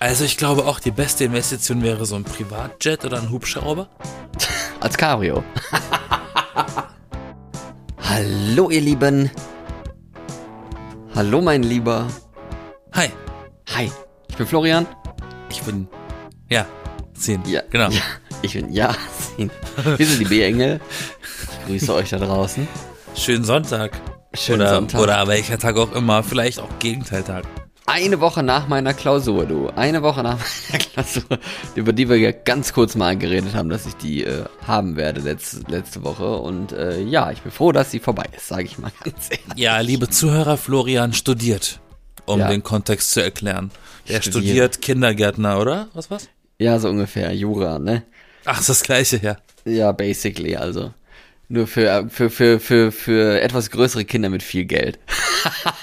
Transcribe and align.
Also 0.00 0.24
ich 0.24 0.36
glaube 0.36 0.64
auch, 0.66 0.78
die 0.78 0.92
beste 0.92 1.24
Investition 1.24 1.82
wäre 1.82 2.06
so 2.06 2.14
ein 2.14 2.24
Privatjet 2.24 3.04
oder 3.04 3.18
ein 3.18 3.30
Hubschrauber. 3.30 3.88
Als 4.80 4.96
Cabrio. 4.96 5.42
Hallo 7.98 8.70
ihr 8.70 8.80
Lieben. 8.80 9.30
Hallo 11.14 11.40
mein 11.40 11.64
Lieber. 11.64 12.06
Hi, 12.92 13.10
Hi, 13.74 13.90
ich 14.28 14.36
bin 14.36 14.46
Florian. 14.46 14.86
ich 15.50 15.62
bin, 15.62 15.88
ja, 16.48 16.64
10. 17.14 17.42
Ja, 17.46 17.62
genau. 17.68 17.90
Ja, 17.90 18.00
ich 18.42 18.54
bin 18.54 18.72
Yasin. 18.72 19.50
Wir 19.96 20.06
sind 20.06 20.20
die 20.20 20.24
B-Engel. 20.24 20.80
Ich 21.42 21.66
grüße 21.66 21.92
euch 21.94 22.10
da 22.10 22.18
draußen. 22.18 22.68
Schönen 23.16 23.44
Sonntag. 23.44 24.00
Schönen 24.32 24.60
oder, 24.62 24.74
Sonntag. 24.74 25.00
Oder 25.00 25.26
welcher 25.26 25.58
Tag 25.58 25.76
auch 25.76 25.92
immer, 25.92 26.22
vielleicht 26.22 26.60
auch 26.60 26.78
Gegenteiltag. 26.78 27.44
Eine 27.90 28.20
Woche 28.20 28.42
nach 28.42 28.68
meiner 28.68 28.92
Klausur, 28.92 29.46
du. 29.46 29.68
Eine 29.70 30.02
Woche 30.02 30.22
nach 30.22 30.38
meiner 30.70 30.84
Klausur, 30.84 31.38
über 31.74 31.92
die 31.94 32.08
wir 32.08 32.16
ja 32.18 32.32
ganz 32.32 32.72
kurz 32.74 32.94
mal 32.94 33.16
geredet 33.16 33.54
haben, 33.54 33.70
dass 33.70 33.86
ich 33.86 33.94
die 33.94 34.24
äh, 34.24 34.44
haben 34.66 34.96
werde 34.96 35.20
letzte, 35.22 35.60
letzte 35.70 36.02
Woche. 36.04 36.36
Und 36.36 36.72
äh, 36.72 37.00
ja, 37.00 37.30
ich 37.32 37.40
bin 37.40 37.50
froh, 37.50 37.72
dass 37.72 37.90
sie 37.90 37.98
vorbei 37.98 38.26
ist, 38.36 38.48
sage 38.48 38.64
ich 38.64 38.78
mal 38.78 38.92
ganz 39.04 39.30
ehrlich. 39.30 39.46
Ja, 39.56 39.80
liebe 39.80 40.10
Zuhörer, 40.10 40.58
Florian 40.58 41.14
studiert, 41.14 41.80
um 42.26 42.40
Ja. 42.40 42.48
den 42.48 42.62
Kontext 42.62 43.12
zu 43.12 43.22
erklären. 43.22 43.70
Er 44.06 44.20
studiert 44.22 44.82
Kindergärtner, 44.82 45.58
oder? 45.58 45.88
Was 45.94 46.10
was? 46.10 46.28
Ja, 46.58 46.78
so 46.78 46.88
ungefähr. 46.88 47.32
Jura, 47.34 47.78
ne? 47.78 48.02
Ach, 48.44 48.60
ist 48.60 48.68
das 48.68 48.82
gleiche, 48.82 49.18
ja. 49.22 49.36
Ja, 49.64 49.92
basically, 49.92 50.56
also. 50.56 50.92
Nur 51.50 51.66
für, 51.66 52.08
für, 52.10 52.28
für, 52.28 52.60
für, 52.60 52.92
für 52.92 53.40
etwas 53.40 53.70
größere 53.70 54.04
Kinder 54.04 54.28
mit 54.28 54.42
viel 54.42 54.66
Geld. 54.66 54.98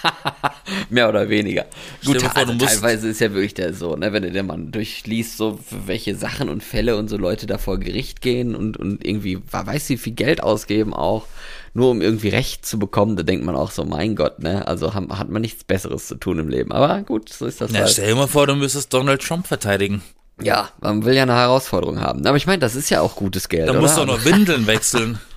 Mehr 0.92 1.10
oder 1.10 1.28
weniger. 1.30 1.66
Gut, 2.06 2.22
vor, 2.22 2.36
also 2.36 2.54
teilweise 2.54 3.10
ist 3.10 3.20
ja 3.20 3.34
wirklich 3.34 3.56
der 3.56 3.74
so, 3.74 3.96
ne, 3.96 4.14
wenn 4.14 4.32
dir 4.32 4.44
mal 4.44 4.60
durchliest, 4.60 5.38
so 5.38 5.58
für 5.68 5.88
welche 5.88 6.16
Sachen 6.16 6.50
und 6.50 6.64
Fälle 6.64 6.98
und 6.98 7.08
so 7.08 7.18
Leute 7.18 7.48
da 7.48 7.58
vor 7.58 7.80
Gericht 7.80 8.22
gehen 8.22 8.56
und, 8.56 8.78
und 8.78 9.04
irgendwie, 9.04 9.40
wer 9.50 9.66
weiß 9.66 9.90
wie 9.90 9.98
viel 9.98 10.14
Geld 10.14 10.44
ausgeben 10.44 10.94
auch, 10.94 11.26
nur 11.74 11.90
um 11.90 12.00
irgendwie 12.00 12.30
Recht 12.30 12.64
zu 12.64 12.78
bekommen, 12.78 13.16
da 13.16 13.24
denkt 13.24 13.44
man 13.44 13.56
auch 13.56 13.72
so, 13.72 13.86
mein 13.86 14.16
Gott, 14.16 14.40
ne, 14.40 14.68
also 14.68 14.94
hat, 14.94 15.10
hat 15.10 15.30
man 15.30 15.42
nichts 15.42 15.64
Besseres 15.64 16.06
zu 16.06 16.16
tun 16.16 16.38
im 16.38 16.48
Leben. 16.48 16.72
Aber 16.72 17.02
gut, 17.02 17.30
so 17.30 17.48
ist 17.48 17.60
das 17.60 17.72
ja 17.72 17.80
halt. 17.80 17.90
stell 17.90 18.10
dir 18.10 18.16
mal 18.16 18.28
vor, 18.28 18.46
du 18.46 18.56
müsstest 18.56 18.94
Donald 18.94 19.24
Trump 19.24 19.48
verteidigen. 19.48 20.04
Ja, 20.40 20.70
man 20.82 21.06
will 21.06 21.16
ja 21.16 21.24
eine 21.24 21.34
Herausforderung 21.34 22.02
haben. 22.02 22.26
Aber 22.28 22.38
ich 22.38 22.46
meine, 22.46 22.60
das 22.60 22.76
ist 22.76 22.90
ja 22.90 23.02
auch 23.02 23.16
gutes 23.16 23.50
Geld, 23.50 23.70
Da 23.70 23.74
musst 23.74 23.98
du 23.98 24.02
auch 24.02 24.06
nur 24.06 24.24
Windeln 24.26 24.68
wechseln. 24.68 25.18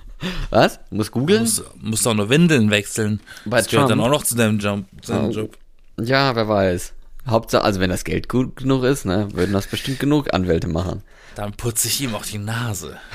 Was? 0.49 0.79
Muss 0.89 1.11
googeln? 1.11 1.41
musst, 1.41 1.63
musst 1.81 2.07
auch 2.07 2.13
nur 2.13 2.29
Windeln 2.29 2.69
wechseln. 2.69 3.21
Bei 3.45 3.57
das 3.57 3.67
gehört 3.67 3.89
Trump? 3.89 4.01
dann 4.01 4.07
auch 4.07 4.11
noch 4.11 4.23
zu 4.23 4.35
deinem 4.35 4.59
Job. 4.59 4.85
Zu 5.01 5.13
deinem. 5.13 5.31
Job. 5.31 5.57
Ja, 6.01 6.35
wer 6.35 6.47
weiß. 6.47 6.93
Hauptsache, 7.27 7.63
also 7.63 7.79
wenn 7.79 7.89
das 7.89 8.03
Geld 8.03 8.29
gut 8.29 8.57
genug 8.57 8.83
ist, 8.83 9.05
ne, 9.05 9.27
würden 9.33 9.53
das 9.53 9.67
bestimmt 9.67 9.99
genug 9.99 10.33
Anwälte 10.33 10.67
machen. 10.67 11.03
Dann 11.35 11.53
putze 11.53 11.87
ich 11.87 12.01
ihm 12.01 12.15
auch 12.15 12.25
die 12.25 12.37
Nase. 12.37 12.97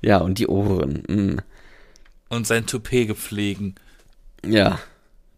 Ja, 0.00 0.18
und 0.18 0.38
die 0.38 0.48
Ohren. 0.48 1.02
Mm. 1.08 1.38
Und 2.28 2.46
sein 2.46 2.66
Toupet 2.66 3.06
gepflegen. 3.06 3.74
Ja, 4.44 4.78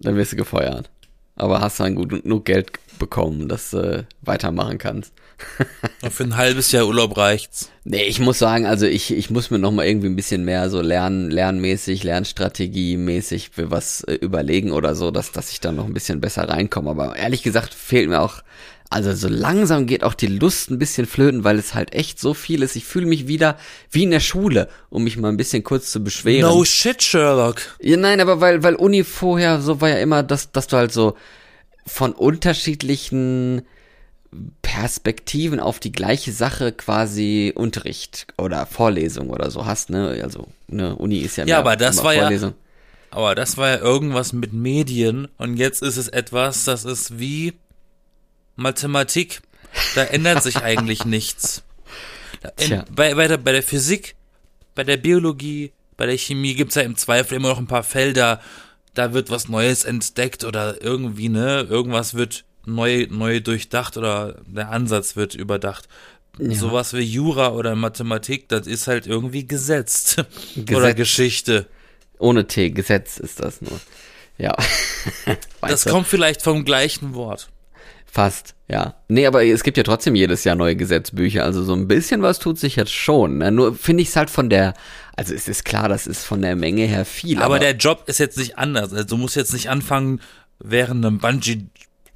dann 0.00 0.16
wirst 0.16 0.32
du 0.32 0.36
gefeuert. 0.36 0.90
Aber 1.36 1.60
hast 1.60 1.80
dann 1.80 1.94
gut 1.94 2.08
genug 2.08 2.44
Geld 2.44 2.72
bekommen, 2.98 3.48
dass 3.48 3.70
du 3.70 4.06
weitermachen 4.22 4.78
kannst. 4.78 5.12
Für 6.10 6.24
ein 6.24 6.36
halbes 6.36 6.72
Jahr 6.72 6.86
Urlaub 6.86 7.16
reicht's. 7.16 7.70
Nee, 7.84 8.04
ich 8.04 8.20
muss 8.20 8.38
sagen, 8.38 8.66
also 8.66 8.86
ich, 8.86 9.12
ich 9.12 9.30
muss 9.30 9.50
mir 9.50 9.58
noch 9.58 9.70
mal 9.70 9.86
irgendwie 9.86 10.08
ein 10.08 10.16
bisschen 10.16 10.44
mehr 10.44 10.70
so 10.70 10.80
lernen, 10.80 11.30
lernmäßig, 11.30 12.04
Lernstrategie-mäßig 12.04 13.50
für 13.52 13.70
was 13.70 14.02
äh, 14.04 14.14
überlegen 14.14 14.72
oder 14.72 14.94
so, 14.94 15.10
dass, 15.10 15.32
dass 15.32 15.50
ich 15.50 15.60
da 15.60 15.72
noch 15.72 15.84
ein 15.84 15.94
bisschen 15.94 16.20
besser 16.20 16.48
reinkomme. 16.48 16.90
Aber 16.90 17.16
ehrlich 17.16 17.42
gesagt 17.42 17.74
fehlt 17.74 18.08
mir 18.08 18.20
auch, 18.20 18.42
also 18.88 19.12
so 19.14 19.28
langsam 19.28 19.86
geht 19.86 20.04
auch 20.04 20.14
die 20.14 20.26
Lust 20.28 20.70
ein 20.70 20.78
bisschen 20.78 21.06
flöten, 21.06 21.44
weil 21.44 21.58
es 21.58 21.74
halt 21.74 21.92
echt 21.92 22.20
so 22.20 22.34
viel 22.34 22.62
ist. 22.62 22.76
Ich 22.76 22.84
fühle 22.84 23.06
mich 23.06 23.26
wieder 23.26 23.56
wie 23.90 24.04
in 24.04 24.10
der 24.10 24.20
Schule, 24.20 24.68
um 24.90 25.04
mich 25.04 25.16
mal 25.16 25.28
ein 25.28 25.36
bisschen 25.36 25.64
kurz 25.64 25.90
zu 25.90 26.02
beschweren. 26.02 26.48
No 26.48 26.64
shit, 26.64 27.02
Sherlock. 27.02 27.60
Ja, 27.80 27.96
nein, 27.96 28.20
aber 28.20 28.40
weil, 28.40 28.62
weil 28.62 28.76
Uni 28.76 29.02
vorher 29.04 29.60
so 29.60 29.80
war 29.80 29.88
ja 29.88 29.98
immer, 29.98 30.22
dass, 30.22 30.52
dass 30.52 30.68
du 30.68 30.76
halt 30.76 30.92
so 30.92 31.16
von 31.84 32.12
unterschiedlichen 32.12 33.62
Perspektiven 34.80 35.58
auf 35.58 35.80
die 35.80 35.90
gleiche 35.90 36.32
Sache 36.32 36.70
quasi 36.70 37.50
Unterricht 37.54 38.26
oder 38.36 38.66
Vorlesung 38.66 39.30
oder 39.30 39.50
so 39.50 39.64
hast, 39.64 39.88
ne? 39.88 40.20
Also, 40.22 40.48
ne, 40.68 40.94
Uni 40.96 41.20
ist 41.20 41.36
ja 41.36 41.46
Ja, 41.46 41.60
aber 41.60 41.76
das 41.76 42.04
war 42.04 42.12
ja- 42.12 42.20
Vorlesung. 42.20 42.52
Aber 43.10 43.34
das 43.34 43.56
war 43.56 43.68
ja 43.70 43.78
irgendwas 43.78 44.34
mit 44.34 44.52
Medien 44.52 45.28
und 45.38 45.56
jetzt 45.56 45.80
ist 45.80 45.96
es 45.96 46.08
etwas, 46.08 46.64
das 46.64 46.84
ist 46.84 47.18
wie 47.18 47.54
Mathematik. 48.56 49.40
Da 49.94 50.04
ändert 50.04 50.42
sich 50.42 50.58
eigentlich 50.58 51.04
nichts. 51.06 51.62
In, 52.58 52.82
bei, 52.94 53.14
bei, 53.14 53.28
der, 53.28 53.38
bei 53.38 53.52
der 53.52 53.62
Physik, 53.62 54.14
bei 54.74 54.84
der 54.84 54.98
Biologie, 54.98 55.72
bei 55.96 56.04
der 56.04 56.18
Chemie 56.18 56.54
gibt's 56.54 56.74
ja 56.74 56.82
im 56.82 56.96
Zweifel 56.96 57.36
immer 57.36 57.48
noch 57.48 57.58
ein 57.58 57.66
paar 57.66 57.82
Felder, 57.82 58.42
da 58.92 59.14
wird 59.14 59.30
was 59.30 59.48
Neues 59.48 59.84
entdeckt 59.84 60.44
oder 60.44 60.82
irgendwie, 60.82 61.30
ne, 61.30 61.66
irgendwas 61.68 62.12
wird 62.12 62.44
neu, 62.66 63.06
neu 63.10 63.40
durchdacht 63.40 63.96
oder 63.96 64.36
der 64.46 64.70
Ansatz 64.70 65.16
wird 65.16 65.34
überdacht. 65.34 65.88
Sowas 66.38 66.92
wie 66.92 67.00
Jura 67.00 67.52
oder 67.52 67.74
Mathematik, 67.74 68.48
das 68.50 68.66
ist 68.66 68.88
halt 68.88 69.06
irgendwie 69.06 69.46
gesetzt. 69.46 70.18
Oder 70.56 70.92
Gesetz. 70.92 70.96
Geschichte. 70.96 71.66
Ohne 72.18 72.46
T, 72.46 72.70
Gesetz 72.70 73.18
ist 73.18 73.40
das 73.40 73.62
nur. 73.62 73.80
Ja. 74.38 74.54
Das 75.62 75.82
du? 75.82 75.90
kommt 75.90 76.06
vielleicht 76.06 76.42
vom 76.42 76.64
gleichen 76.64 77.14
Wort. 77.14 77.48
Fast, 78.04 78.54
ja. 78.68 78.94
Nee, 79.08 79.26
aber 79.26 79.44
es 79.44 79.62
gibt 79.64 79.76
ja 79.76 79.82
trotzdem 79.82 80.14
jedes 80.14 80.44
Jahr 80.44 80.54
neue 80.54 80.76
Gesetzbücher, 80.76 81.42
also 81.42 81.64
so 81.64 81.74
ein 81.74 81.88
bisschen 81.88 82.22
was 82.22 82.38
tut 82.38 82.58
sich 82.58 82.76
jetzt 82.76 82.92
schon. 82.92 83.38
Ne? 83.38 83.50
Nur 83.50 83.74
finde 83.74 84.02
ich 84.02 84.10
es 84.10 84.16
halt 84.16 84.30
von 84.30 84.48
der, 84.48 84.74
also 85.16 85.34
es 85.34 85.48
ist 85.48 85.64
klar, 85.64 85.88
das 85.88 86.06
ist 86.06 86.24
von 86.24 86.40
der 86.40 86.54
Menge 86.54 86.84
her 86.84 87.04
viel. 87.04 87.42
Aber, 87.42 87.58
der 87.58 87.74
Job 87.74 88.04
ist 88.06 88.18
jetzt 88.18 88.38
nicht 88.38 88.58
anders. 88.58 88.92
Also 88.92 89.04
du 89.04 89.16
musst 89.16 89.36
jetzt 89.36 89.52
nicht 89.52 89.68
anfangen, 89.68 90.20
während 90.58 91.04
einem 91.04 91.18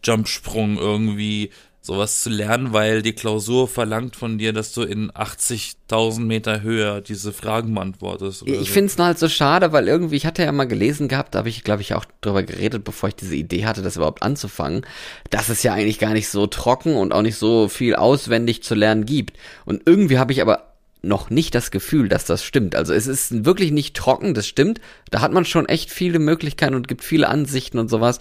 Bungee-Jump-Sprung 0.02 0.78
irgendwie 0.78 1.50
sowas 1.82 2.22
zu 2.22 2.28
lernen, 2.28 2.74
weil 2.74 3.00
die 3.00 3.14
Klausur 3.14 3.66
verlangt 3.66 4.14
von 4.14 4.36
dir, 4.36 4.52
dass 4.52 4.72
du 4.74 4.82
in 4.82 5.10
80.000 5.12 6.20
Meter 6.20 6.60
Höhe 6.60 7.00
diese 7.00 7.32
Fragen 7.32 7.74
beantwortest. 7.74 8.42
Ich 8.44 8.58
so. 8.58 8.64
finde 8.66 8.92
es 8.92 8.98
halt 8.98 9.18
so 9.18 9.30
schade, 9.30 9.72
weil 9.72 9.88
irgendwie, 9.88 10.16
ich 10.16 10.26
hatte 10.26 10.42
ja 10.42 10.52
mal 10.52 10.66
gelesen 10.68 11.08
gehabt, 11.08 11.34
da 11.34 11.38
habe 11.38 11.48
ich, 11.48 11.64
glaube 11.64 11.80
ich, 11.80 11.94
auch 11.94 12.04
drüber 12.20 12.42
geredet, 12.42 12.84
bevor 12.84 13.08
ich 13.08 13.16
diese 13.16 13.34
Idee 13.34 13.64
hatte, 13.64 13.80
das 13.80 13.96
überhaupt 13.96 14.22
anzufangen, 14.22 14.82
dass 15.30 15.48
es 15.48 15.62
ja 15.62 15.72
eigentlich 15.72 15.98
gar 15.98 16.12
nicht 16.12 16.28
so 16.28 16.46
trocken 16.46 16.96
und 16.96 17.14
auch 17.14 17.22
nicht 17.22 17.36
so 17.36 17.68
viel 17.68 17.94
auswendig 17.94 18.62
zu 18.62 18.74
lernen 18.74 19.06
gibt. 19.06 19.38
Und 19.64 19.82
irgendwie 19.86 20.18
habe 20.18 20.32
ich 20.32 20.42
aber 20.42 20.70
noch 21.02 21.30
nicht 21.30 21.54
das 21.54 21.70
Gefühl, 21.70 22.08
dass 22.08 22.24
das 22.24 22.44
stimmt. 22.44 22.74
Also 22.74 22.92
es 22.92 23.06
ist 23.06 23.46
wirklich 23.46 23.72
nicht 23.72 23.96
trocken, 23.96 24.34
das 24.34 24.46
stimmt. 24.46 24.80
Da 25.10 25.20
hat 25.20 25.32
man 25.32 25.44
schon 25.44 25.66
echt 25.66 25.90
viele 25.90 26.18
Möglichkeiten 26.18 26.74
und 26.74 26.88
gibt 26.88 27.02
viele 27.02 27.28
Ansichten 27.28 27.78
und 27.78 27.88
sowas. 27.88 28.20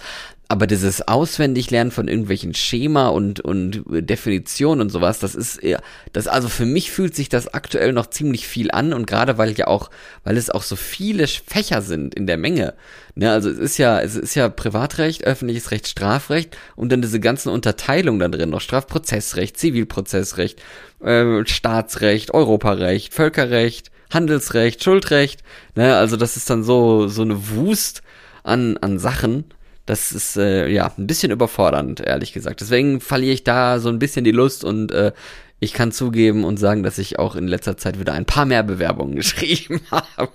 Aber 0.52 0.66
dieses 0.66 1.08
Auswendiglernen 1.08 1.92
von 1.92 2.08
irgendwelchen 2.08 2.56
Schema 2.56 3.10
und, 3.10 3.40
und 3.40 3.84
Definitionen 3.88 4.82
und 4.82 4.90
sowas, 4.90 5.20
das 5.20 5.36
ist 5.36 5.58
eher, 5.58 5.80
das, 6.12 6.28
also 6.28 6.50
für 6.50 6.66
mich 6.66 6.90
fühlt 6.90 7.16
sich 7.16 7.30
das 7.30 7.54
aktuell 7.54 7.94
noch 7.94 8.08
ziemlich 8.08 8.48
viel 8.48 8.72
an 8.72 8.92
und 8.92 9.06
gerade 9.06 9.38
weil 9.38 9.52
ja 9.52 9.68
auch, 9.68 9.92
weil 10.24 10.38
es 10.38 10.50
auch 10.50 10.64
so 10.64 10.76
viele 10.76 11.28
Fächer 11.28 11.84
sind 11.84 12.16
in 12.16 12.26
der 12.26 12.38
Menge. 12.38 12.74
Ne, 13.14 13.32
also 13.32 13.48
es 13.48 13.60
ist 13.60 13.78
ja, 13.78 14.02
es 14.02 14.16
ist 14.16 14.34
ja 14.34 14.50
Privatrecht, 14.50 15.24
öffentliches 15.24 15.70
Recht, 15.70 15.88
Strafrecht 15.88 16.58
und 16.76 16.92
dann 16.92 17.04
diese 17.04 17.20
ganzen 17.20 17.50
Unterteilungen 17.50 18.20
da 18.20 18.28
drin, 18.28 18.50
noch 18.50 18.62
Strafprozessrecht, 18.62 19.56
Zivilprozessrecht, 19.56 20.64
äh, 21.00 21.46
Staatsrecht, 21.46 22.34
Europarecht, 22.34 23.14
Völkerrecht, 23.14 23.92
Handelsrecht, 24.12 24.84
Schuldrecht. 24.84 25.44
Ne, 25.76 25.96
also 25.96 26.18
das 26.18 26.38
ist 26.38 26.50
dann 26.50 26.64
so, 26.64 27.08
so 27.08 27.22
eine 27.22 27.50
Wust 27.52 28.02
an, 28.42 28.78
an 28.78 28.98
Sachen. 28.98 29.46
Das 29.90 30.12
ist 30.12 30.38
äh, 30.38 30.68
ja 30.68 30.94
ein 30.96 31.08
bisschen 31.08 31.32
überfordernd, 31.32 32.00
ehrlich 32.00 32.32
gesagt. 32.32 32.62
Deswegen 32.62 33.02
verliere 33.02 33.34
ich 33.34 33.44
da 33.44 33.80
so 33.80 33.90
ein 33.90 33.98
bisschen 33.98 34.24
die 34.24 34.30
Lust 34.32 34.64
und 34.64 34.92
äh, 34.92 35.14
ich 35.60 35.74
kann 35.74 35.92
zugeben 35.92 36.44
und 36.44 36.58
sagen, 36.58 36.84
dass 36.84 37.00
ich 37.00 37.18
auch 37.18 37.36
in 37.36 37.48
letzter 37.48 37.76
Zeit 37.76 38.00
wieder 38.00 38.14
ein 38.14 38.26
paar 38.26 38.46
mehr 38.46 38.62
Bewerbungen 38.62 39.16
geschrieben 39.16 39.82
habe. 39.90 40.30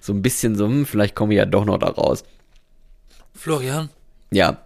so 0.00 0.12
ein 0.12 0.22
bisschen 0.22 0.54
so, 0.54 0.66
hm, 0.66 0.86
vielleicht 0.86 1.16
komme 1.16 1.34
ich 1.34 1.38
ja 1.38 1.46
doch 1.46 1.64
noch 1.64 1.78
da 1.78 1.88
raus. 1.88 2.22
Florian, 3.34 3.88
Ja, 4.30 4.62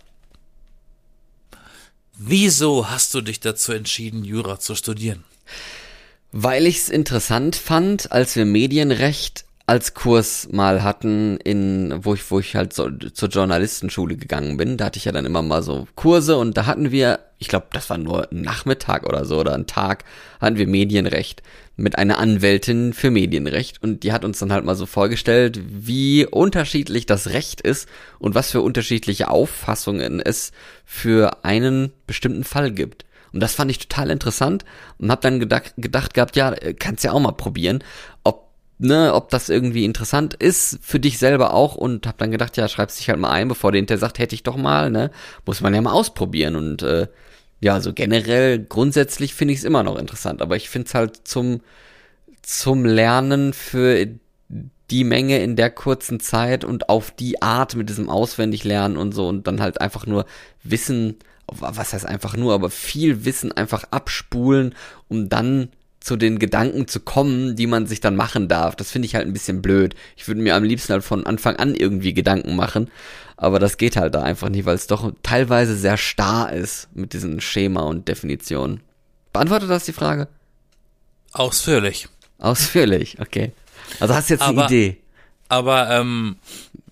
wieso 2.18 2.90
hast 2.90 3.14
du 3.14 3.22
dich 3.22 3.40
dazu 3.40 3.72
entschieden, 3.72 4.22
Jura 4.22 4.58
zu 4.58 4.74
studieren? 4.74 5.24
weil 6.36 6.66
ich 6.66 6.78
es 6.78 6.88
interessant 6.88 7.54
fand, 7.54 8.10
als 8.10 8.34
wir 8.34 8.44
Medienrecht 8.44 9.43
als 9.66 9.94
Kurs 9.94 10.48
mal 10.52 10.82
hatten, 10.82 11.38
in 11.38 11.94
wo 12.04 12.12
ich 12.12 12.30
wo 12.30 12.38
ich 12.38 12.54
halt 12.54 12.74
so, 12.74 12.90
zur 12.90 13.28
Journalistenschule 13.30 14.16
gegangen 14.16 14.58
bin. 14.58 14.76
Da 14.76 14.86
hatte 14.86 14.98
ich 14.98 15.06
ja 15.06 15.12
dann 15.12 15.24
immer 15.24 15.40
mal 15.42 15.62
so 15.62 15.88
Kurse 15.94 16.36
und 16.36 16.56
da 16.56 16.66
hatten 16.66 16.90
wir, 16.90 17.20
ich 17.38 17.48
glaube, 17.48 17.68
das 17.72 17.88
war 17.88 17.96
nur 17.96 18.30
ein 18.30 18.42
Nachmittag 18.42 19.08
oder 19.08 19.24
so 19.24 19.38
oder 19.40 19.54
ein 19.54 19.66
Tag, 19.66 20.04
hatten 20.38 20.58
wir 20.58 20.66
Medienrecht 20.66 21.42
mit 21.76 21.96
einer 21.96 22.18
Anwältin 22.18 22.92
für 22.92 23.10
Medienrecht 23.10 23.82
und 23.82 24.02
die 24.02 24.12
hat 24.12 24.24
uns 24.24 24.38
dann 24.38 24.52
halt 24.52 24.66
mal 24.66 24.76
so 24.76 24.84
vorgestellt, 24.84 25.58
wie 25.66 26.26
unterschiedlich 26.26 27.06
das 27.06 27.28
Recht 27.28 27.62
ist 27.62 27.88
und 28.18 28.34
was 28.34 28.50
für 28.50 28.60
unterschiedliche 28.60 29.28
Auffassungen 29.28 30.20
es 30.20 30.52
für 30.84 31.42
einen 31.42 31.92
bestimmten 32.06 32.44
Fall 32.44 32.70
gibt. 32.70 33.06
Und 33.32 33.40
das 33.40 33.54
fand 33.54 33.70
ich 33.70 33.80
total 33.80 34.10
interessant 34.10 34.64
und 34.98 35.10
habe 35.10 35.22
dann 35.22 35.40
gedacht, 35.40 35.72
gedacht 35.76 36.14
gehabt, 36.14 36.36
ja, 36.36 36.54
kannst 36.78 37.02
ja 37.02 37.10
auch 37.10 37.18
mal 37.20 37.32
probieren, 37.32 37.82
ob 38.22 38.43
ne, 38.78 39.14
ob 39.14 39.30
das 39.30 39.48
irgendwie 39.48 39.84
interessant 39.84 40.34
ist 40.34 40.78
für 40.82 41.00
dich 41.00 41.18
selber 41.18 41.54
auch 41.54 41.74
und 41.74 42.06
habe 42.06 42.18
dann 42.18 42.30
gedacht, 42.30 42.56
ja, 42.56 42.68
schreibst 42.68 42.98
dich 42.98 43.08
halt 43.08 43.18
mal 43.18 43.30
ein, 43.30 43.48
bevor 43.48 43.72
der 43.72 43.78
hinterher 43.78 44.00
sagt, 44.00 44.18
hätte 44.18 44.34
ich 44.34 44.42
doch 44.42 44.56
mal, 44.56 44.90
ne, 44.90 45.10
muss 45.46 45.60
man 45.60 45.74
ja 45.74 45.80
mal 45.80 45.92
ausprobieren 45.92 46.56
und 46.56 46.82
äh, 46.82 47.08
ja, 47.60 47.80
so 47.80 47.92
generell 47.92 48.58
grundsätzlich 48.58 49.34
finde 49.34 49.54
ich 49.54 49.60
es 49.60 49.64
immer 49.64 49.82
noch 49.82 49.96
interessant, 49.96 50.42
aber 50.42 50.56
ich 50.56 50.68
finde 50.68 50.88
es 50.88 50.94
halt 50.94 51.26
zum 51.26 51.60
zum 52.42 52.84
Lernen 52.84 53.54
für 53.54 54.06
die 54.90 55.04
Menge 55.04 55.42
in 55.42 55.56
der 55.56 55.70
kurzen 55.70 56.20
Zeit 56.20 56.62
und 56.62 56.90
auf 56.90 57.10
die 57.10 57.40
Art 57.40 57.74
mit 57.74 57.88
diesem 57.88 58.10
Auswendiglernen 58.10 58.98
und 58.98 59.12
so 59.12 59.28
und 59.28 59.46
dann 59.46 59.62
halt 59.62 59.80
einfach 59.80 60.04
nur 60.04 60.26
Wissen 60.62 61.16
was 61.46 61.92
heißt 61.92 62.06
einfach 62.06 62.36
nur, 62.36 62.54
aber 62.54 62.70
viel 62.70 63.24
Wissen 63.24 63.52
einfach 63.52 63.84
abspulen, 63.90 64.74
um 65.08 65.28
dann 65.28 65.68
zu 66.04 66.16
den 66.16 66.38
Gedanken 66.38 66.86
zu 66.86 67.00
kommen, 67.00 67.56
die 67.56 67.66
man 67.66 67.86
sich 67.86 68.00
dann 68.00 68.14
machen 68.14 68.46
darf. 68.46 68.76
Das 68.76 68.90
finde 68.90 69.06
ich 69.06 69.14
halt 69.14 69.26
ein 69.26 69.32
bisschen 69.32 69.62
blöd. 69.62 69.94
Ich 70.16 70.28
würde 70.28 70.42
mir 70.42 70.54
am 70.54 70.62
liebsten 70.62 70.92
halt 70.92 71.02
von 71.02 71.24
Anfang 71.24 71.56
an 71.56 71.74
irgendwie 71.74 72.12
Gedanken 72.12 72.56
machen, 72.56 72.90
aber 73.38 73.58
das 73.58 73.78
geht 73.78 73.96
halt 73.96 74.14
da 74.14 74.22
einfach 74.22 74.50
nicht, 74.50 74.66
weil 74.66 74.74
es 74.74 74.86
doch 74.86 75.10
teilweise 75.22 75.74
sehr 75.76 75.96
starr 75.96 76.52
ist 76.52 76.88
mit 76.94 77.14
diesen 77.14 77.40
Schema 77.40 77.80
und 77.82 78.06
Definitionen. 78.06 78.80
Beantwortet 79.32 79.70
das 79.70 79.86
die 79.86 79.94
Frage? 79.94 80.28
Ausführlich. 81.32 82.08
Ausführlich, 82.38 83.18
okay. 83.18 83.52
Also 83.98 84.14
hast 84.14 84.28
du 84.28 84.34
jetzt 84.34 84.42
aber, 84.42 84.66
eine 84.66 84.74
Idee. 84.74 84.98
Aber, 85.48 85.90
ähm, 85.90 86.36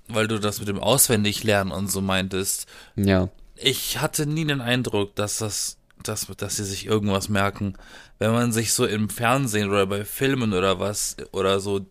weil 0.08 0.26
du 0.26 0.40
das 0.40 0.58
mit 0.58 0.68
dem 0.68 0.78
Auswendiglernen 0.78 1.70
und 1.70 1.90
so 1.90 2.00
meintest. 2.00 2.66
Ja 2.96 3.28
ich 3.62 4.00
hatte 4.00 4.26
nie 4.26 4.44
den 4.44 4.60
Eindruck, 4.60 5.14
dass 5.14 5.38
das, 5.38 5.76
dass, 6.08 6.26
dass 6.36 6.56
sie 6.56 6.64
sich 6.64 6.86
irgendwas 6.86 7.28
merken. 7.28 7.74
Wenn 8.18 8.32
man 8.32 8.52
sich 8.52 8.72
so 8.72 8.86
im 8.86 9.08
Fernsehen 9.08 9.70
oder 9.70 9.86
bei 9.86 10.04
Filmen 10.04 10.52
oder 10.52 10.80
was 10.80 11.16
oder 11.32 11.60
so 11.60 11.86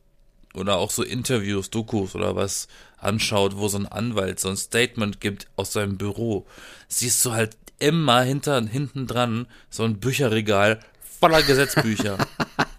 oder 0.53 0.77
auch 0.77 0.91
so 0.91 1.03
Interviews, 1.03 1.69
Dokus 1.69 2.13
oder 2.13 2.35
was 2.35 2.67
anschaut, 2.97 3.55
wo 3.57 3.67
so 3.67 3.77
ein 3.77 3.87
Anwalt 3.87 4.39
so 4.39 4.49
ein 4.49 4.57
Statement 4.57 5.21
gibt 5.21 5.47
aus 5.55 5.73
seinem 5.73 5.97
Büro, 5.97 6.45
siehst 6.87 7.23
du 7.25 7.31
halt 7.31 7.57
immer 7.79 8.21
hinter, 8.21 8.61
hinten 8.61 9.07
dran 9.07 9.47
so 9.69 9.83
ein 9.83 9.99
Bücherregal 9.99 10.79
voller 11.19 11.41
Gesetzbücher. 11.41 12.17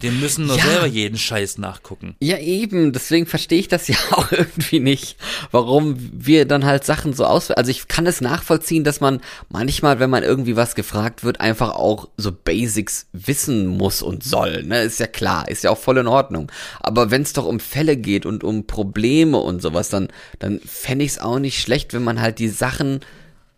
Die 0.03 0.11
müssen 0.11 0.47
nur 0.47 0.57
ja. 0.57 0.63
selber 0.63 0.85
jeden 0.85 1.17
Scheiß 1.17 1.57
nachgucken. 1.57 2.15
Ja, 2.19 2.37
eben. 2.37 2.91
Deswegen 2.91 3.25
verstehe 3.25 3.59
ich 3.59 3.69
das 3.69 3.87
ja 3.87 3.95
auch 4.11 4.31
irgendwie 4.31 4.79
nicht, 4.79 5.17
warum 5.51 5.95
wir 6.13 6.45
dann 6.45 6.65
halt 6.65 6.83
Sachen 6.83 7.13
so 7.13 7.25
aus. 7.25 7.49
Also 7.51 7.71
ich 7.71 7.87
kann 7.87 8.05
es 8.05 8.21
nachvollziehen, 8.21 8.83
dass 8.83 8.99
man 8.99 9.21
manchmal, 9.49 9.99
wenn 9.99 10.09
man 10.09 10.23
irgendwie 10.23 10.55
was 10.55 10.75
gefragt 10.75 11.23
wird, 11.23 11.39
einfach 11.39 11.71
auch 11.71 12.09
so 12.17 12.31
Basics 12.31 13.07
wissen 13.13 13.65
muss 13.67 14.01
und 14.01 14.23
soll. 14.23 14.63
Ne, 14.63 14.81
ist 14.81 14.99
ja 14.99 15.07
klar, 15.07 15.47
ist 15.47 15.63
ja 15.63 15.71
auch 15.71 15.77
voll 15.77 15.97
in 15.97 16.07
Ordnung. 16.07 16.51
Aber 16.81 17.09
wenn 17.09 17.21
es 17.21 17.33
doch 17.33 17.45
um 17.45 17.59
Fälle 17.59 17.95
geht 17.95 18.25
und 18.25 18.43
um 18.43 18.67
Probleme 18.67 19.37
und 19.37 19.61
sowas, 19.61 19.89
dann, 19.89 20.09
dann 20.39 20.59
fände 20.59 21.05
ich 21.05 21.11
es 21.11 21.19
auch 21.19 21.39
nicht 21.39 21.61
schlecht, 21.61 21.93
wenn 21.93 22.03
man 22.03 22.21
halt 22.21 22.39
die 22.39 22.49
Sachen 22.49 22.99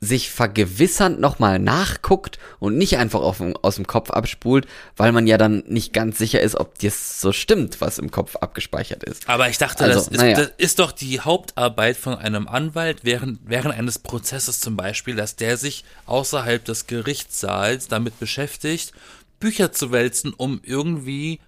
sich 0.06 0.30
vergewissernd 0.30 1.20
nochmal 1.20 1.60
nachguckt 1.60 2.40
und 2.60 2.78
nicht 2.78 2.98
einfach 2.98 3.22
auf, 3.22 3.42
aus 3.62 3.76
dem 3.76 3.88
Kopf 3.88 4.10
abspult, 4.12 4.68
weil 4.96 5.12
man 5.12 5.28
ja 5.28 5.38
dann 5.38 5.64
nicht 5.68 5.94
ganz 5.94 6.18
sicher 6.18 6.42
ist, 6.42 6.56
ob 6.56 6.80
das 6.80 7.20
so 7.20 7.34
stimmt, 7.34 7.82
was 7.82 7.98
im 7.98 8.12
Kopf 8.12 8.36
abgespeichert 8.38 9.04
ist. 9.04 9.28
Aber 9.28 9.50
ich 9.50 9.58
dachte, 9.58 9.84
also, 9.84 10.00
das, 10.00 10.08
ist, 10.08 10.18
naja. 10.18 10.38
das 10.38 10.52
ist 10.58 10.80
doch 10.80 10.92
die 10.92 11.20
Hauptarbeit 11.20 11.98
von 11.98 12.16
einem 12.16 12.48
Anwalt 12.48 13.00
während, 13.04 13.40
während 13.46 13.76
eines 13.76 14.00
Prozesses 14.00 14.60
zum 14.60 14.78
Beispiel, 14.78 15.16
dass 15.16 15.36
der 15.36 15.58
sich 15.58 15.84
außerhalb 16.06 16.64
des 16.64 16.88
Gerichtssaals 16.88 17.88
damit 17.88 18.20
beschäftigt, 18.20 18.94
Bücher 19.40 19.72
zu 19.72 19.92
wälzen, 19.92 20.34
um 20.34 20.62
irgendwie 20.64 21.40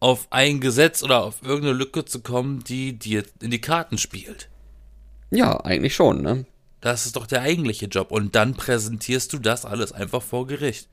auf 0.00 0.26
ein 0.30 0.60
Gesetz 0.60 1.02
oder 1.02 1.24
auf 1.24 1.42
irgendeine 1.42 1.74
Lücke 1.74 2.04
zu 2.04 2.20
kommen, 2.20 2.62
die 2.64 2.92
dir 2.92 3.24
in 3.40 3.50
die 3.50 3.60
Karten 3.60 3.98
spielt. 3.98 4.48
Ja, 5.30 5.60
eigentlich 5.64 5.94
schon, 5.94 6.22
ne? 6.22 6.44
Das 6.86 7.04
ist 7.04 7.16
doch 7.16 7.26
der 7.26 7.42
eigentliche 7.42 7.86
Job. 7.86 8.12
Und 8.12 8.36
dann 8.36 8.54
präsentierst 8.54 9.32
du 9.32 9.40
das 9.40 9.64
alles 9.64 9.90
einfach 9.90 10.22
vor 10.22 10.46
Gericht. 10.46 10.86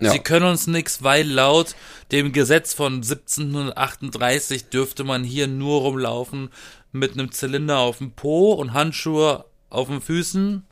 Ja. 0.00 0.10
Sie 0.10 0.18
können 0.18 0.44
uns 0.44 0.66
nichts, 0.66 1.04
weil 1.04 1.24
laut 1.24 1.76
dem 2.10 2.32
Gesetz 2.32 2.74
von 2.74 2.94
1738 2.94 4.70
dürfte 4.70 5.04
man 5.04 5.22
hier 5.22 5.46
nur 5.46 5.82
rumlaufen 5.82 6.50
mit 6.90 7.12
einem 7.12 7.30
Zylinder 7.30 7.78
auf 7.78 7.98
dem 7.98 8.10
Po 8.10 8.54
und 8.54 8.72
Handschuhe 8.72 9.44
auf 9.70 9.86
den 9.86 10.00
Füßen. 10.00 10.66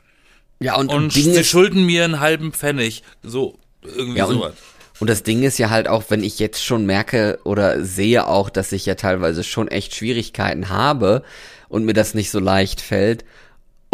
Ja, 0.59 0.75
und, 0.75 0.88
und 0.88 1.12
sie 1.12 1.44
schulden 1.44 1.87
mir 1.87 2.03
einen 2.03 2.19
halben 2.19 2.53
Pfennig. 2.53 3.05
So, 3.23 3.61
irgendwie 3.85 4.19
ja, 4.19 4.26
sowas. 4.26 4.55
Und 4.99 5.09
das 5.09 5.23
Ding 5.23 5.44
ist 5.44 5.59
ja 5.59 5.71
halt 5.71 5.87
auch, 5.87 6.03
wenn 6.09 6.25
ich 6.25 6.41
jetzt 6.41 6.65
schon 6.65 6.85
merke 6.85 7.38
oder 7.44 7.85
sehe 7.85 8.26
auch, 8.26 8.50
dass 8.50 8.73
ich 8.73 8.87
ja 8.87 8.97
teilweise 8.97 9.44
schon 9.44 9.69
echt 9.69 9.94
Schwierigkeiten 9.94 10.69
habe 10.69 11.23
und 11.69 11.85
mir 11.85 11.94
das 11.94 12.15
nicht 12.15 12.32
so 12.32 12.41
leicht 12.41 12.81
fällt, 12.81 13.25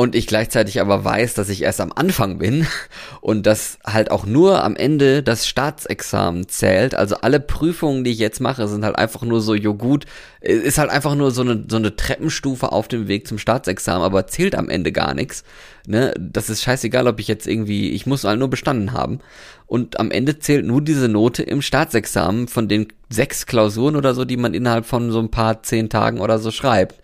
und 0.00 0.14
ich 0.14 0.26
gleichzeitig 0.26 0.80
aber 0.80 1.04
weiß, 1.04 1.34
dass 1.34 1.50
ich 1.50 1.60
erst 1.60 1.78
am 1.78 1.92
Anfang 1.94 2.38
bin 2.38 2.66
und 3.20 3.44
dass 3.44 3.78
halt 3.84 4.10
auch 4.10 4.24
nur 4.24 4.64
am 4.64 4.74
Ende 4.74 5.22
das 5.22 5.46
Staatsexamen 5.46 6.48
zählt. 6.48 6.94
Also 6.94 7.16
alle 7.16 7.38
Prüfungen, 7.38 8.02
die 8.02 8.12
ich 8.12 8.18
jetzt 8.18 8.40
mache, 8.40 8.66
sind 8.66 8.82
halt 8.82 8.96
einfach 8.96 9.20
nur 9.24 9.42
so, 9.42 9.54
jo 9.54 9.74
gut, 9.74 10.06
ist 10.40 10.78
halt 10.78 10.88
einfach 10.88 11.14
nur 11.16 11.32
so 11.32 11.42
eine, 11.42 11.66
so 11.68 11.76
eine 11.76 11.96
Treppenstufe 11.96 12.72
auf 12.72 12.88
dem 12.88 13.08
Weg 13.08 13.28
zum 13.28 13.36
Staatsexamen, 13.36 14.02
aber 14.02 14.26
zählt 14.26 14.54
am 14.54 14.70
Ende 14.70 14.90
gar 14.90 15.12
nichts. 15.12 15.44
Ne? 15.86 16.14
Das 16.18 16.48
ist 16.48 16.62
scheißegal, 16.62 17.06
ob 17.06 17.20
ich 17.20 17.28
jetzt 17.28 17.46
irgendwie, 17.46 17.90
ich 17.90 18.06
muss 18.06 18.24
halt 18.24 18.38
nur 18.38 18.48
bestanden 18.48 18.94
haben. 18.94 19.18
Und 19.66 20.00
am 20.00 20.10
Ende 20.10 20.38
zählt 20.38 20.64
nur 20.64 20.80
diese 20.80 21.08
Note 21.08 21.42
im 21.42 21.60
Staatsexamen 21.60 22.48
von 22.48 22.68
den 22.68 22.88
sechs 23.10 23.44
Klausuren 23.44 23.96
oder 23.96 24.14
so, 24.14 24.24
die 24.24 24.38
man 24.38 24.54
innerhalb 24.54 24.86
von 24.86 25.10
so 25.10 25.18
ein 25.18 25.30
paar 25.30 25.62
zehn 25.62 25.90
Tagen 25.90 26.20
oder 26.20 26.38
so 26.38 26.50
schreibt. 26.50 27.02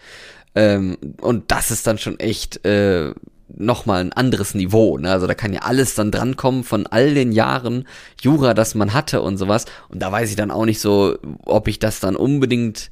Ähm, 0.57 0.97
und 1.21 1.53
das 1.53 1.71
ist 1.71 1.87
dann 1.87 1.99
schon 1.99 2.19
echt 2.19 2.65
äh, 2.65 3.13
nochmal 3.49 4.01
ein 4.01 4.13
anderes 4.13 4.55
Niveau. 4.55 4.99
Ne? 4.99 5.11
Also 5.11 5.27
da 5.27 5.35
kann 5.35 5.53
ja 5.53 5.61
alles 5.61 5.95
dann 5.95 6.11
drankommen 6.11 6.65
von 6.65 6.87
all 6.87 7.15
den 7.15 7.31
Jahren 7.31 7.87
Jura, 8.21 8.55
das 8.55 8.75
man 8.75 8.95
hatte 8.95 9.21
und 9.21 9.37
sowas. 9.37 9.67
Und 9.89 10.01
da 10.01 10.11
weiß 10.11 10.31
ich 10.31 10.37
dann 10.37 10.51
auch 10.51 10.65
nicht 10.65 10.81
so, 10.81 11.19
ob 11.45 11.69
ich 11.69 11.79
das 11.79 12.01
dann 12.01 12.17
unbedingt, 12.17 12.91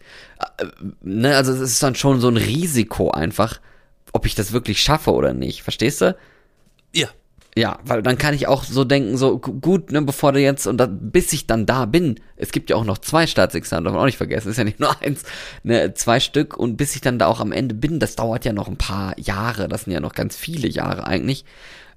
äh, 0.58 0.66
ne, 1.00 1.36
also 1.36 1.52
es 1.52 1.60
ist 1.60 1.82
dann 1.82 1.94
schon 1.94 2.20
so 2.20 2.28
ein 2.28 2.36
Risiko 2.36 3.10
einfach, 3.10 3.60
ob 4.12 4.26
ich 4.26 4.34
das 4.34 4.52
wirklich 4.52 4.82
schaffe 4.82 5.12
oder 5.12 5.32
nicht. 5.32 5.62
Verstehst 5.62 6.02
du? 6.02 6.16
Ja, 6.94 7.08
ja, 7.56 7.78
weil 7.84 8.02
dann 8.02 8.18
kann 8.18 8.34
ich 8.34 8.48
auch 8.48 8.64
so 8.64 8.84
denken, 8.84 9.16
so 9.16 9.38
gut, 9.38 9.92
ne, 9.92 10.02
bevor 10.02 10.32
du 10.32 10.40
jetzt 10.40 10.66
und 10.66 10.78
da, 10.78 10.86
bis 10.86 11.32
ich 11.32 11.46
dann 11.46 11.66
da 11.66 11.84
bin, 11.84 12.18
es 12.36 12.50
gibt 12.50 12.70
ja 12.70 12.76
auch 12.76 12.84
noch 12.84 12.98
zwei 12.98 13.26
Staatsexamen, 13.26 13.84
darf 13.84 13.92
man 13.94 14.02
auch 14.02 14.06
nicht 14.06 14.16
vergessen, 14.16 14.50
ist 14.50 14.56
ja 14.56 14.64
nicht 14.64 14.80
nur 14.80 15.00
eins, 15.02 15.22
ne, 15.62 15.94
zwei 15.94 16.18
Stück 16.18 16.56
und 16.56 16.76
bis 16.76 16.94
ich 16.94 17.00
dann 17.00 17.18
da 17.18 17.26
auch 17.26 17.40
am 17.40 17.52
Ende 17.52 17.74
bin, 17.74 18.00
das 18.00 18.16
dauert 18.16 18.44
ja 18.44 18.52
noch 18.52 18.68
ein 18.68 18.76
paar 18.76 19.18
Jahre, 19.18 19.68
das 19.68 19.84
sind 19.84 19.92
ja 19.92 20.00
noch 20.00 20.14
ganz 20.14 20.36
viele 20.36 20.68
Jahre 20.68 21.06
eigentlich 21.06 21.44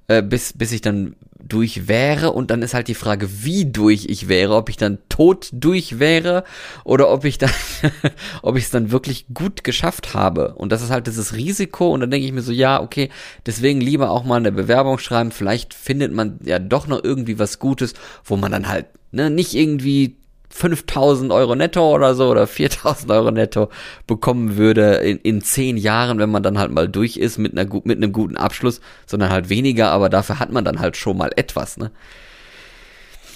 äh, 0.08 0.22
bis, 0.22 0.53
bis 0.53 0.72
ich 0.72 0.82
dann 0.82 1.15
durch 1.39 1.88
wäre 1.88 2.32
und 2.32 2.51
dann 2.51 2.62
ist 2.62 2.74
halt 2.74 2.88
die 2.88 2.96
Frage, 2.96 3.44
wie 3.44 3.65
durch 3.65 4.06
ich 4.10 4.27
wäre, 4.27 4.56
ob 4.56 4.70
ich 4.70 4.77
dann 4.77 4.98
tot 5.10 5.50
durch 5.51 6.00
wäre 6.00 6.44
oder 6.84 7.10
ob 7.10 7.25
ich 7.25 7.38
dann, 7.38 7.51
ob 8.41 8.58
ich 8.58 8.65
es 8.65 8.70
dann 8.70 8.91
wirklich 8.91 9.27
gut 9.34 9.63
geschafft 9.63 10.13
habe. 10.13 10.56
Und 10.56 10.72
das 10.72 10.82
ist 10.82 10.89
halt 10.89 11.08
dieses 11.08 11.36
Risiko 11.36 11.94
und 11.94 12.01
dann 12.01 12.12
denke 12.12 12.25
ich 12.25 12.34
mir 12.34 12.41
so, 12.41 12.51
ja, 12.51 12.82
okay, 12.82 13.10
deswegen 13.46 13.82
lieber 13.82 14.12
auch 14.12 14.24
mal 14.24 14.38
eine 14.38 14.51
Bewerbung 14.51 15.00
schreiben, 15.00 15.32
vielleicht 15.32 15.74
findet 15.74 16.12
man 16.12 16.39
ja 16.44 16.60
doch 16.60 16.88
noch 16.88 17.03
irgendwie 17.03 17.39
was 17.39 17.60
Gutes, 17.60 17.94
wo 18.24 18.38
man 18.38 18.51
dann 18.51 18.67
halt, 18.67 18.88
ne, 19.12 19.29
nicht 19.29 19.53
irgendwie 19.53 20.17
5000 20.50 21.32
Euro 21.32 21.56
netto 21.56 21.94
oder 21.94 22.16
so 22.16 22.30
oder 22.30 22.48
4000 22.48 23.12
Euro 23.12 23.32
netto 23.32 23.70
bekommen 24.08 24.58
würde 24.58 24.96
in, 24.96 25.18
in 25.18 25.42
zehn 25.42 25.77
Jahren, 25.77 26.20
wenn 26.20 26.32
man 26.32 26.44
dann 26.44 26.58
halt 26.58 26.72
mal 26.72 26.88
durch 26.88 27.18
ist 27.18 27.38
mit, 27.38 27.58
einer, 27.58 27.70
mit 27.84 27.98
einem 27.98 28.12
guten 28.12 28.38
Abschluss, 28.38 28.82
sondern 29.06 29.30
halt 29.30 29.50
weniger, 29.50 29.92
aber 29.92 30.10
dafür 30.10 30.39
hat 30.39 30.51
man 30.51 30.66
dann 30.66 30.80
halt 30.80 30.98
schon 30.98 31.18
mal 31.18 31.32
etwas, 31.36 31.77
ne? 31.77 31.92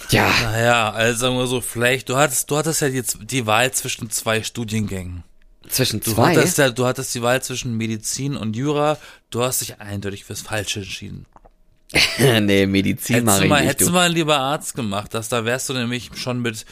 Ja. 0.10 0.30
Naja, 0.44 0.92
also 0.92 1.20
sagen 1.20 1.38
wir 1.38 1.48
so, 1.48 1.62
vielleicht, 1.62 2.10
du 2.10 2.18
hattest, 2.18 2.52
du 2.52 2.58
hattest 2.58 2.82
ja 2.82 2.88
jetzt 2.88 3.20
die 3.22 3.46
Wahl 3.46 3.72
zwischen 3.72 4.10
zwei 4.10 4.44
Studiengängen. 4.44 5.24
Zwischen 5.70 6.02
zwei? 6.02 6.34
Du 6.34 6.40
hattest, 6.40 6.58
ja, 6.58 6.70
du 6.70 6.86
hattest 6.86 7.16
die 7.16 7.22
Wahl 7.22 7.42
zwischen 7.42 7.78
Medizin 7.78 8.36
und 8.36 8.56
Jura, 8.56 8.98
du 9.30 9.42
hast 9.44 9.62
dich 9.62 9.80
eindeutig 9.80 10.26
fürs 10.26 10.42
Falsche 10.42 10.82
entschieden. 10.82 11.26
nee, 12.42 12.66
Medizin 12.66 13.26
mache 13.26 13.44
ich 13.44 13.50
mal, 13.50 13.62
nicht. 13.62 13.70
Hättest 13.70 13.90
du 13.90 13.94
mal 13.94 14.12
lieber 14.12 14.38
Arzt 14.38 14.76
gemacht, 14.76 15.14
dass 15.14 15.30
da 15.30 15.44
wärst 15.46 15.70
du 15.70 15.74
nämlich 15.74 16.12
schon 16.16 16.42
mit 16.42 16.66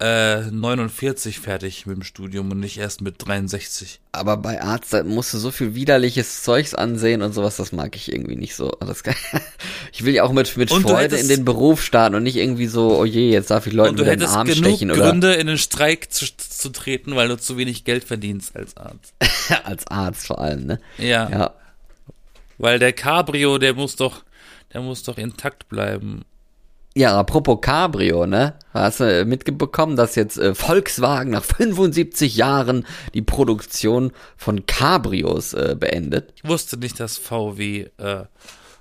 äh, 0.00 0.42
49 0.50 1.38
fertig 1.38 1.86
mit 1.86 1.96
dem 1.96 2.02
Studium 2.02 2.50
und 2.50 2.58
nicht 2.60 2.78
erst 2.78 3.00
mit 3.00 3.14
63. 3.18 4.00
Aber 4.12 4.36
bei 4.36 4.60
Arzt, 4.60 4.92
da 4.92 5.04
musst 5.04 5.32
du 5.32 5.38
so 5.38 5.50
viel 5.52 5.74
widerliches 5.76 6.42
Zeugs 6.42 6.74
ansehen 6.74 7.22
und 7.22 7.32
sowas, 7.32 7.56
das 7.56 7.70
mag 7.72 7.94
ich 7.94 8.12
irgendwie 8.12 8.34
nicht 8.36 8.56
so. 8.56 8.70
Kann, 8.70 9.14
ich 9.92 10.04
will 10.04 10.12
ja 10.14 10.24
auch 10.24 10.32
mit, 10.32 10.56
mit 10.56 10.70
du 10.70 10.80
Freude 10.80 10.98
hättest- 11.04 11.22
in 11.22 11.28
den 11.28 11.44
Beruf 11.44 11.82
starten 11.82 12.16
und 12.16 12.24
nicht 12.24 12.36
irgendwie 12.36 12.66
so, 12.66 12.98
oh 12.98 13.04
je, 13.04 13.30
jetzt 13.30 13.50
darf 13.50 13.66
ich 13.68 13.72
Leuten 13.72 13.96
du 13.96 14.02
in 14.02 14.08
den 14.10 14.18
hättest 14.20 14.36
Arm 14.36 14.48
stechen 14.48 14.90
oder 14.90 15.10
Gründe, 15.10 15.34
in 15.34 15.46
den 15.46 15.58
Streik 15.58 16.12
zu, 16.12 16.26
zu 16.36 16.70
treten, 16.70 17.14
weil 17.14 17.28
du 17.28 17.36
zu 17.38 17.56
wenig 17.56 17.84
Geld 17.84 18.02
verdienst 18.04 18.56
als 18.56 18.76
Arzt. 18.76 19.14
als 19.64 19.86
Arzt 19.86 20.26
vor 20.26 20.40
allem, 20.40 20.66
ne? 20.66 20.80
Ja, 20.98 21.30
Ja. 21.30 21.54
weil 22.58 22.78
der 22.80 22.92
Cabrio, 22.92 23.58
der 23.58 23.74
muss 23.74 23.94
doch, 23.96 24.24
der 24.72 24.80
muss 24.80 25.04
doch 25.04 25.18
intakt 25.18 25.68
bleiben. 25.68 26.24
Ja, 26.96 27.18
apropos 27.18 27.58
Cabrio, 27.60 28.24
ne? 28.24 28.54
Hast 28.72 29.00
du 29.00 29.24
mitbekommen, 29.24 29.96
dass 29.96 30.14
jetzt 30.14 30.38
äh, 30.38 30.54
Volkswagen 30.54 31.32
nach 31.32 31.44
75 31.56 32.36
Jahren 32.36 32.86
die 33.14 33.22
Produktion 33.22 34.12
von 34.36 34.64
Cabrios 34.66 35.54
äh, 35.54 35.74
beendet? 35.78 36.32
Ich 36.36 36.48
wusste 36.48 36.76
nicht, 36.76 37.00
dass 37.00 37.18
VW 37.18 37.88
äh, 37.98 38.24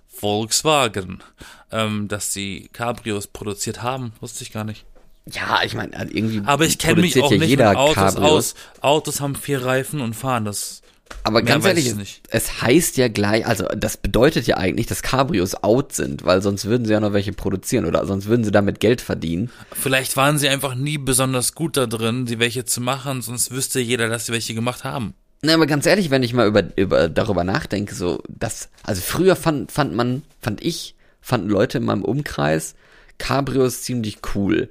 Volkswagen, 0.07 1.23
ähm, 1.71 2.07
dass 2.07 2.31
sie 2.33 2.69
Cabrios 2.71 3.25
produziert 3.25 3.81
haben, 3.81 4.13
wusste 4.21 4.43
ich 4.43 4.51
gar 4.51 4.63
nicht. 4.63 4.85
Ja, 5.25 5.61
ich 5.63 5.73
meine, 5.73 5.91
irgendwie 6.11 6.43
Aber 6.45 6.65
ich 6.65 6.77
kenne 6.77 7.01
mich 7.01 7.19
auch 7.19 7.31
ja 7.31 7.37
nicht 7.37 7.49
jeder 7.49 7.69
mit 7.69 7.77
Autos 7.77 7.95
Cabrios. 7.95 8.31
aus. 8.31 8.55
Autos 8.81 9.21
haben 9.21 9.35
vier 9.35 9.65
Reifen 9.65 10.01
und 10.01 10.13
fahren 10.15 10.45
das. 10.45 10.82
Aber 11.23 11.41
Mehr 11.41 11.53
ganz 11.53 11.65
ehrlich, 11.65 11.85
ich 11.85 11.91
es, 11.91 11.97
nicht. 11.97 12.21
es 12.29 12.61
heißt 12.61 12.97
ja 12.97 13.07
gleich, 13.07 13.45
also 13.45 13.65
das 13.77 13.97
bedeutet 13.97 14.47
ja 14.47 14.57
eigentlich, 14.57 14.87
dass 14.87 15.01
Cabrios 15.01 15.55
out 15.63 15.93
sind, 15.93 16.25
weil 16.25 16.41
sonst 16.41 16.65
würden 16.65 16.85
sie 16.85 16.93
ja 16.93 16.99
noch 16.99 17.13
welche 17.13 17.33
produzieren 17.33 17.85
oder 17.85 18.05
sonst 18.05 18.25
würden 18.25 18.43
sie 18.43 18.51
damit 18.51 18.79
Geld 18.79 19.01
verdienen. 19.01 19.49
Vielleicht 19.71 20.17
waren 20.17 20.37
sie 20.37 20.49
einfach 20.49 20.75
nie 20.75 20.97
besonders 20.97 21.55
gut 21.55 21.77
da 21.77 21.85
drin, 21.85 22.25
die 22.25 22.39
welche 22.39 22.65
zu 22.65 22.81
machen, 22.81 23.21
sonst 23.21 23.51
wüsste 23.51 23.79
jeder, 23.79 24.09
dass 24.09 24.25
sie 24.25 24.33
welche 24.33 24.53
gemacht 24.53 24.83
haben. 24.83 25.13
Na, 25.41 25.53
aber 25.53 25.67
ganz 25.67 25.85
ehrlich, 25.85 26.09
wenn 26.09 26.23
ich 26.23 26.33
mal 26.33 26.47
über, 26.47 26.63
über 26.77 27.09
darüber 27.09 27.43
nachdenke, 27.43 27.93
so 27.95 28.23
das, 28.29 28.69
also 28.83 29.01
früher 29.01 29.35
fand, 29.35 29.71
fand 29.71 29.93
man, 29.93 30.23
fand 30.41 30.63
ich, 30.63 30.95
fanden 31.21 31.49
Leute 31.49 31.79
in 31.79 31.85
meinem 31.85 32.03
Umkreis 32.03 32.75
Cabrios 33.17 33.81
ziemlich 33.81 34.19
cool. 34.35 34.69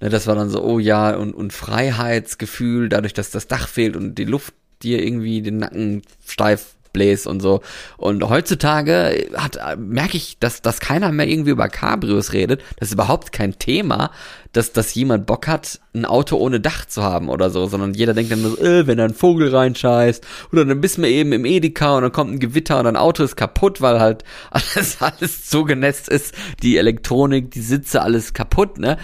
Ne, 0.00 0.08
das 0.08 0.26
war 0.26 0.34
dann 0.34 0.50
so, 0.50 0.62
oh 0.62 0.78
ja, 0.78 1.14
und, 1.16 1.34
und 1.34 1.52
Freiheitsgefühl, 1.52 2.88
dadurch, 2.88 3.14
dass 3.14 3.30
das 3.30 3.48
Dach 3.48 3.68
fehlt 3.68 3.96
und 3.96 4.16
die 4.16 4.24
Luft 4.24 4.54
dir 4.84 5.02
irgendwie 5.02 5.42
den 5.42 5.58
Nacken 5.58 6.02
steif 6.26 6.74
bläst 6.94 7.26
und 7.26 7.40
so. 7.40 7.60
Und 7.98 8.26
heutzutage 8.26 9.28
hat, 9.34 9.58
merke 9.76 10.16
ich, 10.16 10.38
dass, 10.38 10.62
dass 10.62 10.80
keiner 10.80 11.12
mehr 11.12 11.28
irgendwie 11.28 11.50
über 11.50 11.68
Cabrios 11.68 12.32
redet. 12.32 12.62
Das 12.78 12.88
ist 12.88 12.94
überhaupt 12.94 13.32
kein 13.32 13.58
Thema, 13.58 14.10
dass, 14.52 14.72
dass 14.72 14.94
jemand 14.94 15.26
Bock 15.26 15.46
hat, 15.46 15.80
ein 15.92 16.06
Auto 16.06 16.36
ohne 16.36 16.60
Dach 16.60 16.86
zu 16.86 17.02
haben 17.02 17.28
oder 17.28 17.50
so, 17.50 17.66
sondern 17.66 17.92
jeder 17.92 18.14
denkt 18.14 18.32
dann 18.32 18.42
so, 18.42 18.56
äh, 18.58 18.86
wenn 18.86 18.96
da 18.96 19.04
ein 19.04 19.14
Vogel 19.14 19.54
reinscheißt 19.54 20.24
oder 20.52 20.64
dann 20.64 20.80
bist 20.80 20.96
du 20.96 21.06
eben 21.06 21.32
im 21.32 21.44
Edeka 21.44 21.96
und 21.96 22.02
dann 22.04 22.12
kommt 22.12 22.32
ein 22.32 22.40
Gewitter 22.40 22.78
und 22.78 22.84
dein 22.84 22.96
Auto 22.96 23.22
ist 23.22 23.36
kaputt, 23.36 23.82
weil 23.82 24.00
halt 24.00 24.24
alles, 24.50 25.02
alles 25.02 25.46
zugenässt 25.46 26.08
ist, 26.08 26.34
die 26.62 26.78
Elektronik, 26.78 27.50
die 27.50 27.60
Sitze, 27.60 28.00
alles 28.00 28.32
kaputt, 28.32 28.78
ne? 28.78 28.96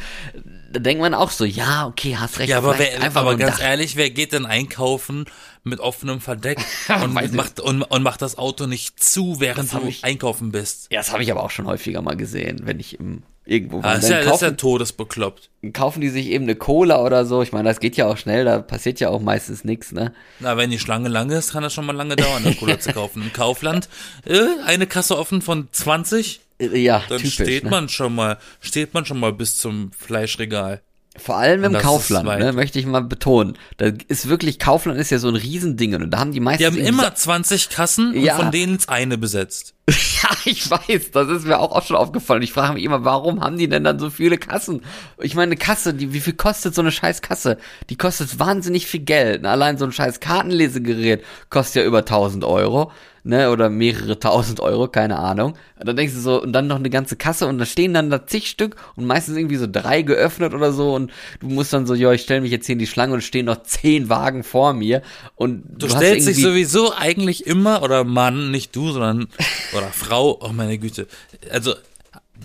Da 0.72 0.78
denkt 0.78 1.00
man 1.00 1.14
auch 1.14 1.32
so, 1.32 1.44
ja, 1.44 1.88
okay, 1.88 2.16
hast 2.16 2.38
recht. 2.38 2.48
Ja, 2.48 2.58
aber, 2.58 2.78
wer, 2.78 3.02
einfach 3.02 3.22
aber 3.22 3.36
ganz 3.36 3.56
Dach. 3.56 3.64
ehrlich, 3.64 3.96
wer 3.96 4.08
geht 4.08 4.32
denn 4.32 4.46
einkaufen 4.46 5.24
mit 5.64 5.80
offenem 5.80 6.20
Verdeck 6.20 6.58
und 7.02 7.12
macht, 7.34 7.60
und, 7.60 7.82
und 7.82 8.02
macht 8.02 8.22
das 8.22 8.38
Auto 8.38 8.66
nicht 8.66 9.02
zu, 9.02 9.40
während 9.40 9.72
du 9.72 9.86
ich- 9.86 10.04
einkaufen 10.04 10.52
bist? 10.52 10.88
Ja, 10.90 11.00
das 11.00 11.12
habe 11.12 11.22
ich 11.22 11.30
aber 11.30 11.42
auch 11.42 11.50
schon 11.50 11.66
häufiger 11.66 12.00
mal 12.02 12.16
gesehen, 12.16 12.60
wenn 12.64 12.80
ich 12.80 12.98
im, 12.98 13.22
irgendwo. 13.44 13.80
Ah, 13.80 13.94
das, 13.94 14.04
ist 14.04 14.10
ja, 14.10 14.16
das 14.22 14.34
ist 14.36 14.40
ja 14.42 14.48
kaufen, 14.48 14.56
todesbekloppt. 14.58 15.50
kaufen 15.72 16.00
die 16.00 16.08
sich 16.08 16.26
eben 16.28 16.44
eine 16.44 16.56
Cola 16.56 17.02
oder 17.04 17.26
so. 17.26 17.42
Ich 17.42 17.52
meine, 17.52 17.68
das 17.68 17.80
geht 17.80 17.96
ja 17.96 18.06
auch 18.06 18.16
schnell, 18.16 18.44
da 18.44 18.60
passiert 18.60 19.00
ja 19.00 19.08
auch 19.10 19.20
meistens 19.20 19.64
nichts, 19.64 19.92
ne? 19.92 20.12
Na, 20.38 20.56
wenn 20.56 20.70
die 20.70 20.78
Schlange 20.78 21.08
lang 21.08 21.30
ist, 21.30 21.52
kann 21.52 21.62
das 21.62 21.74
schon 21.74 21.84
mal 21.86 21.94
lange 21.96 22.16
dauern, 22.16 22.44
eine 22.44 22.54
Cola 22.54 22.78
zu 22.80 22.92
kaufen. 22.92 23.22
Im 23.22 23.32
Kaufland, 23.32 23.88
äh, 24.26 24.38
eine 24.66 24.86
Kasse 24.86 25.18
offen 25.18 25.42
von 25.42 25.68
20, 25.72 26.40
Äh, 26.58 26.78
Ja, 26.78 27.02
dann 27.08 27.18
typisch. 27.18 27.34
steht 27.34 27.64
ne? 27.64 27.70
man 27.70 27.88
schon 27.88 28.14
mal, 28.14 28.38
steht 28.60 28.94
man 28.94 29.04
schon 29.04 29.18
mal 29.20 29.32
bis 29.32 29.58
zum 29.58 29.92
Fleischregal. 29.92 30.80
Vor 31.16 31.36
allem 31.36 31.64
im 31.64 31.72
Kaufland, 31.72 32.28
ne, 32.38 32.52
möchte 32.52 32.78
ich 32.78 32.86
mal 32.86 33.02
betonen. 33.02 33.58
Da 33.78 33.90
ist 34.06 34.28
wirklich, 34.28 34.58
Kaufland 34.60 34.98
ist 34.98 35.10
ja 35.10 35.18
so 35.18 35.28
ein 35.28 35.34
Riesending 35.34 35.96
und 35.96 36.10
da 36.10 36.18
haben 36.20 36.32
die 36.32 36.38
meisten. 36.40 36.58
Die 36.60 36.66
haben 36.66 36.76
immer 36.78 37.14
20 37.14 37.68
Kassen 37.68 38.14
und 38.14 38.22
Ja. 38.22 38.36
von 38.36 38.52
denen 38.52 38.76
ist 38.76 38.88
eine 38.88 39.18
besetzt. 39.18 39.74
Ja, 40.22 40.30
ich 40.44 40.70
weiß, 40.70 41.10
das 41.12 41.28
ist 41.28 41.46
mir 41.46 41.58
auch, 41.58 41.72
auch 41.72 41.84
schon 41.84 41.96
aufgefallen. 41.96 42.42
Ich 42.42 42.52
frage 42.52 42.74
mich 42.74 42.84
immer, 42.84 43.04
warum 43.04 43.40
haben 43.40 43.56
die 43.56 43.68
denn 43.68 43.84
dann 43.84 43.98
so 43.98 44.10
viele 44.10 44.36
Kassen? 44.36 44.82
Ich 45.18 45.34
meine, 45.34 45.52
eine 45.52 45.56
Kasse, 45.56 45.94
die, 45.94 46.12
wie 46.12 46.20
viel 46.20 46.34
kostet 46.34 46.74
so 46.74 46.82
eine 46.82 46.92
scheiß 46.92 47.22
Kasse? 47.22 47.56
Die 47.88 47.96
kostet 47.96 48.38
wahnsinnig 48.38 48.86
viel 48.86 49.00
Geld. 49.00 49.42
Ne? 49.42 49.50
Allein 49.50 49.78
so 49.78 49.86
ein 49.86 49.92
scheiß 49.92 50.20
Kartenlesegerät 50.20 51.24
kostet 51.48 51.82
ja 51.82 51.88
über 51.88 52.00
1000 52.00 52.44
Euro, 52.44 52.92
ne, 53.24 53.50
oder 53.50 53.68
mehrere 53.68 54.18
tausend 54.18 54.60
Euro, 54.60 54.88
keine 54.88 55.18
Ahnung. 55.18 55.54
Und 55.78 55.88
dann 55.88 55.96
denkst 55.96 56.14
du 56.14 56.20
so, 56.20 56.42
und 56.42 56.52
dann 56.52 56.66
noch 56.66 56.76
eine 56.76 56.90
ganze 56.90 57.16
Kasse 57.16 57.46
und 57.46 57.58
da 57.58 57.66
stehen 57.66 57.94
dann 57.94 58.10
da 58.10 58.26
zig 58.26 58.48
Stück 58.48 58.76
und 58.96 59.06
meistens 59.06 59.36
irgendwie 59.36 59.56
so 59.56 59.66
drei 59.70 60.02
geöffnet 60.02 60.54
oder 60.54 60.72
so 60.72 60.94
und 60.94 61.10
du 61.40 61.48
musst 61.48 61.72
dann 61.72 61.86
so, 61.86 61.94
ja, 61.94 62.12
ich 62.12 62.22
stelle 62.22 62.40
mich 62.40 62.50
jetzt 62.50 62.66
hier 62.66 62.74
in 62.74 62.78
die 62.78 62.86
Schlange 62.86 63.14
und 63.14 63.22
stehen 63.22 63.46
noch 63.46 63.62
zehn 63.62 64.08
Wagen 64.08 64.42
vor 64.42 64.72
mir 64.72 65.02
und 65.36 65.62
Du, 65.68 65.86
hast 65.86 65.96
stellst 65.96 66.28
dich 66.28 66.42
sowieso 66.42 66.92
eigentlich 66.94 67.46
immer, 67.46 67.82
oder 67.82 68.04
Mann, 68.04 68.50
nicht 68.50 68.74
du, 68.76 68.90
sondern, 68.92 69.28
oder 69.72 69.92
Frau, 69.92 70.38
oh 70.40 70.48
meine 70.52 70.78
Güte. 70.78 71.06
Also, 71.50 71.74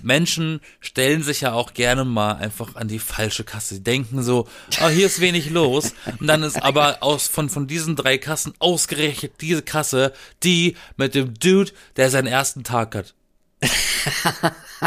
Menschen 0.04 0.62
stellen 0.80 1.24
sich 1.24 1.42
ja 1.42 1.54
auch 1.54 1.74
gerne 1.74 2.06
mal 2.06 2.34
einfach 2.34 2.76
an 2.76 2.88
die 2.88 3.00
falsche 3.00 3.44
Kasse. 3.44 3.76
Die 3.76 3.84
denken 3.84 4.24
so, 4.24 4.48
ah, 4.80 4.90
hier 4.90 5.06
ist 5.06 5.22
wenig 5.22 5.50
los. 5.50 5.94
Und 6.20 6.28
dann 6.28 6.44
ist 6.44 6.62
aber 6.62 6.98
aus, 7.02 7.28
von, 7.28 7.50
von 7.50 7.68
diesen 7.68 7.96
drei 7.96 8.18
Kassen 8.18 8.54
ausgerechnet 8.60 9.34
diese 9.42 9.62
Kasse, 9.62 10.14
die 10.44 10.76
mit 10.98 11.16
dem 11.16 11.34
Dude, 11.34 11.72
der 11.96 12.10
seinen 12.10 12.28
ersten 12.28 12.64
Tag 12.64 12.96
hat. 12.96 13.14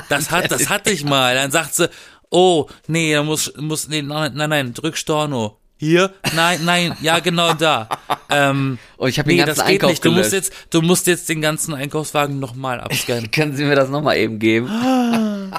Das 0.09 0.30
hat, 0.30 0.50
das 0.50 0.68
hatte 0.68 0.90
ich 0.90 1.04
mal. 1.04 1.35
Dann 1.35 1.50
sagt 1.50 1.75
sie, 1.75 1.90
oh, 2.30 2.68
nee, 2.87 3.18
muss, 3.21 3.52
muss, 3.57 3.88
nee, 3.88 4.02
nein, 4.02 4.33
nein, 4.35 4.50
nein, 4.50 4.75
drück 4.75 4.97
Storno. 4.97 5.59
Hier? 5.78 6.12
Nein, 6.35 6.61
nein, 6.64 6.97
ja, 7.00 7.18
genau 7.20 7.54
da. 7.54 7.88
Ähm, 8.30 8.78
Oh, 8.99 9.06
ich 9.06 9.18
habe 9.18 9.30
nee, 9.30 9.37
den 9.37 9.47
ganzen 9.47 9.61
das 9.61 9.66
geht 9.66 9.75
Einkauf 9.76 9.90
nicht. 9.90 10.04
Du 10.04 10.11
musst 10.12 10.32
jetzt, 10.35 10.52
du 10.68 10.82
musst 10.82 11.06
jetzt 11.06 11.30
den 11.30 11.40
ganzen 11.40 11.73
Einkaufswagen 11.73 12.38
nochmal 12.38 12.78
abscannen. 12.78 13.30
Können 13.32 13.56
Sie 13.56 13.64
mir 13.64 13.75
das 13.75 13.88
nochmal 13.88 14.18
eben 14.18 14.38
geben? 14.38 14.68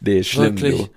nee, 0.00 0.22
schlimm, 0.22 0.60
Wirklich. 0.60 0.80
du. 0.82 0.88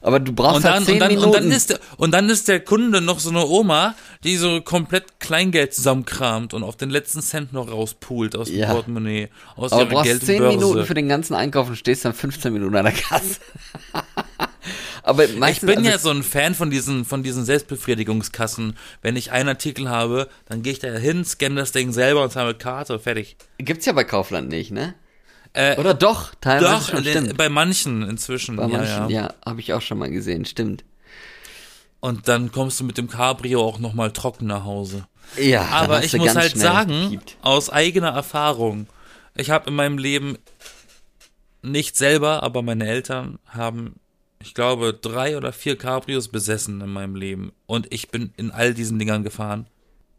Aber 0.00 0.20
du 0.20 0.32
brauchst 0.32 0.58
Und 0.58 0.64
halt 0.64 0.76
dann, 0.76 0.84
zehn 0.84 0.94
und 0.94 1.00
dann, 1.00 1.08
Minuten. 1.10 1.26
und 1.28 1.34
dann 1.34 1.50
ist 1.50 1.70
der, 1.70 1.80
und 1.96 2.10
dann 2.12 2.30
ist 2.30 2.48
der 2.48 2.60
Kunde 2.60 3.00
noch 3.00 3.18
so 3.18 3.28
eine 3.30 3.44
Oma, 3.44 3.94
die 4.24 4.36
so 4.36 4.60
komplett 4.60 5.18
Kleingeld 5.20 5.74
zusammenkramt 5.74 6.54
und 6.54 6.62
auf 6.62 6.76
den 6.76 6.90
letzten 6.90 7.20
Cent 7.22 7.52
noch 7.52 7.68
rauspult 7.70 8.36
aus 8.36 8.48
dem 8.48 8.60
Ja. 8.60 8.72
Portemonnaie, 8.72 9.28
aus 9.56 9.72
aber 9.72 9.84
du 9.86 9.90
brauchst 9.96 10.24
zehn 10.24 10.42
Minuten 10.46 10.86
für 10.86 10.94
den 10.94 11.08
ganzen 11.08 11.34
Einkauf 11.34 11.68
und 11.68 11.76
stehst 11.76 12.04
dann 12.04 12.14
15 12.14 12.52
Minuten 12.52 12.76
an 12.76 12.84
der 12.84 12.94
Kasse. 12.94 13.40
Aber 15.06 15.24
Ich 15.24 15.60
bin 15.60 15.78
also, 15.78 15.90
ja 15.90 15.98
so 15.98 16.10
ein 16.10 16.22
Fan 16.22 16.54
von 16.54 16.70
diesen, 16.70 17.04
von 17.04 17.22
diesen 17.22 17.44
Selbstbefriedigungskassen. 17.44 18.76
Wenn 19.02 19.16
ich 19.16 19.32
einen 19.32 19.48
Artikel 19.48 19.88
habe, 19.88 20.28
dann 20.46 20.62
gehe 20.62 20.72
ich 20.72 20.78
da 20.78 20.88
hin, 20.88 21.24
scanne 21.24 21.56
das 21.56 21.72
Ding 21.72 21.92
selber 21.92 22.22
und 22.24 22.32
zahle 22.32 22.48
mit 22.48 22.58
Karte, 22.58 22.98
fertig. 22.98 23.36
gibt's 23.58 23.86
ja 23.86 23.92
bei 23.92 24.04
Kaufland 24.04 24.48
nicht, 24.48 24.72
ne? 24.72 24.94
Äh, 25.52 25.76
Oder 25.78 25.94
doch, 25.94 26.34
teilweise 26.40 26.74
doch, 26.74 26.88
schon, 26.90 27.04
stimmt. 27.04 27.36
bei 27.38 27.48
manchen 27.48 28.02
inzwischen. 28.02 28.56
Bei 28.56 28.64
ja, 28.64 28.68
manchen, 28.68 29.08
ja. 29.08 29.22
ja, 29.22 29.34
habe 29.46 29.60
ich 29.60 29.72
auch 29.72 29.80
schon 29.80 29.98
mal 29.98 30.10
gesehen, 30.10 30.44
stimmt. 30.44 30.84
Und 32.00 32.28
dann 32.28 32.52
kommst 32.52 32.78
du 32.78 32.84
mit 32.84 32.98
dem 32.98 33.08
Cabrio 33.08 33.64
auch 33.64 33.78
nochmal 33.78 34.12
trocken 34.12 34.46
nach 34.46 34.64
Hause. 34.64 35.06
Ja, 35.38 35.62
Aber 35.72 36.04
ich 36.04 36.14
muss 36.16 36.36
halt 36.36 36.58
sagen, 36.58 37.10
gepiept. 37.10 37.36
aus 37.40 37.70
eigener 37.70 38.10
Erfahrung, 38.10 38.86
ich 39.34 39.50
habe 39.50 39.70
in 39.70 39.74
meinem 39.76 39.98
Leben 39.98 40.36
nicht 41.62 41.96
selber, 41.96 42.42
aber 42.42 42.62
meine 42.62 42.86
Eltern 42.86 43.38
haben, 43.46 43.94
ich 44.40 44.54
glaube, 44.54 44.92
drei 44.94 45.36
oder 45.36 45.52
vier 45.52 45.76
Cabrios 45.76 46.28
besessen 46.28 46.80
in 46.80 46.92
meinem 46.92 47.16
Leben. 47.16 47.52
Und 47.66 47.92
ich 47.92 48.08
bin 48.08 48.32
in 48.36 48.50
all 48.50 48.74
diesen 48.74 48.98
Dingern 48.98 49.24
gefahren. 49.24 49.66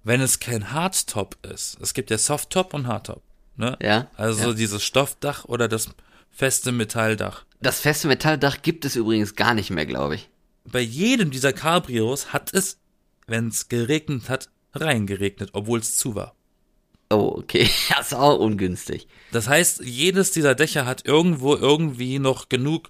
Wenn 0.03 0.21
es 0.21 0.39
kein 0.39 0.71
Hardtop 0.71 1.37
ist, 1.45 1.77
es 1.81 1.93
gibt 1.93 2.09
ja 2.09 2.17
Softtop 2.17 2.73
und 2.73 2.87
Hardtop, 2.87 3.21
ne? 3.57 3.77
Ja, 3.81 4.07
Also 4.15 4.49
ja. 4.49 4.53
dieses 4.53 4.83
Stoffdach 4.83 5.45
oder 5.45 5.67
das 5.67 5.89
feste 6.31 6.71
Metalldach. 6.71 7.43
Das 7.61 7.79
feste 7.81 8.07
Metalldach 8.07 8.61
gibt 8.61 8.85
es 8.85 8.95
übrigens 8.95 9.35
gar 9.35 9.53
nicht 9.53 9.69
mehr, 9.69 9.85
glaube 9.85 10.15
ich. 10.15 10.29
Bei 10.63 10.79
jedem 10.79 11.31
dieser 11.31 11.51
Cabrios 11.53 12.31
hat 12.31 12.53
es, 12.53 12.77
wenn 13.25 13.47
es 13.49 13.67
geregnet 13.67 14.29
hat, 14.29 14.49
reingeregnet, 14.73 15.49
obwohl 15.53 15.79
es 15.79 15.97
zu 15.97 16.15
war. 16.15 16.35
Oh, 17.09 17.35
okay. 17.39 17.69
Das 17.89 18.07
ist 18.07 18.13
auch 18.13 18.39
ungünstig. 18.39 19.07
Das 19.31 19.47
heißt, 19.47 19.81
jedes 19.83 20.31
dieser 20.31 20.55
Dächer 20.55 20.85
hat 20.85 21.05
irgendwo 21.05 21.55
irgendwie 21.55 22.19
noch 22.19 22.49
genug 22.49 22.89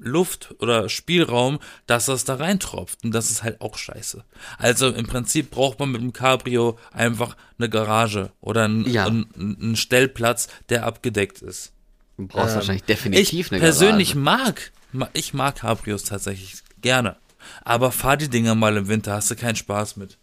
Luft 0.00 0.54
oder 0.60 0.88
Spielraum, 0.88 1.58
dass 1.86 2.08
es 2.08 2.24
da 2.24 2.34
reintropft. 2.36 3.04
Und 3.04 3.12
das 3.14 3.30
ist 3.30 3.42
halt 3.42 3.60
auch 3.60 3.76
scheiße. 3.78 4.24
Also 4.58 4.88
im 4.88 5.06
Prinzip 5.06 5.50
braucht 5.50 5.78
man 5.80 5.90
mit 5.90 6.00
dem 6.00 6.12
Cabrio 6.12 6.78
einfach 6.92 7.36
eine 7.58 7.68
Garage 7.68 8.30
oder 8.40 8.64
einen, 8.64 8.88
Ja. 8.90 9.06
einen, 9.06 9.26
einen 9.36 9.76
Stellplatz, 9.76 10.48
der 10.68 10.84
abgedeckt 10.86 11.42
ist. 11.42 11.72
Du 12.16 12.26
brauchst 12.26 12.50
Ähm, 12.50 12.54
wahrscheinlich 12.56 12.84
definitiv 12.84 13.46
ich 13.46 13.52
eine 13.52 13.60
persönlich 13.60 14.14
Garage. 14.14 14.20
mag 14.24 14.72
ma- 14.92 15.10
ich 15.12 15.34
mag 15.34 15.56
Cabrios 15.56 16.04
tatsächlich 16.04 16.54
gerne. 16.80 17.16
Aber 17.64 17.92
fahr 17.92 18.16
die 18.16 18.28
Dinger 18.28 18.54
mal 18.54 18.76
im 18.76 18.88
Winter, 18.88 19.12
hast 19.14 19.30
du 19.30 19.36
keinen 19.36 19.56
Spaß 19.56 19.96
mit. 19.96 20.18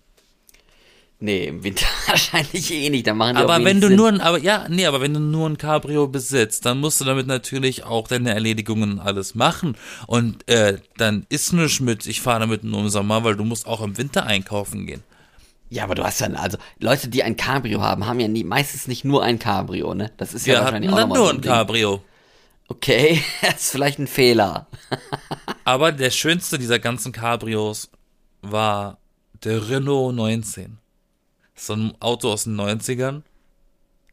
Nee, 1.20 1.46
im 1.46 1.64
Winter 1.64 1.86
wahrscheinlich 2.08 2.72
eh 2.72 2.90
nicht. 2.90 3.08
Da 3.08 3.14
machen 3.14 3.36
die 3.38 3.42
Aber 3.42 3.64
wenn 3.64 3.80
du 3.80 3.88
Sinn. 3.88 3.96
nur 3.96 4.10
ein, 4.10 4.22
aber 4.22 4.38
ja, 4.40 4.66
nee, 4.70 4.86
aber 4.86 5.02
wenn 5.02 5.14
du 5.14 5.20
nur 5.20 5.50
ein 5.50 5.58
Cabrio 5.58 6.08
besitzt, 6.08 6.66
dann 6.66 6.80
musst 6.80 7.00
du 7.00 7.06
damit 7.06 7.26
natürlich 7.26 7.84
auch 7.86 8.08
deine 8.08 8.34
Erledigungen 8.34 9.00
alles 9.00 9.34
machen. 9.34 9.78
Und 10.08 10.48
äh, 10.50 10.80
dann 10.98 11.26
ist 11.30 11.54
nichts 11.54 11.80
mit, 11.80 12.06
ich 12.06 12.22
fahre 12.22 12.42
damit 12.42 12.64
nur 12.64 12.82
im 12.82 12.90
Sommer, 12.90 13.24
weil 13.24 13.36
du 13.38 13.46
musst 13.46 13.66
auch 13.66 13.82
im 13.82 13.98
Winter 13.98 14.26
einkaufen 14.26 14.86
gehen. 14.86 15.04
Ja, 15.70 15.84
aber 15.86 15.96
du 15.96 16.04
hast 16.04 16.22
dann, 16.22 16.36
also 16.36 16.58
Leute, 16.80 17.08
die 17.08 17.24
ein 17.24 17.36
Cabrio 17.38 17.82
haben, 17.82 18.06
haben 18.06 18.20
ja 18.20 18.28
nie, 18.28 18.44
meistens 18.44 18.88
nicht 18.88 19.04
nur 19.04 19.24
ein 19.24 19.40
Cabrio, 19.40 19.94
ne? 19.94 20.12
Das 20.18 20.34
ist 20.34 20.46
ja 20.46 20.56
hatten 20.56 20.66
wahrscheinlich 20.66 20.92
auch 20.92 20.98
dann 20.98 21.10
nur 21.10 21.18
so 21.18 21.28
ein 21.30 21.42
Ding. 21.42 21.52
Cabrio. 21.52 22.04
Okay, 22.68 23.24
das 23.42 23.56
ist 23.56 23.72
vielleicht 23.72 24.00
ein 24.00 24.08
Fehler. 24.08 24.68
Aber 25.64 25.92
der 25.92 26.12
schönste 26.12 26.60
dieser 26.60 26.80
ganzen 26.80 27.12
Cabrios 27.12 27.90
war 28.42 29.00
der 29.44 29.70
Renault 29.70 30.16
19. 30.16 30.78
So 31.56 31.74
ein 31.74 31.94
Auto 32.00 32.32
aus 32.32 32.44
den 32.44 32.60
90ern. 32.60 33.22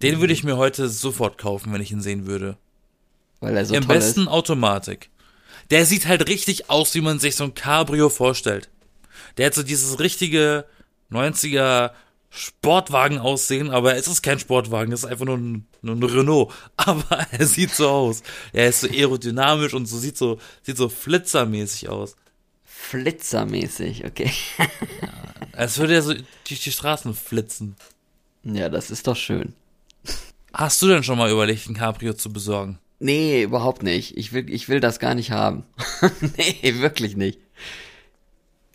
Den 0.00 0.20
würde 0.20 0.32
ich 0.32 0.44
mir 0.44 0.56
heute 0.56 0.88
sofort 0.88 1.38
kaufen, 1.38 1.72
wenn 1.72 1.82
ich 1.82 1.92
ihn 1.92 2.00
sehen 2.00 2.26
würde. 2.26 2.56
Weil 3.40 3.56
er 3.56 3.64
so 3.64 3.74
Im 3.74 3.86
toll 3.86 3.96
besten 3.96 4.22
ist. 4.22 4.28
Automatik. 4.28 5.10
Der 5.70 5.86
sieht 5.86 6.06
halt 6.06 6.28
richtig 6.28 6.70
aus, 6.70 6.94
wie 6.94 7.00
man 7.00 7.18
sich 7.18 7.36
so 7.36 7.44
ein 7.44 7.54
Cabrio 7.54 8.08
vorstellt. 8.08 8.68
Der 9.36 9.46
hat 9.46 9.54
so 9.54 9.62
dieses 9.62 9.98
richtige 9.98 10.64
90er 11.10 11.92
Sportwagen 12.30 13.18
aussehen, 13.18 13.70
aber 13.70 13.94
es 13.96 14.08
ist 14.08 14.22
kein 14.22 14.38
Sportwagen, 14.38 14.92
es 14.92 15.04
ist 15.04 15.10
einfach 15.10 15.26
nur 15.26 15.36
ein, 15.36 15.66
nur 15.82 15.96
ein 15.96 16.02
Renault. 16.02 16.52
Aber 16.76 17.26
er 17.30 17.46
sieht 17.46 17.72
so 17.72 17.88
aus. 17.90 18.22
Er 18.54 18.68
ist 18.68 18.80
so 18.80 18.88
aerodynamisch 18.88 19.74
und 19.74 19.84
so 19.84 19.98
sieht 19.98 20.16
so, 20.16 20.38
sieht 20.62 20.78
so 20.78 20.88
flitzermäßig 20.88 21.90
aus. 21.90 22.16
Flitzermäßig, 22.82 24.04
okay. 24.04 24.30
Als 25.52 25.78
würde 25.78 25.94
er 25.94 26.02
so 26.02 26.12
durch 26.12 26.60
die 26.60 26.72
Straßen 26.72 27.14
flitzen. 27.14 27.76
Ja, 28.42 28.68
das 28.68 28.90
ist 28.90 29.06
doch 29.06 29.16
schön. 29.16 29.54
Hast 30.52 30.82
du 30.82 30.88
denn 30.88 31.02
schon 31.02 31.16
mal 31.16 31.30
überlegt, 31.30 31.68
ein 31.68 31.74
Cabrio 31.74 32.12
zu 32.12 32.32
besorgen? 32.32 32.78
Nee, 32.98 33.44
überhaupt 33.44 33.82
nicht. 33.82 34.16
Ich 34.18 34.32
will, 34.32 34.50
ich 34.50 34.68
will 34.68 34.80
das 34.80 34.98
gar 34.98 35.14
nicht 35.14 35.30
haben. 35.30 35.64
nee, 36.36 36.74
wirklich 36.80 37.16
nicht. 37.16 37.38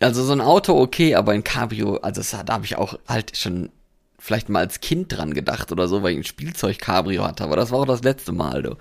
Also 0.00 0.24
so 0.24 0.32
ein 0.32 0.40
Auto 0.40 0.80
okay, 0.80 1.14
aber 1.14 1.32
ein 1.32 1.44
Cabrio, 1.44 1.98
also 1.98 2.20
das, 2.20 2.30
da 2.30 2.52
habe 2.52 2.64
ich 2.64 2.76
auch 2.76 2.98
halt 3.06 3.36
schon 3.36 3.70
vielleicht 4.18 4.48
mal 4.48 4.60
als 4.60 4.80
Kind 4.80 5.16
dran 5.16 5.32
gedacht 5.32 5.70
oder 5.70 5.86
so, 5.86 6.02
weil 6.02 6.12
ich 6.12 6.18
ein 6.18 6.24
Spielzeug-Cabrio 6.24 7.24
hatte, 7.24 7.44
aber 7.44 7.56
das 7.56 7.70
war 7.70 7.80
auch 7.80 7.86
das 7.86 8.02
letzte 8.02 8.32
Mal, 8.32 8.62
du. 8.62 8.76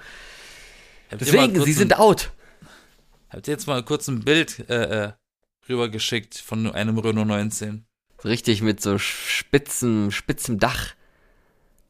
Deswegen, 1.11 1.63
sie 1.63 1.73
sind 1.73 1.99
out. 1.99 2.31
Habt 3.29 3.47
ihr 3.47 3.51
jetzt 3.53 3.67
mal 3.67 3.83
kurz 3.83 4.07
ein 4.07 4.21
Bild 4.21 4.69
äh, 4.69 5.05
äh, 5.07 5.11
rübergeschickt 5.67 6.35
von 6.37 6.69
einem 6.71 6.97
Renault 6.97 7.27
19? 7.27 7.85
So 8.21 8.29
richtig 8.29 8.61
mit 8.61 8.81
so 8.81 8.97
spitzen, 8.97 10.11
spitzem 10.11 10.59
Dach. 10.59 10.93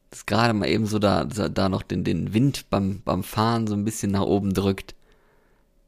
Das 0.10 0.26
gerade 0.26 0.54
mal 0.54 0.68
eben 0.68 0.86
so 0.88 1.00
da, 1.00 1.26
da 1.26 1.70
noch 1.70 1.84
den, 1.84 2.04
den 2.04 2.34
Wind 2.34 2.70
beim, 2.70 3.02
beim 3.04 3.24
Fahren 3.24 3.68
so 3.68 3.74
ein 3.76 3.84
bisschen 3.86 4.12
nach 4.12 4.22
oben 4.22 4.54
drückt. 4.54 4.96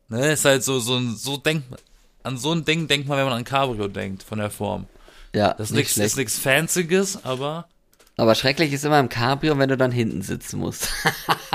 Ne, 0.10 0.32
ist 0.34 0.46
halt 0.46 0.64
so, 0.64 0.80
so, 0.80 0.96
ein- 0.98 1.16
so 1.16 1.38
denkt, 1.38 1.66
an 2.24 2.38
so 2.38 2.52
ein 2.52 2.66
Ding 2.66 2.88
denkt 2.88 3.08
man, 3.08 3.18
wenn 3.18 3.26
man 3.26 3.34
an 3.34 3.44
Cabrio 3.44 3.88
denkt, 3.88 4.24
von 4.24 4.40
der 4.40 4.50
Form. 4.50 4.88
Ja, 5.34 5.54
Das 5.54 5.72
ist 5.72 5.98
nichts 6.18 6.38
Fancyes, 6.40 7.24
aber 7.24 7.70
Aber 8.20 8.36
schrecklich 8.36 8.74
ist 8.74 8.84
immer 8.86 9.00
im 9.00 9.08
Cabrio, 9.10 9.58
wenn 9.58 9.70
du 9.70 9.78
dann 9.78 9.92
hinten 9.92 10.22
sitzen 10.22 10.60
musst. 10.60 10.90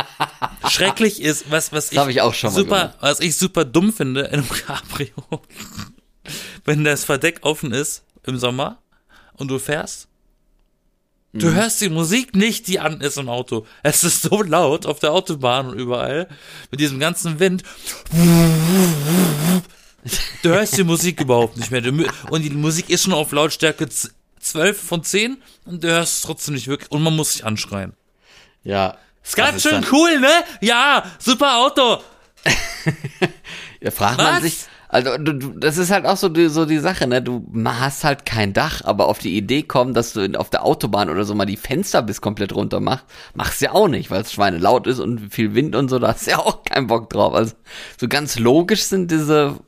schrecklich 0.68 1.20
ist, 1.20 1.50
was, 1.50 1.72
was 1.72 1.92
ich, 1.92 1.98
ich 1.98 2.20
auch 2.22 2.32
schon 2.34 2.50
mal 2.52 2.56
super, 2.58 2.78
gemacht. 2.80 2.96
was 3.00 3.20
ich 3.20 3.36
super 3.36 3.64
dumm 3.64 3.92
finde 3.92 4.22
in 4.22 4.40
einem 4.40 4.48
Cabrio, 4.66 5.12
wenn 6.64 6.84
das 6.84 7.04
Verdeck 7.04 7.40
offen 7.42 7.72
ist 7.72 8.02
im 8.26 8.38
Sommer 8.38 8.78
und 9.34 9.48
du 9.48 9.58
fährst, 9.58 10.08
du 11.34 11.48
Mhm. 11.48 11.54
hörst 11.54 11.80
die 11.80 11.88
Musik 11.90 12.34
nicht, 12.34 12.66
die 12.68 12.80
an 12.80 13.00
ist 13.00 13.18
im 13.18 13.28
Auto. 13.28 13.66
Es 13.82 14.02
ist 14.04 14.22
so 14.22 14.42
laut 14.42 14.86
auf 14.86 15.00
der 15.00 15.12
Autobahn 15.12 15.66
und 15.66 15.78
überall 15.78 16.28
mit 16.70 16.80
diesem 16.80 16.98
ganzen 16.98 17.40
Wind. 17.40 17.62
Du 20.42 20.48
hörst 20.50 20.76
die 20.78 20.84
Musik 20.84 21.20
überhaupt 21.20 21.56
nicht 21.56 21.70
mehr. 21.70 21.82
Und 22.30 22.42
die 22.42 22.50
Musik 22.50 22.88
ist 22.88 23.02
schon 23.04 23.12
auf 23.12 23.32
Lautstärke 23.32 23.88
12 24.44 24.80
von 24.80 25.02
10 25.02 25.38
und 25.64 25.82
du 25.84 25.88
hörst 25.88 26.16
es 26.18 26.22
trotzdem 26.22 26.54
nicht 26.54 26.68
wirklich. 26.68 26.90
Und 26.90 27.02
man 27.02 27.16
muss 27.16 27.32
sich 27.32 27.44
anschreien. 27.44 27.94
Ja. 28.62 28.96
Ist 29.22 29.36
ganz 29.36 29.62
schön 29.62 29.82
dann- 29.82 29.86
cool, 29.92 30.20
ne? 30.20 30.30
Ja, 30.60 31.04
super 31.18 31.56
Auto. 31.58 32.02
Ja, 33.80 33.90
fragt 33.90 34.16
man 34.18 34.36
Was? 34.36 34.42
sich. 34.42 34.58
Also, 34.88 35.18
du, 35.18 35.34
du, 35.34 35.48
das 35.58 35.76
ist 35.76 35.90
halt 35.90 36.06
auch 36.06 36.16
so 36.16 36.28
die, 36.30 36.48
so 36.48 36.64
die 36.66 36.78
Sache, 36.78 37.06
ne? 37.06 37.20
Du 37.20 37.44
hast 37.66 38.02
halt 38.04 38.24
kein 38.24 38.52
Dach, 38.54 38.80
aber 38.84 39.08
auf 39.08 39.18
die 39.18 39.36
Idee 39.36 39.62
kommen, 39.62 39.92
dass 39.92 40.12
du 40.14 40.20
in, 40.20 40.36
auf 40.36 40.48
der 40.50 40.64
Autobahn 40.64 41.10
oder 41.10 41.24
so 41.24 41.34
mal 41.34 41.44
die 41.46 41.56
Fenster 41.58 42.00
bis 42.00 42.20
komplett 42.22 42.54
runter 42.54 42.80
machst, 42.80 43.04
machst 43.34 43.60
ja 43.60 43.72
auch 43.72 43.88
nicht, 43.88 44.10
weil 44.10 44.22
es 44.22 44.32
Schweine 44.32 44.58
laut 44.58 44.86
ist 44.86 45.00
und 45.00 45.34
viel 45.34 45.54
Wind 45.54 45.74
und 45.76 45.88
so, 45.90 45.98
da 45.98 46.08
hast 46.14 46.26
du 46.26 46.30
ja 46.30 46.38
auch 46.38 46.62
keinen 46.64 46.86
Bock 46.86 47.10
drauf. 47.10 47.34
Also, 47.34 47.54
so 48.00 48.08
ganz 48.08 48.38
logisch 48.38 48.84
sind 48.84 49.10
diese 49.10 49.58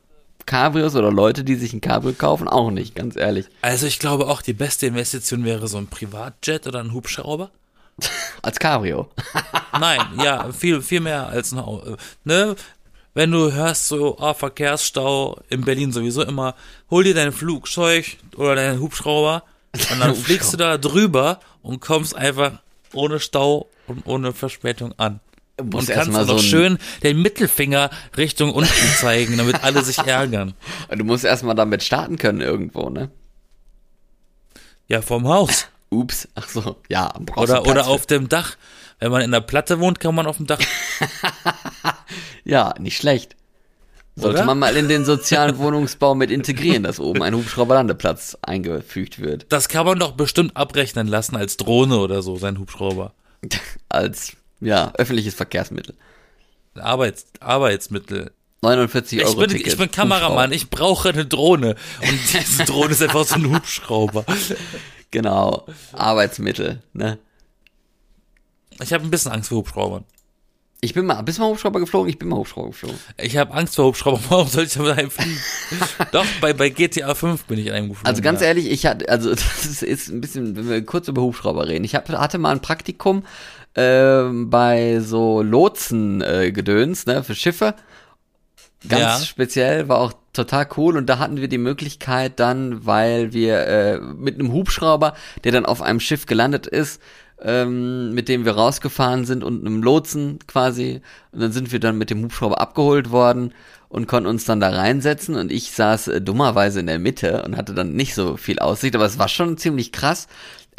Cabrios 0.47 0.95
oder 0.95 1.11
Leute, 1.11 1.43
die 1.43 1.55
sich 1.55 1.73
ein 1.73 1.81
Cabrio 1.81 2.13
kaufen, 2.13 2.47
auch 2.47 2.71
nicht, 2.71 2.95
ganz 2.95 3.15
ehrlich. 3.15 3.45
Also 3.61 3.85
ich 3.85 3.99
glaube 3.99 4.27
auch, 4.27 4.41
die 4.41 4.53
beste 4.53 4.87
Investition 4.87 5.43
wäre 5.43 5.67
so 5.67 5.77
ein 5.77 5.87
Privatjet 5.87 6.65
oder 6.65 6.79
ein 6.79 6.93
Hubschrauber. 6.93 7.51
Als 8.41 8.57
Cabrio. 8.57 9.11
Nein, 9.79 9.99
ja, 10.23 10.51
viel, 10.51 10.81
viel 10.81 11.01
mehr 11.01 11.27
als 11.27 11.51
ein. 11.53 11.97
Ne? 12.23 12.55
Wenn 13.13 13.31
du 13.31 13.51
hörst 13.51 13.87
so, 13.87 14.17
ah, 14.19 14.33
Verkehrsstau 14.33 15.41
in 15.49 15.61
Berlin 15.61 15.91
sowieso 15.91 16.23
immer, 16.23 16.55
hol 16.89 17.03
dir 17.03 17.13
dein 17.13 17.31
Flugzeug 17.31 18.17
oder 18.35 18.55
deinen 18.55 18.79
Hubschrauber 18.79 19.43
und 19.91 19.99
dann 19.99 20.15
fliegst 20.15 20.53
du 20.53 20.57
da 20.57 20.77
drüber 20.77 21.39
und 21.61 21.81
kommst 21.81 22.15
einfach 22.15 22.53
ohne 22.93 23.19
Stau 23.19 23.67
und 23.87 24.05
ohne 24.05 24.33
Verspätung 24.33 24.93
an. 24.97 25.19
Du 25.57 25.77
Und 25.79 25.87
kannst 25.89 26.15
auch 26.15 26.25
so 26.27 26.33
noch 26.33 26.39
schön 26.39 26.77
den 27.01 27.21
Mittelfinger 27.21 27.89
Richtung 28.15 28.53
unten 28.53 28.71
zeigen, 28.99 29.37
damit 29.37 29.63
alle 29.63 29.83
sich 29.83 29.97
ärgern. 29.97 30.53
Du 30.95 31.03
musst 31.03 31.25
erstmal 31.25 31.55
damit 31.55 31.83
starten 31.83 32.17
können 32.17 32.41
irgendwo, 32.41 32.89
ne? 32.89 33.09
Ja, 34.87 35.01
vom 35.01 35.27
Haus. 35.27 35.67
Ups, 35.89 36.27
ach 36.35 36.47
so, 36.47 36.77
ja, 36.89 37.13
Oder, 37.35 37.61
oder 37.65 37.85
für. 37.85 37.89
auf 37.89 38.05
dem 38.05 38.29
Dach. 38.29 38.55
Wenn 38.99 39.11
man 39.11 39.21
in 39.21 39.31
der 39.31 39.41
Platte 39.41 39.79
wohnt, 39.79 39.99
kann 39.99 40.13
man 40.15 40.27
auf 40.27 40.37
dem 40.37 40.47
Dach. 40.47 40.59
Ja, 42.45 42.73
nicht 42.79 42.95
schlecht. 42.97 43.35
Sollte 44.15 44.37
Oder? 44.37 44.45
man 44.45 44.57
mal 44.59 44.77
in 44.77 44.87
den 44.87 45.03
sozialen 45.03 45.57
Wohnungsbau 45.59 46.15
mit 46.15 46.31
integrieren, 46.31 46.83
dass 46.83 46.99
oben 46.99 47.21
ein 47.21 47.35
Hubschrauberlandeplatz 47.35 48.37
eingefügt 48.41 49.19
wird. 49.19 49.45
Das 49.49 49.67
kann 49.67 49.85
man 49.85 49.99
doch 49.99 50.13
bestimmt 50.13 50.55
abrechnen 50.55 51.07
lassen 51.07 51.35
als 51.35 51.57
Drohne 51.57 51.97
oder 51.97 52.21
so, 52.21 52.37
sein 52.37 52.57
Hubschrauber. 52.57 53.13
Als, 53.89 54.36
ja, 54.59 54.91
öffentliches 54.97 55.33
Verkehrsmittel. 55.35 55.95
Arbeits, 56.75 57.25
Arbeitsmittel. 57.39 58.31
49 58.61 59.19
Euro 59.21 59.29
Ich 59.29 59.37
bin, 59.37 59.49
Ticket. 59.49 59.67
ich 59.67 59.77
bin 59.77 59.91
Kameramann, 59.91 60.51
ich 60.51 60.69
brauche 60.69 61.09
eine 61.09 61.25
Drohne. 61.25 61.75
Und 62.01 62.19
diese 62.33 62.65
Drohne 62.65 62.91
ist 62.91 63.01
einfach 63.01 63.25
so 63.25 63.35
ein 63.35 63.53
Hubschrauber. 63.53 64.25
Genau, 65.09 65.65
Arbeitsmittel, 65.93 66.83
ne? 66.91 67.17
Ich 68.83 68.91
habe 68.91 69.05
ein 69.05 69.09
bisschen 69.09 69.31
Angst 69.31 69.47
vor 69.47 69.59
Hubschraubern. 69.59 70.03
Ich 70.79 70.93
bin 70.93 71.07
mal, 71.07 71.21
bist 71.23 71.39
du 71.39 71.41
mal 71.41 71.49
Hubschrauber 71.49 71.79
geflogen? 71.79 72.07
Ich 72.09 72.19
bin 72.19 72.29
mal 72.29 72.35
Hubschrauber 72.35 72.67
geflogen. 72.67 72.99
Ich 73.17 73.35
habe 73.35 73.51
Angst 73.53 73.75
vor 73.75 73.85
Hubschraubern. 73.85 74.21
Warum 74.29 74.47
soll 74.47 74.65
ich 74.65 74.77
aber 74.77 74.93
einem 74.93 75.09
fliegen? 75.09 75.39
Doch, 76.11 76.25
bei, 76.39 76.53
bei 76.53 76.69
GTA 76.69 77.15
5 77.15 77.45
bin 77.45 77.57
ich 77.57 77.67
in 77.67 77.73
einem 77.73 77.89
geflogen. 77.89 78.07
Also 78.07 78.21
ganz 78.21 78.41
ja. 78.41 78.47
ehrlich, 78.47 78.69
ich 78.69 78.85
hatte, 78.85 79.09
also 79.09 79.29
das 79.33 79.65
ist, 79.65 79.81
ist 79.81 80.09
ein 80.09 80.21
bisschen, 80.21 80.55
wenn 80.55 80.69
wir 80.69 80.85
kurz 80.85 81.07
über 81.07 81.23
Hubschrauber 81.23 81.67
reden. 81.67 81.83
Ich 81.83 81.95
hab, 81.95 82.07
hatte 82.09 82.37
mal 82.37 82.51
ein 82.51 82.61
Praktikum 82.61 83.23
ähm, 83.77 84.49
bei 84.49 84.99
so 84.99 85.41
Lotsen-Gedöns, 85.41 86.47
äh, 86.47 86.51
Gedöns, 86.51 87.05
ne, 87.05 87.23
für 87.23 87.35
Schiffe. 87.35 87.75
Ganz 88.87 89.01
Ja. 89.01 89.19
speziell, 89.19 89.87
war 89.87 89.99
auch 89.99 90.13
total 90.33 90.67
cool 90.77 90.97
und 90.97 91.07
da 91.07 91.19
hatten 91.19 91.37
wir 91.37 91.47
die 91.47 91.57
Möglichkeit 91.57 92.39
dann, 92.39 92.85
weil 92.85 93.33
wir 93.33 93.59
äh, 93.67 93.99
mit 93.99 94.35
einem 94.35 94.51
Hubschrauber, 94.51 95.13
der 95.43 95.51
dann 95.51 95.65
auf 95.65 95.81
einem 95.81 95.99
Schiff 95.99 96.25
gelandet 96.25 96.67
ist, 96.67 97.01
ähm, 97.41 98.13
mit 98.13 98.29
dem 98.29 98.45
wir 98.45 98.53
rausgefahren 98.53 99.25
sind 99.25 99.43
und 99.43 99.61
einem 99.65 99.83
Lotsen 99.83 100.39
quasi. 100.47 101.01
Und 101.31 101.41
dann 101.41 101.51
sind 101.51 101.71
wir 101.71 101.79
dann 101.79 101.97
mit 101.97 102.09
dem 102.09 102.23
Hubschrauber 102.23 102.59
abgeholt 102.59 103.11
worden 103.11 103.53
und 103.89 104.07
konnten 104.07 104.27
uns 104.27 104.45
dann 104.45 104.59
da 104.59 104.69
reinsetzen. 104.69 105.35
Und 105.35 105.51
ich 105.51 105.71
saß 105.71 106.07
äh, 106.09 106.21
dummerweise 106.21 106.79
in 106.79 106.87
der 106.87 106.99
Mitte 106.99 107.43
und 107.43 107.57
hatte 107.57 107.73
dann 107.73 107.93
nicht 107.93 108.15
so 108.15 108.37
viel 108.37 108.59
Aussicht, 108.59 108.95
aber 108.95 109.05
es 109.05 109.19
war 109.19 109.27
schon 109.27 109.57
ziemlich 109.57 109.91
krass. 109.91 110.27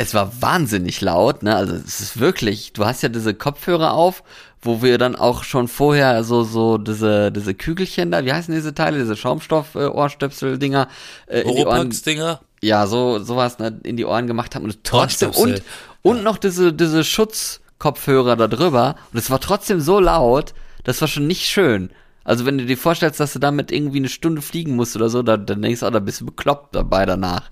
Es 0.01 0.15
war 0.15 0.41
wahnsinnig 0.41 1.01
laut, 1.01 1.43
ne? 1.43 1.57
Also 1.57 1.75
es 1.75 2.01
ist 2.01 2.21
wirklich, 2.21 2.73
du 2.73 2.87
hast 2.87 3.03
ja 3.03 3.09
diese 3.09 3.35
Kopfhörer 3.35 3.93
auf, 3.95 4.23
wo 4.63 4.81
wir 4.81 4.97
dann 4.97 5.17
auch 5.17 5.43
schon 5.43 5.67
vorher 5.69 6.23
so 6.25 6.45
so 6.45 6.79
diese 6.79 7.33
diese 7.33 7.53
Kügelchen 7.55 8.13
da, 8.13 8.25
wie 8.25 8.33
heißen 8.33 8.55
diese 8.55 8.75
Teile, 8.75 8.99
diese 8.99 9.17
Schaumstoff 9.17 9.75
äh, 9.75 9.87
Ohrstöpsel-Dinger 9.87 10.89
äh, 11.27 11.41
in 11.41 11.57
die 11.57 11.65
Ohren 11.65 11.79
Oropax-Dinger. 11.79 12.41
ja, 12.63 12.87
so 12.87 13.19
sowas 13.19 13.59
ne, 13.59 13.81
in 13.83 13.97
die 13.97 14.05
Ohren 14.05 14.29
gemacht 14.29 14.55
haben 14.55 14.65
und 14.65 14.85
trotzdem 14.85 15.31
und 15.31 15.37
Ohrstöpsel. 15.37 15.65
und 16.03 16.23
noch 16.23 16.39
diese 16.39 16.73
diese 16.73 17.03
Schutzkopfhörer 17.03 18.37
da 18.37 18.47
drüber 18.47 18.95
und 19.13 19.19
es 19.19 19.31
war 19.31 19.41
trotzdem 19.41 19.81
so 19.81 19.99
laut, 20.01 20.55
das 20.85 21.01
war 21.01 21.09
schon 21.09 21.27
nicht 21.27 21.47
schön. 21.47 21.91
Also 22.23 22.45
wenn 22.45 22.59
du 22.59 22.67
dir 22.67 22.77
vorstellst, 22.77 23.21
dass 23.21 23.33
du 23.33 23.39
damit 23.39 23.73
irgendwie 23.73 23.99
eine 23.99 24.11
Stunde 24.11 24.43
fliegen 24.43 24.77
musst 24.77 24.95
oder 24.95 25.09
so, 25.09 25.23
dann, 25.23 25.47
dann 25.47 25.63
denkst 25.63 25.81
du, 25.81 25.87
oh, 25.87 25.91
da 25.91 25.99
bist 25.99 26.21
du 26.21 26.27
bekloppt 26.27 26.75
dabei 26.75 27.07
danach. 27.07 27.49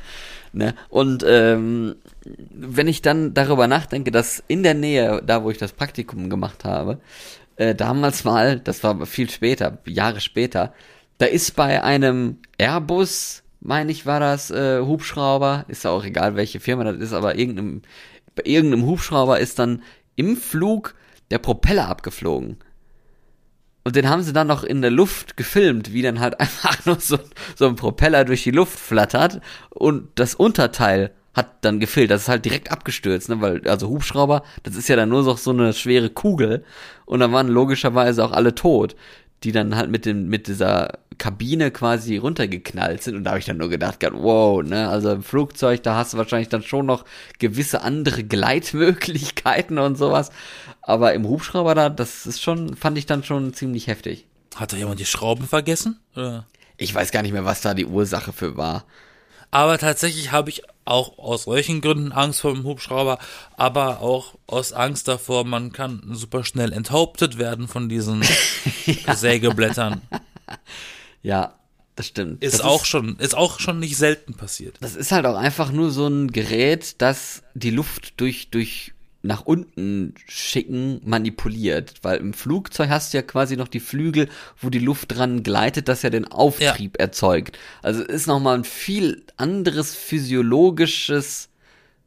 Ne? 0.57 0.75
Und 0.89 1.23
ähm, 1.29 1.97
wenn 2.25 2.89
ich 2.89 3.03
dann 3.03 3.35
darüber 3.35 3.69
nachdenke, 3.69 4.11
dass 4.11 4.43
in 4.49 4.63
der 4.63 4.73
Nähe, 4.73 5.23
da 5.25 5.45
wo 5.45 5.51
ich 5.51 5.59
das 5.59 5.75
Praktikum 5.75 6.31
gemacht 6.31 6.65
habe, 6.65 6.99
äh, 7.57 7.75
damals 7.75 8.25
mal, 8.25 8.59
das 8.61 8.83
war 8.83 9.05
viel 9.05 9.29
später, 9.29 9.77
Jahre 9.85 10.21
später, 10.21 10.73
da 11.19 11.27
ist 11.27 11.57
bei 11.57 11.85
einem 11.85 12.39
Airbus, 12.57 13.43
meine 13.61 13.93
ich, 13.93 14.07
war 14.07 14.19
das 14.19 14.51
äh, 14.51 14.81
Hubschrauber, 14.81 15.67
ist 15.69 15.85
ja 15.85 15.91
auch 15.91 16.05
egal, 16.05 16.37
welche 16.37 16.59
Firma 16.59 16.85
das 16.85 16.97
ist, 16.97 17.13
aber 17.13 17.37
irgendeinem, 17.37 17.83
bei 18.35 18.45
irgendeinem 18.47 18.87
Hubschrauber 18.87 19.39
ist 19.39 19.59
dann 19.59 19.83
im 20.15 20.39
Flug 20.39 20.95
der 21.31 21.39
Propeller 21.39 21.89
abgeflogen. 21.89 22.57
Und 23.87 23.95
den 23.95 24.09
haben 24.09 24.25
sie 24.25 24.33
dann 24.33 24.49
noch 24.49 24.65
in 24.65 24.83
der 24.83 24.91
Luft 24.91 25.37
gefilmt, 25.37 25.93
wie 25.93 26.03
dann 26.03 26.19
halt 26.19 26.41
einfach 26.41 26.85
nur 26.87 26.99
so, 26.99 27.21
so 27.55 27.69
ein 27.69 27.77
Propeller 27.77 28.25
durch 28.25 28.43
die 28.43 28.51
Luft 28.51 28.77
flattert 28.77 29.41
und 29.71 30.09
das 30.17 30.35
Unterteil 30.35 31.13
hat 31.35 31.59
dann 31.61 31.79
gefehlt. 31.79 32.11
Das 32.11 32.23
ist 32.23 32.29
halt 32.29 32.45
direkt 32.45 32.73
abgestürzt, 32.73 33.29
ne? 33.29 33.41
Weil, 33.41 33.69
also 33.69 33.89
Hubschrauber, 33.89 34.43
das 34.65 34.75
ist 34.75 34.89
ja 34.89 34.97
dann 34.97 35.11
nur 35.11 35.23
noch 35.23 35.39
so 35.39 35.53
eine 35.53 35.73
schwere 35.73 36.11
Kugel 36.11 36.65
und 37.05 37.21
dann 37.21 37.31
waren 37.33 37.47
logischerweise 37.47 38.25
auch 38.25 38.33
alle 38.33 38.57
tot, 38.57 38.97
die 39.45 39.53
dann 39.53 39.77
halt 39.77 39.91
mit 39.91 40.07
dem, 40.07 40.29
mit 40.29 40.49
dieser 40.49 40.99
Kabine 41.19 41.71
quasi 41.71 42.17
runtergeknallt 42.17 43.03
sind. 43.03 43.17
Und 43.17 43.25
da 43.25 43.31
habe 43.31 43.39
ich 43.39 43.45
dann 43.45 43.57
nur 43.57 43.69
gedacht, 43.69 43.99
wow, 44.13 44.63
ne? 44.63 44.89
Also 44.89 45.13
im 45.13 45.23
Flugzeug, 45.23 45.83
da 45.83 45.97
hast 45.97 46.13
du 46.13 46.19
wahrscheinlich 46.19 46.49
dann 46.49 46.63
schon 46.63 46.87
noch 46.87 47.05
gewisse 47.39 47.83
andere 47.83 48.25
Gleitmöglichkeiten 48.25 49.79
und 49.79 49.97
sowas. 49.97 50.31
Aber 50.83 51.15
im 51.15 51.27
Hubschrauber 51.27 51.75
da, 51.75 51.89
das 51.89 52.27
ist 52.27 52.43
schon, 52.43 52.77
fand 52.77 52.99
ich 52.99 53.07
dann 53.07 53.25
schon 53.25 53.55
ziemlich 53.55 53.87
heftig. 53.87 54.27
Hat 54.55 54.73
da 54.73 54.77
jemand 54.77 55.01
die 55.01 55.07
Schrauben 55.07 55.47
vergessen? 55.47 56.01
Oder? 56.15 56.47
Ich 56.77 56.95
weiß 56.95 57.11
gar 57.11 57.23
nicht 57.23 57.33
mehr, 57.33 57.45
was 57.45 57.61
da 57.61 57.75
die 57.75 57.87
Ursache 57.87 58.33
für 58.33 58.57
war. 58.57 58.85
Aber 59.51 59.79
tatsächlich 59.79 60.33
habe 60.33 60.51
ich 60.51 60.63
auch 60.85 61.19
aus 61.19 61.45
solchen 61.45 61.81
Gründen 61.81 62.13
Angst 62.13 62.41
vor 62.41 62.53
dem 62.55 62.65
Hubschrauber, 62.65 63.19
aber 63.57 64.01
auch 64.01 64.35
aus 64.47 64.73
Angst 64.73 65.09
davor, 65.09 65.45
man 65.45 65.73
kann 65.73 66.03
super 66.13 66.45
schnell 66.45 66.73
enthauptet 66.73 67.39
werden 67.39 67.69
von 67.69 67.89
diesen 67.89 68.23
ja. 68.87 69.15
Sägeblättern. 69.15 70.03
Ja, 71.23 71.57
das 71.97 72.07
stimmt. 72.07 72.41
Ist 72.45 72.61
das 72.61 72.61
auch 72.61 72.83
ist, 72.83 72.87
schon, 72.87 73.19
ist 73.19 73.35
auch 73.35 73.59
schon 73.59 73.81
nicht 73.81 73.97
selten 73.97 74.35
passiert. 74.35 74.77
Das 74.81 74.95
ist 74.95 75.11
halt 75.11 75.27
auch 75.27 75.35
einfach 75.35 75.73
nur 75.73 75.91
so 75.91 76.07
ein 76.07 76.31
Gerät, 76.31 76.95
das 76.99 77.43
die 77.55 77.73
Luft 77.73 78.21
durch, 78.21 78.49
durch 78.51 78.93
nach 79.27 79.45
unten 79.45 80.15
schicken 80.27 81.01
manipuliert, 81.05 81.95
weil 82.03 82.19
im 82.19 82.33
Flugzeug 82.33 82.89
hast 82.89 83.13
du 83.13 83.19
ja 83.19 83.23
quasi 83.23 83.57
noch 83.57 83.69
die 83.69 83.81
Flügel, 83.81 84.29
wo 84.61 84.71
die 84.71 84.79
Luft 84.79 85.17
dran 85.17 85.43
gleitet, 85.43 85.89
dass 85.89 86.05
er 86.05 86.11
den 86.11 86.27
Auftrieb 86.27 86.97
ja. 86.99 87.05
erzeugt. 87.05 87.59
Also 87.83 88.03
ist 88.03 88.27
noch 88.27 88.41
mal 88.41 88.57
ein 88.57 88.65
viel 88.65 89.25
anderes 89.37 89.95
physiologisches 89.95 91.49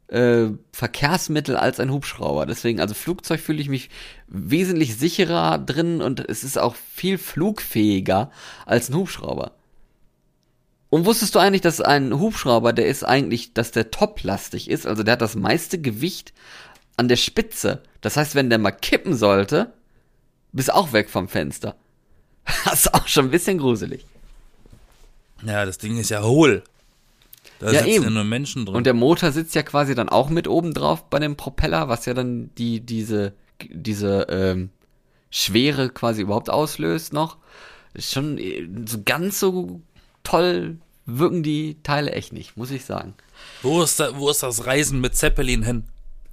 äh, 0.08 0.48
Verkehrsmittel 0.72 1.56
als 1.56 1.78
ein 1.80 1.92
Hubschrauber. 1.92 2.46
Deswegen, 2.46 2.80
also 2.80 2.94
Flugzeug 2.94 3.40
fühle 3.40 3.60
ich 3.60 3.68
mich 3.68 3.90
wesentlich 4.26 4.96
sicherer 4.96 5.58
drin 5.58 6.02
und 6.02 6.20
es 6.20 6.44
ist 6.44 6.58
auch 6.58 6.74
viel 6.74 7.18
flugfähiger 7.18 8.30
als 8.66 8.88
ein 8.88 8.96
Hubschrauber. 8.96 9.52
Und 10.90 11.06
wusstest 11.06 11.36
du 11.36 11.38
eigentlich, 11.38 11.60
dass 11.60 11.80
ein 11.80 12.18
Hubschrauber, 12.18 12.72
der 12.72 12.86
ist 12.86 13.04
eigentlich, 13.04 13.54
dass 13.54 13.70
der 13.70 13.92
toplastig 13.92 14.68
ist, 14.68 14.86
also 14.86 15.04
der 15.04 15.12
hat 15.12 15.22
das 15.22 15.36
meiste 15.36 15.80
Gewicht 15.80 16.32
an 17.00 17.08
der 17.08 17.16
Spitze. 17.16 17.82
Das 18.02 18.18
heißt, 18.18 18.34
wenn 18.34 18.50
der 18.50 18.58
mal 18.58 18.72
kippen 18.72 19.16
sollte, 19.16 19.72
bist 20.52 20.70
auch 20.70 20.92
weg 20.92 21.08
vom 21.08 21.28
Fenster. 21.28 21.74
Das 22.64 22.80
ist 22.80 22.94
auch 22.94 23.08
schon 23.08 23.26
ein 23.26 23.30
bisschen 23.30 23.58
gruselig. 23.58 24.04
Ja, 25.42 25.64
das 25.64 25.78
Ding 25.78 25.96
ist 25.96 26.10
ja 26.10 26.22
hohl. 26.22 26.62
Da 27.58 27.72
ja, 27.72 27.86
eben. 27.86 28.04
ja 28.04 28.10
nur 28.10 28.24
Menschen 28.24 28.66
drin. 28.66 28.74
Und 28.74 28.84
der 28.84 28.92
Motor 28.92 29.32
sitzt 29.32 29.54
ja 29.54 29.62
quasi 29.62 29.94
dann 29.94 30.10
auch 30.10 30.28
mit 30.28 30.46
oben 30.46 30.74
drauf 30.74 31.08
bei 31.08 31.18
dem 31.18 31.36
Propeller, 31.36 31.88
was 31.88 32.04
ja 32.04 32.12
dann 32.12 32.50
die, 32.58 32.80
diese, 32.80 33.32
diese 33.62 34.26
ähm, 34.28 34.68
Schwere 35.30 35.88
quasi 35.88 36.20
überhaupt 36.20 36.50
auslöst 36.50 37.14
noch. 37.14 37.38
Ist 37.94 38.12
schon 38.12 38.36
äh, 38.36 38.68
so 38.86 38.98
ganz 39.04 39.40
so 39.40 39.80
toll 40.22 40.76
wirken 41.06 41.42
die 41.42 41.78
Teile 41.82 42.12
echt 42.12 42.34
nicht, 42.34 42.58
muss 42.58 42.70
ich 42.70 42.84
sagen. 42.84 43.14
Wo 43.62 43.82
ist, 43.82 43.98
da, 44.00 44.18
wo 44.18 44.28
ist 44.28 44.42
das 44.42 44.66
Reisen 44.66 45.00
mit 45.00 45.16
Zeppelin 45.16 45.62
hin? 45.62 45.84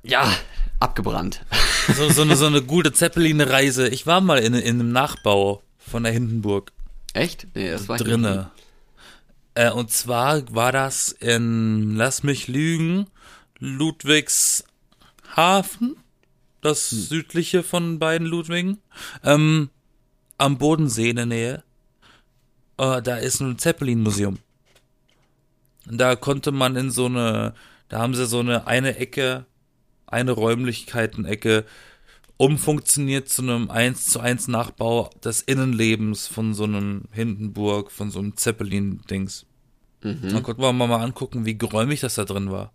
Ja, 0.07 0.33
abgebrannt. 0.79 1.45
So, 1.95 2.09
so, 2.09 2.23
eine, 2.23 2.35
so 2.35 2.47
eine 2.47 2.61
gute 2.61 2.91
Zeppelin-Reise. 2.91 3.87
Ich 3.87 4.05
war 4.05 4.19
mal 4.19 4.39
in, 4.39 4.53
in 4.53 4.81
einem 4.81 4.91
Nachbau 4.91 5.63
von 5.77 6.03
der 6.03 6.11
Hindenburg. 6.11 6.73
Echt? 7.13 7.47
Nee, 7.55 7.71
das 7.71 7.87
war 7.87 7.95
drinne. 7.95 8.51
Äh, 9.53 9.71
und 9.71 9.89
zwar 9.89 10.53
war 10.53 10.73
das 10.73 11.13
in, 11.13 11.95
lass 11.95 12.23
mich 12.23 12.49
lügen, 12.49 13.07
Ludwigshafen, 13.59 15.95
das 16.59 16.91
hm. 16.91 16.99
südliche 16.99 17.63
von 17.63 17.99
beiden 17.99 18.27
Ludwigen, 18.27 18.81
ähm, 19.23 19.69
am 20.37 20.57
Bodensee 20.57 21.11
in 21.11 21.15
der 21.15 21.25
Nähe. 21.25 21.63
Äh, 22.77 23.01
da 23.01 23.15
ist 23.15 23.39
ein 23.39 23.57
Zeppelin-Museum. 23.57 24.39
Da 25.85 26.17
konnte 26.17 26.51
man 26.51 26.75
in 26.75 26.91
so 26.91 27.05
eine, 27.05 27.53
da 27.87 27.99
haben 27.99 28.13
sie 28.13 28.25
so 28.25 28.41
eine 28.41 28.67
eine 28.67 28.97
Ecke 28.97 29.45
eine 30.07 30.31
Räumlichkeitenecke 30.31 31.65
umfunktioniert 32.37 33.29
zu 33.29 33.41
einem 33.41 33.69
1 33.69 34.05
zu 34.05 34.19
1 34.19 34.47
Nachbau 34.47 35.09
des 35.23 35.41
Innenlebens 35.41 36.27
von 36.27 36.53
so 36.53 36.63
einem 36.63 37.03
Hindenburg, 37.11 37.91
von 37.91 38.11
so 38.11 38.19
einem 38.19 38.37
Zeppelin-Dings. 38.37 39.45
Mhm. 40.03 40.29
Dann 40.29 40.43
konnten 40.43 40.61
wir 40.61 40.71
mal 40.73 41.03
angucken, 41.03 41.45
wie 41.45 41.57
geräumig 41.57 42.01
das 42.01 42.15
da 42.15 42.25
drin 42.25 42.51
war. 42.51 42.71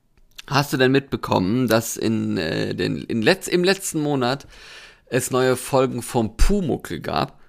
Hast 0.48 0.72
du 0.72 0.76
denn 0.76 0.90
mitbekommen, 0.90 1.68
dass 1.68 1.96
in, 1.96 2.36
äh, 2.36 2.74
den, 2.74 2.98
in 2.98 3.22
letz, 3.22 3.46
im 3.46 3.62
letzten 3.62 4.00
Monat 4.00 4.46
es 5.06 5.30
neue 5.30 5.56
Folgen 5.56 6.02
vom 6.02 6.36
Pumuckel 6.36 7.00
gab? 7.00 7.40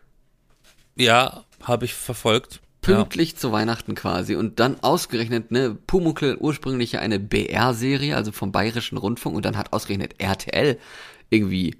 Ja, 0.96 1.43
habe 1.63 1.86
ich 1.86 1.96
verfolgt 1.96 2.62
pünktlich 2.84 3.32
ja. 3.32 3.38
zu 3.38 3.52
Weihnachten 3.52 3.96
quasi 3.96 4.36
und 4.36 4.60
dann 4.60 4.80
ausgerechnet, 4.82 5.52
ne, 5.52 5.76
Pumuckel 5.88 6.38
ursprünglich 6.38 6.91
ja 6.91 7.00
eine 7.00 7.19
BR-Serie, 7.19 8.15
also 8.15 8.32
vom 8.32 8.52
Bayerischen 8.52 8.98
Rundfunk 8.98 9.36
und 9.36 9.46
dann 9.46 9.58
hat 9.58 9.74
ausgerechnet 9.74 10.15
RTL 10.19 10.78
irgendwie, 11.30 11.76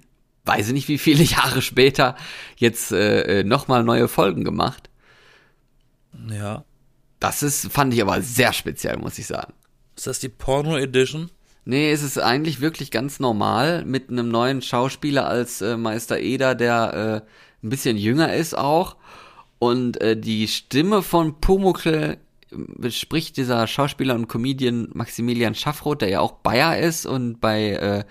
weiß 0.46 0.68
ich 0.68 0.72
nicht 0.72 0.88
wie 0.88 0.98
viele 0.98 1.22
Jahre 1.22 1.62
später, 1.62 2.16
jetzt 2.56 2.90
äh, 2.90 3.40
äh 3.40 3.44
nochmal 3.44 3.84
neue 3.84 4.08
Folgen 4.08 4.42
gemacht. 4.42 4.90
Ja. 6.28 6.64
Das 7.20 7.42
ist, 7.42 7.70
fand 7.70 7.94
ich 7.94 8.02
aber 8.02 8.20
sehr 8.20 8.52
speziell, 8.52 8.96
muss 8.96 9.18
ich 9.18 9.26
sagen. 9.26 9.52
Ist 9.96 10.06
das 10.06 10.18
die 10.18 10.28
Porno-Edition? 10.28 11.30
Nee, 11.66 11.90
es 11.92 12.02
ist 12.02 12.18
eigentlich 12.18 12.60
wirklich 12.60 12.90
ganz 12.90 13.20
normal 13.20 13.84
mit 13.84 14.10
einem 14.10 14.28
neuen 14.28 14.60
Schauspieler 14.60 15.26
als 15.26 15.62
äh, 15.62 15.76
Meister 15.76 16.18
Eder, 16.18 16.54
der 16.54 17.22
äh, 17.24 17.66
ein 17.66 17.70
bisschen 17.70 17.96
jünger 17.96 18.34
ist 18.34 18.56
auch 18.56 18.96
und 19.64 20.00
äh, 20.00 20.16
die 20.16 20.46
Stimme 20.46 21.02
von 21.02 21.40
Pumuckl 21.40 22.18
äh, 22.82 22.90
spricht 22.90 23.38
dieser 23.38 23.66
Schauspieler 23.66 24.14
und 24.14 24.28
Comedian 24.28 24.88
Maximilian 24.92 25.54
Schaffroth, 25.54 26.02
der 26.02 26.10
ja 26.10 26.20
auch 26.20 26.32
Bayer 26.32 26.78
ist 26.78 27.06
und 27.06 27.40
bei 27.40 27.70
äh, 27.70 28.04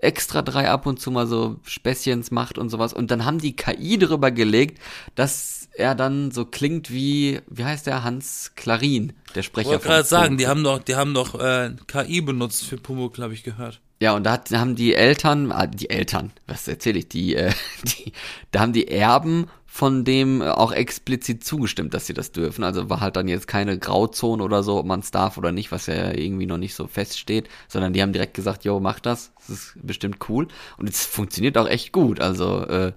Extra 0.00 0.42
drei 0.42 0.68
ab 0.68 0.86
und 0.86 1.00
zu 1.00 1.10
mal 1.10 1.26
so 1.26 1.56
Späßchens 1.64 2.30
macht 2.30 2.58
und 2.58 2.68
sowas. 2.68 2.92
Und 2.92 3.10
dann 3.10 3.24
haben 3.24 3.38
die 3.38 3.56
KI 3.56 3.98
drüber 3.98 4.30
gelegt, 4.30 4.80
dass 5.16 5.68
er 5.74 5.94
dann 5.94 6.30
so 6.30 6.44
klingt 6.44 6.92
wie, 6.92 7.40
wie 7.48 7.64
heißt 7.64 7.86
der, 7.86 8.04
Hans 8.04 8.52
Klarin, 8.54 9.14
der 9.34 9.42
Sprecher. 9.42 9.68
Ich 9.68 9.72
wollte 9.72 9.86
gerade 9.88 10.04
sagen, 10.04 10.36
die 10.36 10.46
haben 10.46 10.62
doch, 10.62 10.78
die 10.78 10.94
haben 10.94 11.14
doch 11.14 11.40
äh, 11.40 11.72
KI 11.86 12.20
benutzt 12.20 12.64
für 12.66 12.76
Pumuckl, 12.76 13.22
habe 13.22 13.34
ich 13.34 13.42
gehört. 13.42 13.80
Ja, 14.00 14.14
und 14.14 14.24
da 14.24 14.32
hat, 14.32 14.50
haben 14.52 14.76
die 14.76 14.94
Eltern, 14.94 15.50
ah, 15.50 15.66
die 15.66 15.90
Eltern, 15.90 16.32
was 16.46 16.68
erzähle 16.68 17.00
ich, 17.00 17.08
die, 17.08 17.34
äh, 17.34 17.52
die, 17.82 18.12
da 18.52 18.60
haben 18.60 18.72
die 18.72 18.88
Erben 18.88 19.48
von 19.66 20.04
dem 20.04 20.42
auch 20.42 20.72
explizit 20.72 21.44
zugestimmt, 21.44 21.94
dass 21.94 22.06
sie 22.06 22.14
das 22.14 22.32
dürfen. 22.32 22.64
Also 22.64 22.90
war 22.90 23.00
halt 23.00 23.16
dann 23.16 23.28
jetzt 23.28 23.46
keine 23.46 23.78
Grauzone 23.78 24.42
oder 24.42 24.62
so, 24.62 24.78
ob 24.78 24.86
man 24.86 25.00
es 25.00 25.10
darf 25.10 25.36
oder 25.38 25.52
nicht, 25.52 25.70
was 25.70 25.86
ja 25.86 26.12
irgendwie 26.12 26.46
noch 26.46 26.56
nicht 26.56 26.74
so 26.74 26.86
feststeht, 26.86 27.48
sondern 27.68 27.92
die 27.92 28.02
haben 28.02 28.12
direkt 28.12 28.34
gesagt, 28.34 28.64
yo, 28.64 28.80
mach 28.80 28.98
das, 28.98 29.30
das 29.36 29.50
ist 29.50 29.72
bestimmt 29.80 30.18
cool. 30.28 30.48
Und 30.78 30.88
es 30.88 31.04
funktioniert 31.04 31.56
auch 31.58 31.68
echt 31.68 31.92
gut. 31.92 32.18
Also 32.18 32.66
äh, 32.66 32.92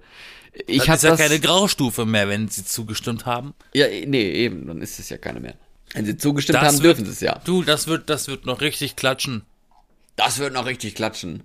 ich 0.66 0.88
habe 0.88 0.96
ist 0.96 1.04
ja 1.04 1.16
keine 1.16 1.40
Graustufe 1.40 2.04
mehr, 2.04 2.28
wenn 2.28 2.48
sie 2.48 2.64
zugestimmt 2.64 3.26
haben. 3.26 3.54
Ja, 3.74 3.86
nee, 3.86 4.32
eben, 4.32 4.66
dann 4.66 4.82
ist 4.82 4.98
es 4.98 5.08
ja 5.08 5.18
keine 5.18 5.40
mehr. 5.40 5.54
Wenn 5.94 6.04
sie 6.04 6.16
zugestimmt 6.16 6.56
das 6.56 6.64
haben, 6.64 6.82
wird, 6.82 6.98
dürfen 6.98 7.06
sie 7.06 7.12
es 7.12 7.20
ja. 7.20 7.40
Du, 7.44 7.62
das 7.62 7.86
wird, 7.86 8.10
das 8.10 8.28
wird 8.28 8.46
noch 8.46 8.60
richtig 8.60 8.96
klatschen. 8.96 9.42
Das 10.24 10.38
wird 10.38 10.52
noch 10.52 10.66
richtig 10.66 10.94
klatschen. 10.94 11.42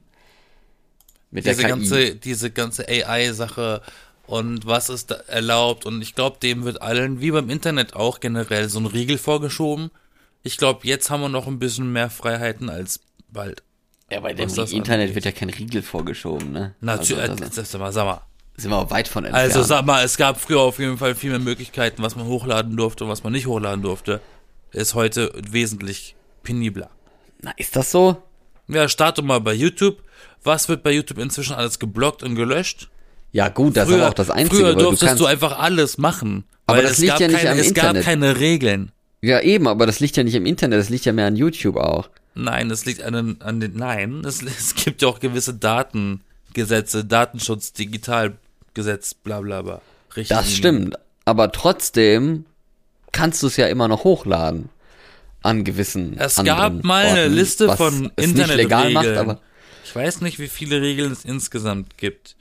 Mit 1.32 1.46
diese 1.46 1.56
der 1.56 1.66
KI. 1.66 1.70
ganze, 1.70 2.16
diese 2.16 2.52
ganze 2.52 2.88
AI-Sache 2.88 3.82
und 4.28 4.66
was 4.66 4.90
ist 4.90 5.12
erlaubt. 5.12 5.86
Und 5.86 6.02
ich 6.02 6.16
glaube, 6.16 6.38
dem 6.42 6.64
wird 6.64 6.82
allen, 6.82 7.22
wie 7.22 7.32
beim 7.32 7.50
Internet 7.50 7.96
auch 7.96 8.20
generell, 8.20 8.70
so 8.70 8.80
ein 8.80 8.86
Riegel 8.86 9.18
vorgeschoben. 9.18 9.90
Ich 10.44 10.58
glaube, 10.58 10.86
jetzt 10.88 11.10
haben 11.10 11.22
wir 11.22 11.30
noch 11.30 11.48
ein 11.48 11.60
bisschen 11.60 11.92
mehr 11.92 12.10
Freiheiten 12.10 12.70
als 12.70 13.00
bald. 13.30 13.64
Ja, 14.12 14.22
bei 14.22 14.34
dem 14.34 14.48
Internet 14.48 14.90
angeht. 14.90 15.16
wird 15.16 15.26
ja 15.26 15.32
kein 15.32 15.50
Riegel 15.50 15.82
vorgeschoben, 15.82 16.52
ne? 16.52 16.76
Natürlich, 16.80 17.24
also, 17.24 17.36
das, 17.36 17.56
das, 17.56 17.72
sag 17.72 17.80
mal, 17.80 18.22
Sind 18.56 18.72
wir 18.72 18.90
weit 18.90 19.08
von 19.10 19.26
entfernt. 19.26 19.54
Also 19.54 19.64
sag 19.64 19.86
mal, 19.86 20.04
es 20.06 20.16
gab 20.16 20.40
früher 20.40 20.62
auf 20.62 20.80
jeden 20.80 20.98
Fall 20.98 21.16
viel 21.16 21.32
mehr 21.32 21.40
Möglichkeiten, 21.40 22.02
was 22.02 22.16
man 22.16 22.26
hochladen 22.26 22.78
durfte 22.78 23.04
und 23.04 23.10
was 23.10 23.24
man 23.24 23.34
nicht 23.34 23.48
hochladen 23.48 23.82
durfte. 23.82 24.22
Ist 24.72 24.94
heute 24.94 25.34
wesentlich 25.36 26.16
penibler. 26.44 26.90
Na, 27.42 27.52
ist 27.58 27.76
das 27.76 27.92
so? 27.92 28.24
Ja, 28.68 28.90
starte 28.90 29.22
mal 29.22 29.40
bei 29.40 29.54
YouTube. 29.54 30.04
Was 30.44 30.70
wird 30.70 30.84
bei 30.84 30.92
YouTube 30.92 31.18
inzwischen 31.20 31.56
alles 31.56 31.80
geblockt 31.80 32.24
und 32.24 32.36
gelöscht? 32.36 32.90
Ja, 33.32 33.50
gut, 33.50 33.76
das 33.76 33.90
ist 33.90 33.96
aber 33.96 34.10
auch 34.10 34.14
das 34.14 34.30
Einzige. 34.30 34.62
Früher 34.62 34.76
durftest 34.76 35.02
du, 35.02 35.06
kannst, 35.06 35.22
du 35.22 35.26
einfach 35.26 35.60
alles 35.60 35.98
machen. 35.98 36.46
Aber 36.66 36.82
das 36.82 36.92
es 36.94 36.98
liegt 37.00 37.14
gab 37.14 37.20
ja 37.22 37.28
nicht 37.28 37.38
keine, 37.38 37.52
am 37.52 37.60
Es 37.60 37.68
Internet. 37.68 37.96
gab 37.96 38.04
keine 38.04 38.40
Regeln. 38.40 38.92
Ja, 39.22 39.42
eben, 39.42 39.68
aber 39.68 39.86
das 39.86 40.00
liegt 40.00 40.16
ja 40.18 40.24
nicht 40.24 40.36
im 40.36 40.46
Internet, 40.46 40.80
das 40.80 40.90
liegt 40.90 41.06
ja 41.06 41.14
mehr 41.14 41.28
an 41.28 41.36
YouTube 41.36 41.76
auch. 41.76 42.10
Nein, 42.36 42.70
es 42.70 42.86
liegt 42.86 43.02
an 43.02 43.14
den, 43.14 43.42
an 43.42 43.60
den 43.60 43.76
nein, 43.76 44.22
es, 44.26 44.42
es 44.44 44.76
gibt 44.76 45.02
ja 45.02 45.08
auch 45.08 45.20
gewisse 45.20 45.54
Datengesetze, 45.54 47.04
Datenschutz, 47.04 47.74
Digitalgesetz, 47.74 49.14
bla 49.16 49.42
bla 49.42 49.62
bla. 49.62 49.82
Das 50.10 50.18
Richtlinien. 50.18 50.46
stimmt. 50.46 50.96
Aber 51.26 51.52
trotzdem 51.52 52.46
kannst 53.12 53.44
du 53.44 53.48
es 53.48 53.58
ja 53.58 53.68
immer 53.68 53.88
noch 53.88 54.04
hochladen. 54.04 54.70
An 55.48 55.64
gewissen 55.64 56.18
Es 56.20 56.36
gab 56.44 56.84
mal 56.84 57.06
eine 57.06 57.22
Orten, 57.24 57.34
Liste 57.34 57.68
was 57.70 57.78
von 57.78 58.12
Internetregeln. 58.18 58.98
aber 59.18 59.42
Ich 59.86 59.96
weiß 59.96 60.22
nicht, 60.22 60.40
wie 60.40 60.50
viele 60.50 60.82
Regeln 60.82 61.12
es 61.14 61.24
insgesamt 61.24 61.98
gibt. 61.98 62.36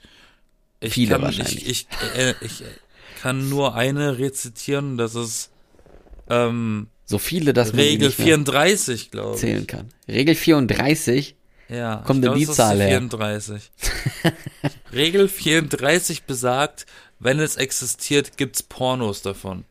Ich 0.81 0.93
Viele 0.93 1.11
kann, 1.13 1.21
wahrscheinlich. 1.21 1.67
Ich, 1.67 1.87
ich, 2.15 2.19
äh, 2.19 2.33
ich 2.41 2.63
kann 3.21 3.49
nur 3.49 3.75
eine 3.75 4.19
rezitieren, 4.19 4.97
das 4.97 5.15
ist 5.15 5.51
ähm, 6.29 6.87
so 7.05 7.17
viele, 7.17 7.53
dass 7.53 7.71
man 7.71 7.79
Regel 7.81 8.09
nicht 8.09 8.19
mehr 8.19 8.27
34, 8.27 9.11
glaube 9.11 9.35
ich. 9.35 9.41
zählen 9.41 9.65
kann. 9.65 9.87
Regel 10.09 10.35
34, 10.35 11.35
Ja, 11.69 12.03
Kommt 12.05 12.23
denn 12.25 12.35
die 12.35 12.45
Zahl 12.45 12.79
her? 12.81 12.99
34. 12.99 13.71
Regel 14.93 15.29
34 15.29 16.23
besagt, 16.23 16.85
wenn 17.19 17.39
es 17.39 17.55
existiert, 17.55 18.37
gibt's 18.37 18.61
Pornos 18.61 19.21
davon. 19.21 19.63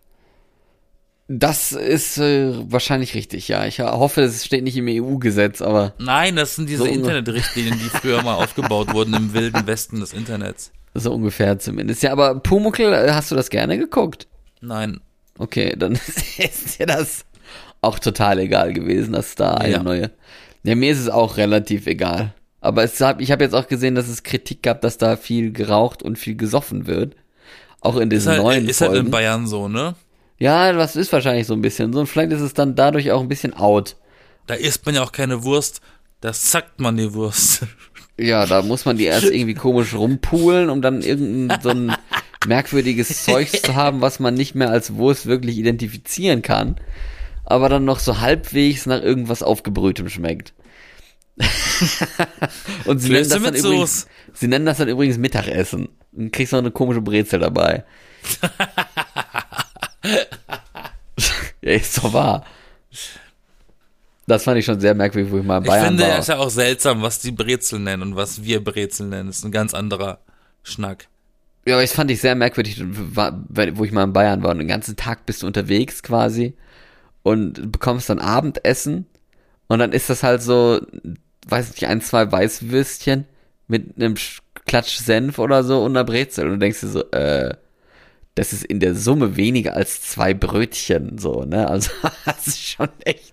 Das 1.29 1.73
ist 1.73 2.19
äh, 2.19 2.53
wahrscheinlich 2.71 3.15
richtig, 3.15 3.49
ja. 3.49 3.67
Ich 3.67 3.81
hoffe, 3.81 4.23
es 4.23 4.45
steht 4.45 4.63
nicht 4.65 4.77
im 4.77 4.87
EU-Gesetz, 4.89 5.61
aber 5.61 5.95
Nein, 5.99 6.37
das 6.37 6.55
sind 6.57 6.69
diese 6.69 6.85
So 6.85 6.87
Internetrichtlinien, 6.87 7.75
die 7.79 7.89
früher 7.99 8.23
mal 8.23 8.35
aufgebaut 8.35 8.93
wurden 8.95 9.15
im 9.15 9.33
wilden 9.35 9.67
Westen 9.67 10.01
des 10.01 10.13
Internets. 10.13 10.71
so 10.95 11.13
ungefähr 11.13 11.59
zumindest. 11.59 12.03
Ja, 12.03 12.13
aber 12.13 12.37
Pumuckl, 12.41 12.93
äh, 12.93 13.11
hast 13.13 13.31
du 13.31 13.35
das 13.35 13.51
gerne 13.51 13.77
geguckt? 13.79 14.27
Nein, 14.61 15.01
Okay, 15.39 15.75
dann 15.77 15.93
ist 16.39 16.79
dir 16.79 16.87
das 16.87 17.25
auch 17.83 17.99
total 17.99 18.39
egal 18.39 18.73
gewesen, 18.73 19.13
dass 19.13 19.35
da 19.35 19.55
eine 19.55 19.73
Ja. 19.75 19.83
neue. 19.83 20.11
Ja, 20.63 20.75
mir 20.75 20.91
ist 20.91 20.99
es 21.01 21.11
auch 21.11 21.37
relativ 21.37 21.87
egal. 21.87 22.33
Aber 22.63 22.83
es 22.85 22.99
hab, 23.03 23.21
ich 23.21 23.31
habe 23.31 23.45
jetzt 23.45 23.53
auch 23.55 23.69
gesehen, 23.69 23.95
dass 23.95 24.09
es 24.09 24.23
Kritik 24.23 24.63
gab, 24.63 24.81
dass 24.81 24.97
da 24.97 25.17
viel 25.17 25.53
geraucht 25.53 26.03
und 26.03 26.19
viel 26.19 26.37
gesoffen 26.37 26.87
wird. 26.87 27.15
Auch 27.83 27.97
in 27.97 28.05
ist 28.11 28.21
diesen 28.23 28.33
halt, 28.33 28.43
neuen 28.43 28.67
ist 28.69 28.81
halt 28.81 28.93
Folgen. 28.93 29.07
in 29.07 29.11
Bayern 29.13 29.47
so, 29.47 29.69
ne? 29.69 29.95
Ja, 30.39 30.77
was 30.77 30.97
ist 30.97 31.13
wahrscheinlich 31.13 31.47
so 31.47 31.55
ein 31.55 31.63
bisschen 31.63 31.93
so. 31.93 32.01
Und 32.01 32.07
vielleicht 32.07 32.33
ist 32.33 32.41
es 32.41 32.55
dann 32.55 32.75
dadurch 32.75 33.11
auch 33.11 33.21
ein 33.21 33.29
bisschen 33.29 33.55
out. 33.55 33.97
Da 34.47 34.55
isst 34.55 34.87
man 34.87 34.95
ja 34.95 35.03
auch 35.03 35.13
keine 35.13 35.43
Wurst, 35.45 35.81
da 36.21 36.33
zackt 36.33 36.81
man 36.81 36.97
die 36.97 37.13
Wurst. 37.15 37.65
Ja, 38.19 38.47
da 38.47 38.63
muss 38.63 38.85
man 38.85 38.97
die 38.97 39.05
erst 39.05 39.27
irgendwie 39.27 39.55
komisch 39.55 39.95
rumpulen, 39.95 40.71
um 40.71 40.81
dann 40.81 41.03
irgendein 41.03 41.61
so 41.61 41.69
ein 41.69 41.97
merkwürdiges 42.47 43.25
Zeugs 43.25 43.61
zu 43.63 43.75
haben, 43.75 44.01
was 44.01 44.21
man 44.21 44.35
nicht 44.35 44.55
mehr 44.55 44.71
als 44.71 44.95
Wurst 44.95 45.27
wirklich 45.27 45.59
identifizieren 45.59 46.43
kann, 46.43 46.77
aber 47.45 47.69
dann 47.69 47.85
noch 47.85 47.99
so 47.99 48.21
halbwegs 48.21 48.87
nach 48.87 49.03
irgendwas 49.03 49.43
aufgebrühtem 49.43 50.09
schmeckt. 50.09 50.55
Und 52.87 53.01
sie 53.01 53.11
nennen, 53.11 53.29
das 53.29 53.39
übrigens, 53.39 54.07
sie 54.33 54.49
nennen 54.49 54.65
das 54.65 54.79
dann 54.79 54.89
übrigens 54.89 55.19
Mittagessen. 55.19 55.91
Und 56.13 56.33
kriegst 56.33 56.53
noch 56.53 56.61
eine 56.61 56.71
komische 56.71 57.03
Brezel 57.03 57.41
dabei. 57.41 57.85
ja, 61.63 61.73
ist 61.73 61.99
doch 61.99 62.13
wahr. 62.13 62.45
Das 64.27 64.45
fand 64.45 64.59
ich 64.59 64.65
schon 64.65 64.81
sehr 64.81 64.95
merkwürdig, 64.95 65.31
wo 65.31 65.39
ich 65.39 65.45
mal 65.45 65.59
in 65.59 65.65
Ich 65.65 65.69
Bayern 65.69 65.87
finde 65.87 66.03
war. 66.05 66.19
es 66.19 66.27
ja 66.27 66.39
auch 66.39 66.51
seltsam, 66.51 67.03
was 67.03 67.21
die 67.21 67.31
Brezel 67.31 67.79
nennen 67.79 68.03
und 68.03 68.17
was 68.17 68.43
wir 68.43 68.63
Brezel 68.63 69.07
nennen. 69.07 69.29
Das 69.29 69.39
ist 69.39 69.45
ein 69.45 69.53
ganz 69.53 69.73
anderer 69.73 70.19
Schnack. 70.65 71.07
Ja, 71.65 71.75
aber 71.75 71.83
das 71.83 71.93
fand 71.93 72.11
ich 72.11 72.21
sehr 72.21 72.35
merkwürdig, 72.35 72.81
war- 72.85 73.45
wo 73.49 73.85
ich 73.85 73.93
mal 73.93 74.05
in 74.05 74.13
Bayern 74.13 74.43
war. 74.43 74.51
Und 74.51 74.59
den 74.59 74.69
ganzen 74.69 74.97
Tag 74.97 75.27
bist 75.27 75.43
du 75.43 75.47
unterwegs 75.47 76.03
quasi 76.03 76.55
und 77.23 77.71
bekommst 77.73 78.09
dann 78.11 78.19
Abendessen. 78.19 79.07
Und 79.69 79.79
dann 79.79 79.93
ist 79.93 80.11
das 80.11 80.23
halt 80.23 80.43
so, 80.43 80.81
weiß 81.49 81.71
nicht, 81.71 81.87
ein, 81.87 82.01
zwei 82.01 82.31
Weißwürstchen 82.31 83.27
mit 83.69 83.97
einem 83.97 84.15
Sch- 84.15 84.41
Klatsch 84.67 84.97
Senf 84.99 85.39
oder 85.39 85.63
so 85.63 85.83
und 85.85 85.93
einer 85.97 86.05
Brezel. 86.05 86.47
Und 86.47 86.53
du 86.53 86.59
denkst 86.59 86.81
dir 86.81 86.89
so, 86.89 87.11
äh, 87.13 87.55
das 88.37 88.53
ist 88.53 88.65
in 88.65 88.79
der 88.79 88.95
Summe 88.95 89.37
weniger 89.37 89.75
als 89.75 90.01
zwei 90.03 90.33
Brötchen, 90.33 91.19
so, 91.19 91.43
ne? 91.45 91.69
Also, 91.69 91.91
das 92.25 92.47
ist 92.47 92.63
schon 92.63 92.89
echt, 93.05 93.33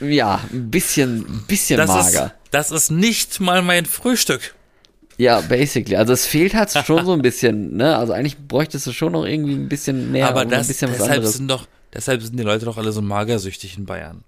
ja, 0.00 0.40
ein 0.52 0.70
bisschen, 0.70 1.20
ein 1.20 1.44
bisschen 1.48 1.78
Das 1.78 1.88
mager. 1.88 2.26
ist, 2.26 2.34
das 2.50 2.70
ist 2.70 2.90
nicht 2.90 3.40
mal 3.40 3.62
mein 3.62 3.86
Frühstück. 3.86 4.54
Ja, 5.16 5.40
basically. 5.40 5.96
Also 5.96 6.12
es 6.12 6.26
fehlt 6.26 6.54
halt 6.54 6.70
schon 6.70 7.04
so 7.04 7.12
ein 7.12 7.22
bisschen, 7.22 7.76
ne? 7.76 7.96
Also 7.96 8.12
eigentlich 8.12 8.38
bräuchtest 8.38 8.86
du 8.86 8.92
schon 8.92 9.12
noch 9.12 9.24
irgendwie 9.24 9.54
ein 9.54 9.68
bisschen 9.68 10.12
mehr 10.12 10.28
Aber 10.28 10.44
das, 10.44 10.60
ein 10.62 10.66
bisschen 10.68 10.90
was 10.90 10.98
deshalb 10.98 11.16
anderes. 11.16 11.34
sind 11.34 11.48
doch, 11.48 11.66
deshalb 11.92 12.22
sind 12.22 12.36
die 12.38 12.44
Leute 12.44 12.64
doch 12.66 12.76
alle 12.76 12.92
so 12.92 13.02
magersüchtig 13.02 13.76
in 13.78 13.84
Bayern. 13.84 14.22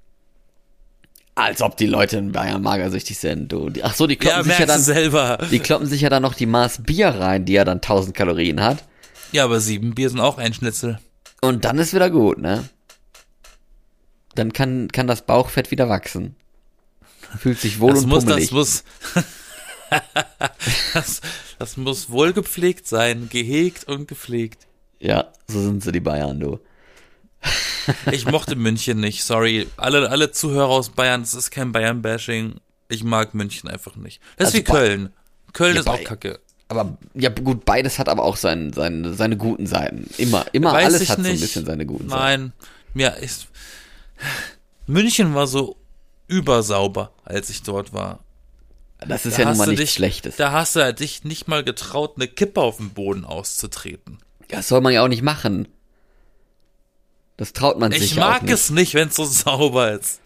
Als 1.37 1.63
ob 1.63 1.77
die 1.77 1.87
Leute 1.87 2.19
in 2.19 2.33
Bayern 2.33 2.61
magersüchtig 2.61 3.19
sind, 3.19 3.51
du. 3.53 3.71
Ach 3.83 3.95
so, 3.95 4.07
die 4.09 4.15
Ja, 4.15 4.21
kloppen 4.43 4.43
sich 4.45 4.59
ja 4.59 4.59
merkst 4.59 4.61
du 4.63 4.67
dann, 4.67 4.81
selber. 4.83 5.39
die 5.51 5.59
kloppen 5.61 5.87
sich 5.87 6.01
ja 6.01 6.09
dann 6.11 6.23
noch 6.23 6.35
die 6.35 6.47
Maß 6.47 6.83
Bier 6.83 7.09
rein, 7.09 7.45
die 7.45 7.53
ja 7.55 7.65
dann 7.65 7.79
1000 7.79 8.15
Kalorien 8.17 8.61
hat. 8.61 8.85
Ja, 9.33 9.45
aber 9.45 9.61
sieben 9.61 9.95
Bier 9.95 10.11
sind 10.11 10.21
auch 10.21 10.39
ein 10.39 10.55
Schnitzel. 10.55 10.99
Und 11.41 11.65
dann 11.65 11.79
ist 11.79 11.95
wieder 11.95 12.11
gut, 12.11 12.39
ne? 12.39 12.69
Dann 14.35 14.53
kann, 14.53 14.89
kann 14.89 15.07
das 15.07 15.23
Bauchfett 15.27 15.71
wieder 15.71 15.89
wachsen. 15.89 16.37
Fühlt 17.39 17.61
sich 17.61 17.79
wohl 17.81 17.93
Das 17.93 18.03
und 18.05 18.09
muss, 18.09 18.25
pummelig. 18.25 18.45
das 18.51 18.53
muss, 18.53 18.85
das, 20.95 21.21
das 21.59 21.77
muss 21.77 22.11
wohl 22.11 22.33
gepflegt 22.33 22.87
sein, 22.87 23.29
gehegt 23.29 23.85
und 23.85 24.09
gepflegt. 24.09 24.67
ja, 24.99 25.33
so 25.47 25.61
sind 25.63 25.83
sie, 25.83 25.93
die 25.93 26.01
Bayern, 26.01 26.41
du. 26.41 26.59
Ich 28.11 28.27
mochte 28.27 28.55
München 28.57 29.01
nicht, 29.01 29.25
sorry. 29.25 29.67
Alle, 29.77 30.11
alle 30.11 30.31
Zuhörer 30.33 30.69
aus 30.69 30.91
Bayern, 30.91 31.23
das 31.23 31.35
ist 31.35 31.51
kein 31.51 31.73
Bayern-Bashing. 31.73 32.57
Ich 32.89 33.03
mag 33.05 33.35
München 33.35 33.69
einfach 33.71 33.97
nicht. 33.97 34.21
Das 34.37 34.49
ist 34.49 34.55
Also 34.55 34.59
wie 34.59 34.65
Köln. 34.65 35.13
Köln 35.53 35.75
Ja, 35.75 35.81
ist 35.81 35.89
auch 35.89 36.05
kacke. 36.05 36.41
Aber 36.71 36.97
ja, 37.15 37.31
gut, 37.31 37.65
beides 37.65 37.99
hat 37.99 38.09
aber 38.09 38.23
auch 38.23 38.37
sein, 38.37 38.73
sein, 38.73 39.13
seine 39.17 39.37
guten 39.37 39.67
Seiten. 39.67 40.09
Immer, 40.19 40.47
immer 40.53 40.73
Weiß 40.73 40.85
alles 40.87 41.01
ich 41.03 41.11
hat 41.11 41.19
so 41.19 41.25
ein 41.25 41.33
nicht. 41.33 41.41
bisschen 41.41 41.67
seine 41.67 41.85
guten 41.85 42.09
Seiten. 42.09 42.21
Nein, 42.23 42.53
mir 42.95 43.17
ist, 43.17 43.49
München 44.87 45.35
war 45.35 45.49
so 45.49 45.77
übersauber, 46.29 47.11
als 47.25 47.51
ich 47.51 47.65
dort 47.65 47.93
war. 47.93 48.21
Das 49.01 49.27
ist 49.27 49.37
Da 49.37 49.43
ja 49.43 49.49
nun 49.49 49.59
mal 49.59 49.67
nichts 49.67 49.81
dich, 49.81 49.93
Schlechtes. 49.95 50.37
Da 50.37 50.53
hast 50.53 50.77
du 50.77 50.95
dich 50.95 51.25
nicht 51.25 51.49
mal 51.49 51.65
getraut, 51.65 52.13
eine 52.17 52.29
Kippe 52.29 52.61
auf 52.61 52.77
den 52.77 52.91
Boden 52.91 53.25
auszutreten. 53.25 54.19
Das 54.47 54.69
soll 54.69 54.81
man 54.81 54.93
ja 54.93 55.03
auch 55.03 55.09
nicht 55.09 55.23
machen. 55.23 55.67
Das 57.37 57.53
traut 57.53 57.81
man 57.81 57.91
sich 57.91 58.03
Ich 58.03 58.15
ja 58.15 58.25
auch 58.27 58.31
mag 58.31 58.43
nicht. 58.43 58.53
es 58.53 58.71
nicht, 58.71 58.95
wenn 58.95 59.09
es 59.09 59.17
so 59.17 59.25
sauber 59.25 59.91
ist. 59.93 60.21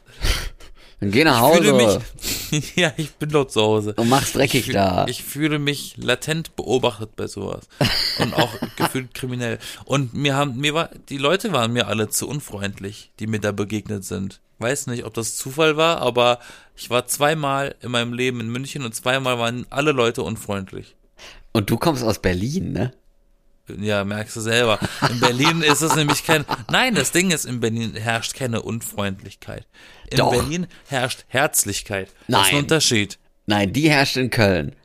Dann 1.01 1.11
geh 1.11 1.25
nach 1.25 1.51
Ich 1.51 1.57
fühle 1.59 1.73
Hause 1.73 2.01
mich, 2.51 2.77
ja, 2.77 2.93
ich 2.97 3.13
bin 3.13 3.29
dort 3.29 3.53
zu 3.53 3.61
Hause. 3.61 3.95
und 3.97 4.09
mach's 4.09 4.33
dreckig 4.33 4.69
ich, 4.69 4.75
da. 4.75 5.07
Ich 5.09 5.23
fühle 5.23 5.59
mich 5.59 5.97
latent 5.97 6.57
beobachtet 6.57 7.17
bei 7.17 7.27
sowas. 7.27 7.69
Und 8.19 8.35
auch 8.35 8.53
gefühlt 8.77 9.15
kriminell. 9.15 9.59
Und 9.85 10.15
mir 10.15 10.35
haben, 10.37 10.57
mir 10.57 10.75
war, 10.75 10.91
die 11.09 11.19
Leute 11.19 11.53
waren 11.53 11.73
mir 11.73 11.89
alle 11.89 12.09
zu 12.09 12.29
unfreundlich, 12.29 13.13
die 13.21 13.27
mir 13.27 13.41
da 13.41 13.53
begegnet 13.53 14.05
sind. 14.05 14.41
Weiß 14.59 14.87
nicht, 14.87 15.05
ob 15.05 15.15
das 15.15 15.37
Zufall 15.37 15.77
war, 15.77 15.99
aber 16.01 16.39
ich 16.77 16.89
war 16.89 17.07
zweimal 17.07 17.75
in 17.81 17.91
meinem 17.91 18.13
Leben 18.13 18.41
in 18.41 18.49
München 18.49 18.85
und 18.85 18.95
zweimal 18.95 19.39
waren 19.39 19.67
alle 19.71 19.93
Leute 19.93 20.23
unfreundlich. 20.23 20.97
Und 21.53 21.71
du 21.71 21.77
kommst 21.77 22.03
aus 22.03 22.21
Berlin, 22.21 22.73
ne? 22.73 22.93
Ja, 23.79 24.05
merkst 24.05 24.37
du 24.37 24.41
selber. 24.41 24.79
In 25.11 25.21
Berlin 25.21 25.63
ist 25.63 25.81
es 25.81 25.95
nämlich 25.97 26.25
kein, 26.25 26.45
nein, 26.71 26.95
das 26.95 27.13
Ding 27.13 27.31
ist, 27.31 27.47
in 27.47 27.61
Berlin 27.61 27.95
herrscht 27.95 28.35
keine 28.35 28.63
Unfreundlichkeit. 28.63 29.67
In 30.11 30.19
Doch. 30.19 30.31
Berlin 30.33 30.67
herrscht 30.89 31.25
Herzlichkeit. 31.29 32.09
Das 32.09 32.15
ist 32.15 32.29
Nein. 32.29 32.55
ein 32.55 32.63
Unterschied. 32.65 33.19
Nein, 33.47 33.73
die 33.73 33.91
herrscht 33.91 34.17
in 34.17 34.31
Köln. 34.31 34.77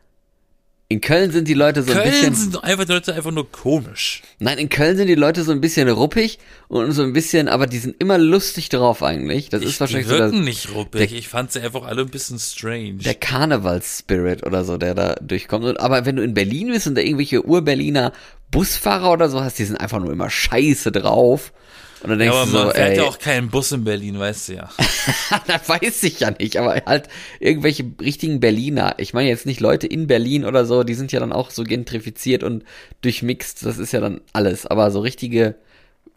In 0.92 1.02
Köln 1.02 1.32
sind 1.32 1.48
die 1.48 1.54
Leute 1.54 1.84
so 1.84 1.92
ein 1.92 1.98
Köln 2.00 2.10
bisschen. 2.10 2.34
sind 2.34 2.64
einfach 2.64 2.84
die 2.84 2.94
Leute 2.94 3.14
einfach 3.14 3.30
nur 3.30 3.52
komisch. 3.52 4.24
Nein, 4.40 4.58
in 4.58 4.70
Köln 4.70 4.98
sind 4.98 5.06
die 5.06 5.14
Leute 5.14 5.44
so 5.44 5.52
ein 5.52 5.62
bisschen 5.62 5.88
ruppig 5.88 6.40
und 6.68 6.92
so 6.94 7.04
ein 7.04 7.14
bisschen, 7.14 7.48
aber 7.48 7.68
die 7.68 7.78
sind 7.78 8.02
immer 8.02 8.18
lustig 8.18 8.70
drauf 8.70 9.04
eigentlich. 9.04 9.50
Das 9.50 9.62
ist 9.62 9.76
die 9.76 9.80
wahrscheinlich 9.82 10.08
so 10.08 10.18
der, 10.18 10.32
wirken 10.32 10.44
nicht 10.44 10.74
ruppig. 10.74 11.14
Ich 11.14 11.28
fand 11.28 11.52
sie 11.52 11.60
einfach 11.62 11.84
alle 11.84 12.02
ein 12.02 12.10
bisschen 12.10 12.40
strange. 12.40 12.96
der 13.04 13.14
Karnevalsspirit 13.14 14.44
oder 14.44 14.64
so, 14.64 14.78
der 14.80 14.96
da 14.96 15.14
durchkommt. 15.22 15.64
Und, 15.66 15.80
aber 15.80 16.08
wenn 16.08 16.16
du 16.16 16.24
in 16.24 16.34
Berlin 16.34 16.70
bist 16.72 16.88
und 16.88 16.96
da 16.96 17.02
irgendwelche 17.02 17.46
Ur-Berliner 17.46 18.12
Busfahrer 18.50 19.12
oder 19.12 19.30
so 19.30 19.42
hast, 19.42 19.60
die 19.60 19.66
sind 19.66 19.78
einfach 19.78 20.00
nur 20.00 20.12
immer 20.12 20.32
scheiße 20.32 20.92
drauf. 20.92 21.54
Und 22.02 22.10
dann 22.12 22.20
denkst 22.20 22.34
ja, 22.34 22.42
aber 22.42 22.52
du 22.52 22.58
so, 22.58 22.64
man 22.66 22.76
fährt 22.76 22.90
ey, 22.92 22.98
ja 22.98 23.04
auch 23.04 23.20
keinen 23.20 23.50
Bus 23.50 23.72
in 23.72 23.84
Berlin, 23.84 24.18
weißt 24.20 24.50
du 24.50 24.54
ja. 24.54 24.70
das 25.48 25.68
weiß 25.68 26.04
ich 26.04 26.22
ja 26.22 26.32
nicht, 26.32 26.58
aber 26.58 26.82
halt 26.86 27.10
irgendwelche 27.40 27.86
richtigen 28.00 28.40
Berliner. 28.40 28.96
Ich 28.98 29.14
meine 29.14 29.28
jetzt 29.30 29.46
nicht 29.46 29.60
Leute 29.60 29.86
in 29.88 30.08
Berlin 30.08 30.46
oder 30.46 30.66
so, 30.66 30.84
die 30.84 30.94
sind 30.94 31.12
ja 31.12 31.20
dann 31.20 31.34
auch 31.34 31.52
so 31.52 31.64
gentrifiziert 31.64 32.44
und 32.44 32.64
durchmixt, 33.02 33.66
das 33.66 33.78
ist 33.78 33.92
ja 33.92 34.00
dann 34.00 34.22
alles. 34.32 34.66
Aber 34.66 34.92
so 34.92 35.02
richtige 35.02 35.56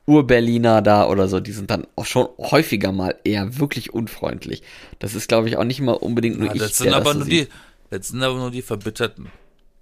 Ur-Berliner 0.07 0.83
da 0.83 1.07
oder 1.09 1.29
so, 1.29 1.41
die 1.41 1.53
sind 1.53 1.71
dann 1.71 1.87
auch 1.97 2.07
schon 2.07 2.29
häufiger 2.39 2.93
mal 2.93 3.17
eher 3.25 3.59
wirklich 3.59 3.93
unfreundlich. 3.93 4.63
Das 4.99 5.15
ist, 5.15 5.29
glaube 5.29 5.49
ich, 5.49 5.57
auch 5.57 5.65
nicht 5.65 5.81
mal 5.81 5.93
unbedingt 5.93 6.39
nur 6.39 6.49
Ja, 6.49 6.55
ich, 6.55 6.61
das 6.61 6.79
sind 6.79 6.93
aber 6.93 7.05
das 7.05 7.13
so 7.15 7.19
nur 7.21 7.25
sieht. 7.27 7.49
die, 7.49 7.53
das 7.91 8.09
sind 8.09 8.23
aber 8.23 8.37
nur 8.37 8.51
die 8.51 8.63
Verbitterten. 8.63 9.31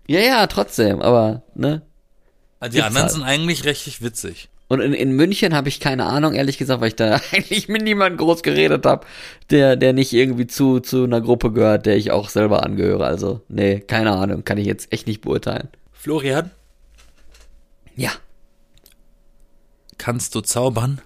Ja, 0.06 0.20
ja, 0.20 0.46
trotzdem, 0.46 1.00
aber, 1.00 1.42
ne? 1.54 1.82
Ah, 2.58 2.68
Die 2.68 2.74
Gibt's 2.76 2.86
anderen 2.88 3.02
halt. 3.04 3.12
sind 3.12 3.22
eigentlich 3.22 3.64
richtig 3.64 4.02
witzig. 4.02 4.48
Und 4.70 4.80
in, 4.80 4.92
in 4.94 5.10
München 5.16 5.52
habe 5.52 5.68
ich 5.68 5.80
keine 5.80 6.06
Ahnung, 6.06 6.32
ehrlich 6.32 6.56
gesagt, 6.56 6.80
weil 6.80 6.88
ich 6.88 6.94
da 6.96 7.20
eigentlich 7.32 7.66
mit 7.68 7.82
niemandem 7.82 8.18
groß 8.18 8.44
geredet 8.44 8.86
habe, 8.86 9.04
der, 9.50 9.74
der 9.74 9.92
nicht 9.92 10.12
irgendwie 10.12 10.46
zu, 10.46 10.78
zu 10.78 11.02
einer 11.02 11.20
Gruppe 11.20 11.50
gehört, 11.52 11.86
der 11.86 11.96
ich 11.96 12.12
auch 12.12 12.28
selber 12.28 12.64
angehöre. 12.64 13.04
Also, 13.04 13.40
nee, 13.48 13.80
keine 13.80 14.12
Ahnung, 14.12 14.44
kann 14.44 14.58
ich 14.58 14.66
jetzt 14.66 14.92
echt 14.92 15.08
nicht 15.08 15.22
beurteilen. 15.22 15.68
Florian, 15.92 16.52
Ja. 17.96 18.12
kannst 19.98 20.36
du 20.36 20.40
zaubern? 20.40 21.00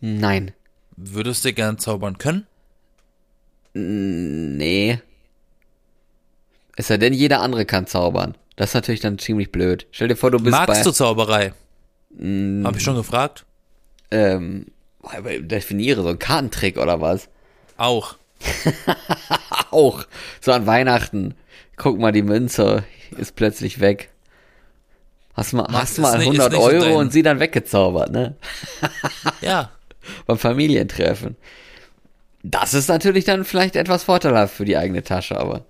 Nein. 0.00 0.52
Würdest 0.96 1.44
du 1.44 1.52
gern 1.52 1.78
zaubern 1.78 2.16
können? 2.16 2.46
Nee. 3.74 5.00
Es 6.76 6.86
sei 6.86 6.96
denn, 6.96 7.12
jeder 7.12 7.40
andere 7.40 7.66
kann 7.66 7.86
zaubern. 7.88 8.36
Das 8.54 8.70
ist 8.70 8.74
natürlich 8.74 9.00
dann 9.00 9.18
ziemlich 9.18 9.50
blöd. 9.50 9.86
Stell 9.90 10.06
dir 10.08 10.16
vor, 10.16 10.30
du 10.30 10.38
bist 10.38 10.52
Magst 10.52 10.68
bei, 10.68 10.82
du 10.84 10.92
Zauberei? 10.92 11.52
Mm. 12.10 12.64
Hab 12.66 12.76
ich 12.76 12.82
schon 12.82 12.96
gefragt? 12.96 13.44
ähm, 14.12 14.66
definiere 15.40 16.02
so 16.02 16.08
ein 16.08 16.18
Kartentrick 16.18 16.76
oder 16.76 17.00
was? 17.00 17.28
Auch. 17.76 18.16
Auch. 19.70 20.04
So 20.40 20.52
an 20.52 20.66
Weihnachten. 20.66 21.34
Guck 21.76 21.98
mal, 21.98 22.12
die 22.12 22.22
Münze 22.22 22.84
ist 23.16 23.36
plötzlich 23.36 23.80
weg. 23.80 24.10
Hast 25.34 25.52
mal, 25.52 25.66
hast 25.70 25.98
mal 25.98 26.18
nicht- 26.18 26.26
100 26.40 26.52
ist 26.52 26.58
nicht 26.58 26.60
so 26.60 26.68
Euro 26.70 26.84
dein- 26.84 26.96
und 26.96 27.12
sie 27.12 27.22
dann 27.22 27.40
weggezaubert, 27.40 28.10
ne? 28.10 28.36
Ja. 29.40 29.70
Beim 30.26 30.38
Familientreffen. 30.38 31.36
Das 32.42 32.74
ist 32.74 32.88
natürlich 32.88 33.24
dann 33.24 33.44
vielleicht 33.44 33.76
etwas 33.76 34.02
vorteilhaft 34.04 34.54
für 34.54 34.64
die 34.64 34.76
eigene 34.76 35.02
Tasche, 35.04 35.38
aber. 35.38 35.64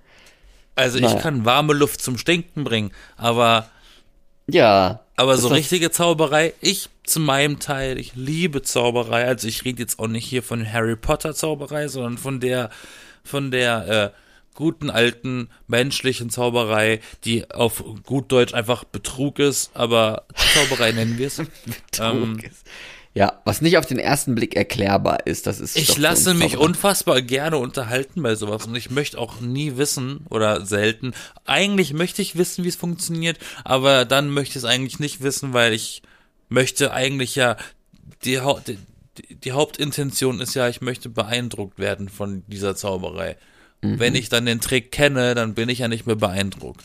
Also 0.77 0.97
ich 0.99 1.05
Naja. 1.05 1.21
kann 1.21 1.45
warme 1.45 1.75
Luft 1.75 2.01
zum 2.01 2.17
Stinken 2.17 2.65
bringen, 2.65 2.91
aber 3.17 3.69
Ja. 4.47 5.01
Aber 5.21 5.37
so 5.37 5.49
richtige 5.49 5.91
Zauberei, 5.91 6.55
ich 6.63 6.89
zu 7.05 7.21
meinem 7.21 7.59
Teil, 7.59 7.99
ich 7.99 8.13
liebe 8.15 8.63
Zauberei. 8.63 9.27
Also 9.27 9.49
ich 9.49 9.67
rede 9.67 9.83
jetzt 9.83 9.99
auch 9.99 10.07
nicht 10.07 10.25
hier 10.25 10.43
von 10.43 10.73
Harry 10.73 10.97
Potter 10.97 11.35
Zauberei, 11.35 11.89
sondern 11.89 12.17
von 12.17 12.41
der 12.41 12.71
von 13.23 13.51
der 13.51 14.15
äh, 14.15 14.19
guten 14.55 14.89
alten 14.89 15.51
menschlichen 15.67 16.31
Zauberei, 16.31 17.01
die 17.25 17.51
auf 17.51 17.85
gut 18.05 18.33
Deutsch 18.33 18.55
einfach 18.55 18.85
Betrug 18.85 19.39
ist, 19.41 19.71
aber 19.75 20.25
Zauberei 20.55 20.93
nennen 20.93 21.19
wir 21.19 21.27
es. 21.27 21.39
Ähm, 22.01 22.37
Betrug 22.37 22.45
ist. 22.51 22.67
Ja, 23.13 23.41
was 23.45 23.61
nicht 23.61 23.77
auf 23.77 23.87
den 23.87 23.99
ersten 23.99 24.37
Blick 24.37 24.55
erklärbar 24.55 25.27
ist, 25.27 25.49
das 25.49 25.59
ist. 25.59 25.77
Ich 25.77 25.99
lasse 25.99 26.31
uns 26.31 26.39
mich 26.39 26.57
unfassbar 26.57 27.23
gerne 27.23 27.57
unterhalten 27.59 28.23
bei 28.23 28.37
sowas 28.37 28.67
und 28.67 28.77
ich 28.77 28.91
möchte 28.91 29.19
auch 29.19 29.41
nie 29.41 29.77
wissen 29.77 30.27
oder 30.31 30.65
selten. 30.65 31.13
Eigentlich 31.45 31.93
möchte 31.93 32.23
ich 32.23 32.37
wissen, 32.39 32.63
wie 32.65 32.69
es 32.69 32.77
funktioniert, 32.77 33.39
aber 33.65 34.05
dann 34.05 34.31
möchte 34.31 34.53
ich 34.53 34.57
es 34.63 34.65
eigentlich 34.65 35.01
nicht 35.01 35.23
wissen, 35.23 35.53
weil 35.55 35.73
ich 35.73 36.03
möchte 36.49 36.93
eigentlich 36.93 37.35
ja 37.35 37.57
die, 38.25 38.41
Hau 38.41 38.61
die, 38.61 38.79
die 39.35 39.53
Hauptintention 39.53 40.41
ist 40.41 40.55
ja, 40.55 40.69
ich 40.69 40.81
möchte 40.81 41.09
beeindruckt 41.09 41.81
werden 41.81 42.09
von 42.09 42.45
dieser 42.47 42.77
Zauberei. 42.77 43.37
Mhm. 43.83 43.99
Wenn 43.99 44.15
ich 44.15 44.29
dann 44.29 44.47
den 44.47 44.61
Trick 44.61 44.93
kenne, 44.93 45.35
dann 45.35 45.55
bin 45.55 45.69
ich 45.69 45.81
ja 45.81 45.89
nicht 45.89 46.07
mehr 46.07 46.17
beeindruckt. 46.17 46.83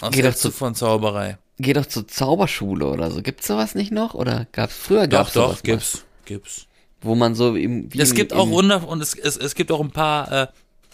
Was 0.00 0.14
hältst 0.14 0.44
du 0.44 0.50
zu- 0.50 0.56
von 0.56 0.74
Zauberei? 0.74 1.38
Geh 1.60 1.72
doch 1.72 1.86
zur 1.86 2.06
Zauberschule 2.08 2.86
oder 2.86 3.10
so. 3.10 3.22
Gibt's 3.22 3.46
sowas 3.46 3.74
nicht 3.74 3.92
noch? 3.92 4.14
Oder 4.14 4.46
gab's 4.52 4.76
früher 4.76 5.06
Doch, 5.06 5.18
gab's 5.18 5.32
doch, 5.34 5.42
sowas 5.48 5.56
mal? 5.58 5.62
gibt's, 5.62 6.04
gibt's. 6.24 6.66
Wo 7.02 7.14
man 7.14 7.34
so 7.34 7.54
im, 7.56 7.92
wie 7.92 8.00
Es 8.00 8.10
im- 8.10 8.16
gibt 8.16 8.32
auch 8.32 8.46
im- 8.46 8.52
wunder 8.52 8.86
und 8.88 9.00
es, 9.02 9.14
es, 9.14 9.36
es 9.36 9.54
gibt 9.54 9.70
auch 9.72 9.80
ein 9.80 9.90
paar 9.90 10.30
äh, 10.32 10.46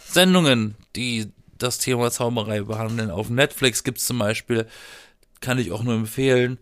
Sendungen, 0.09 0.74
die 0.94 1.31
das 1.59 1.79
Thema 1.79 2.11
Zauberei 2.11 2.61
behandeln. 2.62 3.11
Auf 3.11 3.29
Netflix 3.31 3.83
gibt's 3.85 4.07
zum 4.07 4.18
Beispiel, 4.18 4.66
kann 5.40 5.59
ich 5.59 5.72
auch 5.72 5.83
nur 5.83 5.94
empfehlen, 5.94 6.59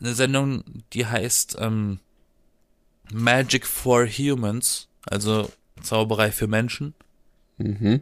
eine 0.00 0.14
Sendung, 0.14 0.64
die 0.92 1.06
heißt 1.06 1.56
ähm, 1.60 2.00
Magic 3.12 3.66
for 3.66 4.06
Humans, 4.06 4.88
also 5.08 5.50
Zauberei 5.82 6.30
für 6.32 6.46
Menschen. 6.46 6.94
Mhm. 7.58 8.00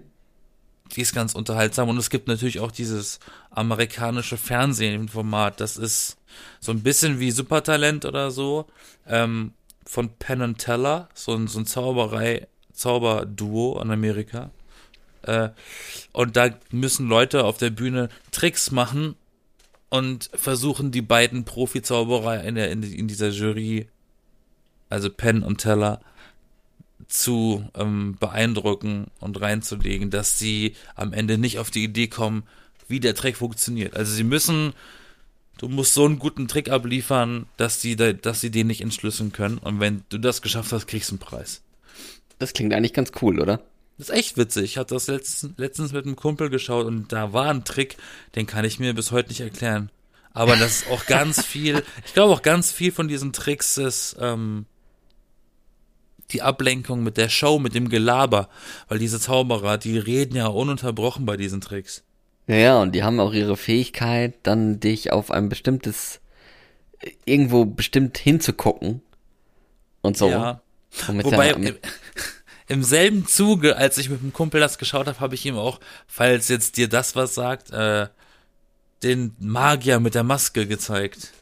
Die 0.92 1.03
ist 1.03 1.14
ganz 1.14 1.35
unterhaltsam 1.35 1.88
und 1.88 1.98
es 1.98 2.11
gibt 2.11 2.29
natürlich 2.29 2.61
auch 2.61 2.70
dieses 2.70 3.20
amerikanische 3.51 4.37
Fernsehformat, 4.37 5.61
das 5.61 5.77
ist 5.77 6.16
so 6.61 6.72
ein 6.72 6.83
bisschen 6.83 7.20
wie 7.20 7.31
Supertalent 7.31 8.05
oder 8.05 8.31
so, 8.31 8.66
ähm, 9.07 9.53
von 9.85 10.11
Penn 10.18 10.42
and 10.42 10.59
Teller, 10.59 11.09
so 11.14 11.35
ein, 11.35 11.46
so 11.46 11.59
ein 11.59 11.66
Zauberei, 11.66 12.46
Zauberduo 12.72 13.81
in 13.81 13.90
Amerika. 13.90 14.51
Äh, 15.22 15.51
und 16.12 16.37
da 16.37 16.51
müssen 16.70 17.09
Leute 17.09 17.44
auf 17.44 17.59
der 17.59 17.70
Bühne 17.70 18.09
Tricks 18.31 18.70
machen 18.70 19.16
und 19.88 20.31
versuchen 20.35 20.90
die 20.90 21.03
beiden 21.03 21.44
Profi-Zauberer 21.44 22.44
in, 22.44 22.55
der, 22.55 22.70
in, 22.70 22.83
in 22.83 23.09
dieser 23.09 23.31
Jury, 23.31 23.88
also 24.90 25.11
Penn 25.11 25.42
und 25.42 25.59
Teller, 25.59 26.01
zu 27.09 27.66
ähm, 27.75 28.16
beeindrucken 28.21 29.07
und 29.18 29.40
reinzulegen, 29.40 30.11
dass 30.11 30.38
sie 30.38 30.75
am 30.94 31.12
Ende 31.12 31.38
nicht 31.38 31.59
auf 31.59 31.71
die 31.71 31.85
Idee 31.85 32.09
kommen, 32.09 32.44
wie 32.87 33.01
der 33.01 33.14
Trick 33.14 33.38
funktioniert. 33.38 33.97
Also 33.97 34.12
sie 34.12 34.25
müssen, 34.25 34.75
du 35.57 35.68
musst 35.68 35.94
so 35.94 36.05
einen 36.05 36.18
guten 36.18 36.49
Trick 36.49 36.71
abliefern, 36.71 37.47
dass 37.57 37.81
sie, 37.81 37.97
da, 37.97 38.12
dass 38.12 38.40
sie 38.40 38.51
den 38.51 38.66
nicht 38.66 38.83
entschlüsseln 38.83 39.33
können. 39.33 39.59
Und 39.59 39.81
wenn 39.81 40.05
du 40.11 40.18
das 40.18 40.42
geschafft 40.42 40.73
hast, 40.73 40.87
kriegst 40.87 41.11
du 41.11 41.14
einen 41.14 41.21
Preis. 41.21 41.62
Das 42.38 42.53
klingt 42.53 42.75
eigentlich 42.75 42.92
ganz 42.92 43.11
cool, 43.23 43.40
oder? 43.40 43.62
Das 43.97 44.11
ist 44.11 44.14
echt 44.14 44.37
witzig. 44.37 44.64
Ich 44.64 44.79
hatte 44.79 44.94
das 44.94 45.09
letztens, 45.09 45.55
letztens 45.57 45.92
mit 45.92 46.05
einem 46.05 46.14
Kumpel 46.14 46.51
geschaut 46.51 46.87
und 46.87 47.12
da 47.12 47.33
war 47.33 47.51
ein 47.51 47.64
Trick, 47.64 47.97
den 48.37 48.47
kann 48.47 48.64
ich 48.64 48.79
mir 48.79 48.94
bis 48.94 49.11
heute 49.12 49.31
nicht 49.31 49.40
erklären. 49.40 49.90
Aber 50.33 50.57
das 50.57 50.83
ist 50.83 50.90
auch 50.90 51.07
ganz 51.07 51.44
viel, 51.47 51.83
ich 52.07 52.12
glaube 52.12 52.33
auch 52.33 52.42
ganz 52.42 52.71
viel 52.71 52.92
von 52.92 53.09
diesen 53.09 53.33
Tricks 53.33 53.77
ist 53.77 54.16
ähm, 54.21 54.66
die 56.30 56.42
Ablenkung 56.42 57.02
mit 57.02 57.16
der 57.16 57.28
Show, 57.28 57.58
mit 57.58 57.74
dem 57.74 57.88
Gelaber. 57.88 58.48
Weil 58.88 58.98
diese 58.98 59.20
Zauberer, 59.20 59.78
die 59.78 59.98
reden 59.98 60.36
ja 60.36 60.46
ununterbrochen 60.46 61.26
bei 61.26 61.36
diesen 61.36 61.60
Tricks. 61.60 62.04
Ja, 62.46 62.56
ja, 62.56 62.80
und 62.80 62.94
die 62.94 63.02
haben 63.02 63.20
auch 63.20 63.32
ihre 63.32 63.56
Fähigkeit, 63.56 64.34
dann 64.42 64.80
dich 64.80 65.12
auf 65.12 65.30
ein 65.30 65.48
bestimmtes, 65.48 66.20
irgendwo 67.24 67.66
bestimmt 67.66 68.16
hinzugucken. 68.18 69.02
Und 70.00 70.16
so. 70.16 70.30
Ja. 70.30 70.62
Wobei, 71.06 71.50
im, 71.50 71.76
im 72.68 72.82
selben 72.82 73.26
Zuge, 73.26 73.76
als 73.76 73.98
ich 73.98 74.08
mit 74.08 74.22
dem 74.22 74.32
Kumpel 74.32 74.60
das 74.60 74.78
geschaut 74.78 75.06
habe, 75.06 75.20
habe 75.20 75.34
ich 75.34 75.44
ihm 75.44 75.56
auch, 75.56 75.80
falls 76.06 76.48
jetzt 76.48 76.78
dir 76.78 76.88
das 76.88 77.16
was 77.16 77.34
sagt, 77.34 77.70
äh, 77.70 78.08
den 79.02 79.36
Magier 79.38 80.00
mit 80.00 80.14
der 80.14 80.24
Maske 80.24 80.66
gezeigt. 80.66 81.32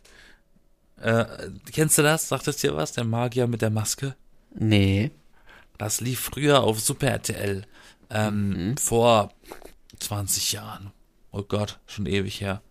Äh, 1.01 1.25
kennst 1.73 1.99
du 1.99 2.03
das? 2.03 2.29
Sagt 2.29 2.49
es 2.49 2.57
dir 2.57 2.75
was? 2.75 2.93
Der 2.93 3.05
Magier 3.05 3.47
mit 3.47 3.63
der 3.63 3.71
Maske? 3.71 4.17
Nee. 4.59 5.11
Das 5.79 6.01
lief 6.01 6.21
früher 6.21 6.63
auf 6.63 6.81
Super 6.81 7.09
RTL. 7.09 7.67
Ähm, 8.11 8.77
Vor 8.79 9.33
20 9.99 10.53
Jahren. 10.53 10.93
Oh 11.33 11.43
Gott, 11.43 11.79
schon 11.87 12.07
ewig 12.07 12.41
her. 12.41 12.63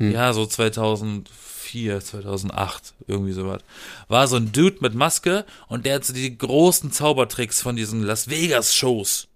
Ja, 0.00 0.32
so 0.32 0.46
2004, 0.46 2.00
2008, 2.00 2.94
irgendwie 3.08 3.32
sowas. 3.32 3.62
War 4.06 4.28
so 4.28 4.36
ein 4.36 4.52
Dude 4.52 4.76
mit 4.80 4.94
Maske 4.94 5.44
und 5.66 5.86
der 5.86 5.96
hat 5.96 6.04
so 6.04 6.12
die 6.12 6.38
großen 6.38 6.92
Zaubertricks 6.92 7.60
von 7.60 7.74
diesen 7.74 8.04
Las 8.04 8.30
Vegas 8.30 8.76
Shows. 8.76 9.26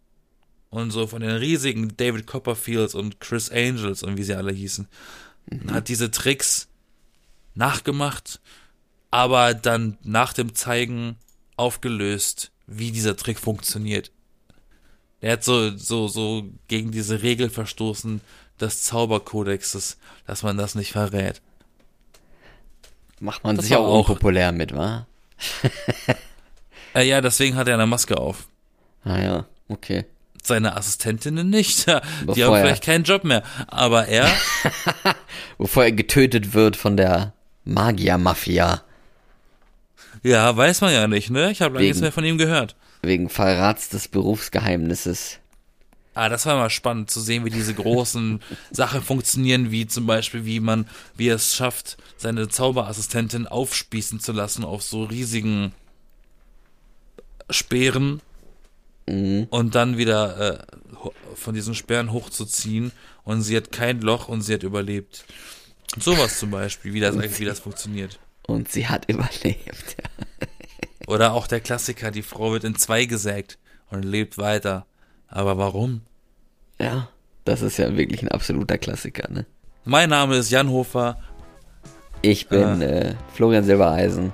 Und 0.70 0.92
so 0.92 1.08
von 1.08 1.20
den 1.20 1.32
riesigen 1.32 1.96
David 1.96 2.28
Copperfields 2.28 2.94
und 2.94 3.18
Chris 3.18 3.50
Angels 3.50 4.04
und 4.04 4.16
wie 4.16 4.22
sie 4.22 4.34
alle 4.34 4.52
hießen. 4.52 4.86
Und 5.50 5.72
Hat 5.72 5.88
diese 5.88 6.12
Tricks 6.12 6.68
nachgemacht, 7.54 8.40
aber 9.10 9.54
dann 9.54 9.98
nach 10.02 10.32
dem 10.32 10.54
Zeigen 10.54 11.16
aufgelöst, 11.62 12.50
wie 12.66 12.90
dieser 12.92 13.16
Trick 13.16 13.38
funktioniert. 13.38 14.10
Er 15.20 15.34
hat 15.34 15.44
so, 15.44 15.76
so, 15.76 16.08
so 16.08 16.44
gegen 16.68 16.90
diese 16.90 17.22
Regel 17.22 17.48
verstoßen 17.48 18.20
des 18.60 18.82
Zauberkodexes, 18.82 19.96
dass 20.26 20.42
man 20.42 20.56
das 20.56 20.74
nicht 20.74 20.92
verrät. 20.92 21.40
Macht 23.20 23.44
man 23.44 23.54
Das 23.56 23.66
sich 23.66 23.76
auch 23.76 23.86
auch- 23.86 24.08
unpopulär 24.08 24.50
mit, 24.52 24.74
wa? 24.74 25.06
Äh, 26.94 27.04
ja, 27.08 27.20
deswegen 27.20 27.56
hat 27.56 27.68
er 27.68 27.74
eine 27.74 27.86
Maske 27.86 28.18
auf. 28.18 28.48
Ah 29.04 29.18
ja, 29.20 29.46
okay. 29.68 30.04
Seine 30.42 30.76
Assistentinnen 30.76 31.48
nicht. 31.50 31.86
Die 32.20 32.24
Bevor 32.26 32.56
haben 32.56 32.62
vielleicht 32.64 32.84
keinen 32.84 33.04
Job 33.04 33.22
mehr. 33.24 33.42
Aber 33.68 34.06
er, 34.08 34.28
Bevor 35.58 35.84
er 35.84 35.92
getötet 35.92 36.52
wird 36.52 36.76
von 36.76 36.96
der 36.96 37.32
Magier-Mafia. 37.64 38.82
Ja, 40.22 40.56
weiß 40.56 40.80
man 40.82 40.92
ja 40.92 41.08
nicht, 41.08 41.30
ne? 41.30 41.50
Ich 41.50 41.62
habe 41.62 41.74
lange 41.74 41.86
nichts 41.86 42.00
mehr 42.00 42.12
von 42.12 42.24
ihm 42.24 42.38
gehört. 42.38 42.76
Wegen 43.02 43.28
Verrats 43.28 43.88
des 43.88 44.08
Berufsgeheimnisses. 44.08 45.38
Ah, 46.14 46.28
das 46.28 46.44
war 46.46 46.56
mal 46.56 46.70
spannend 46.70 47.10
zu 47.10 47.20
sehen, 47.20 47.44
wie 47.44 47.50
diese 47.50 47.74
großen 47.74 48.40
Sachen 48.70 49.02
funktionieren, 49.02 49.70
wie 49.70 49.86
zum 49.86 50.06
Beispiel, 50.06 50.44
wie 50.44 50.60
man, 50.60 50.86
wie 51.16 51.28
er 51.28 51.36
es 51.36 51.56
schafft, 51.56 51.96
seine 52.18 52.48
Zauberassistentin 52.48 53.46
aufspießen 53.46 54.20
zu 54.20 54.32
lassen 54.32 54.62
auf 54.64 54.82
so 54.82 55.04
riesigen 55.04 55.72
Speeren 57.50 58.20
Mhm. 59.08 59.48
und 59.50 59.74
dann 59.74 59.98
wieder 59.98 60.60
äh, 60.60 61.06
von 61.34 61.54
diesen 61.54 61.74
Speeren 61.74 62.12
hochzuziehen 62.12 62.92
und 63.24 63.42
sie 63.42 63.56
hat 63.56 63.72
kein 63.72 64.00
Loch 64.00 64.28
und 64.28 64.42
sie 64.42 64.54
hat 64.54 64.62
überlebt. 64.62 65.24
Sowas 65.98 66.38
zum 66.38 66.52
Beispiel, 66.52 66.94
wie 66.94 67.00
das 67.00 67.16
eigentlich, 67.16 67.40
wie 67.40 67.44
das 67.44 67.58
funktioniert. 67.58 68.20
Und 68.46 68.70
sie 68.70 68.88
hat 68.88 69.04
überlebt. 69.08 69.96
Oder 71.06 71.32
auch 71.32 71.46
der 71.46 71.60
Klassiker, 71.60 72.10
die 72.10 72.22
Frau 72.22 72.52
wird 72.52 72.64
in 72.64 72.76
zwei 72.76 73.04
gesägt 73.04 73.58
und 73.90 74.04
lebt 74.04 74.38
weiter. 74.38 74.86
Aber 75.28 75.58
warum? 75.58 76.02
Ja, 76.78 77.08
das 77.44 77.62
ist 77.62 77.78
ja 77.78 77.96
wirklich 77.96 78.22
ein 78.22 78.28
absoluter 78.28 78.78
Klassiker, 78.78 79.30
ne? 79.30 79.46
Mein 79.84 80.10
Name 80.10 80.36
ist 80.36 80.50
Jan 80.50 80.70
Hofer. 80.70 81.18
Ich 82.20 82.48
bin 82.48 82.82
äh, 82.82 83.16
Florian 83.34 83.64
Silbereisen. 83.64 84.32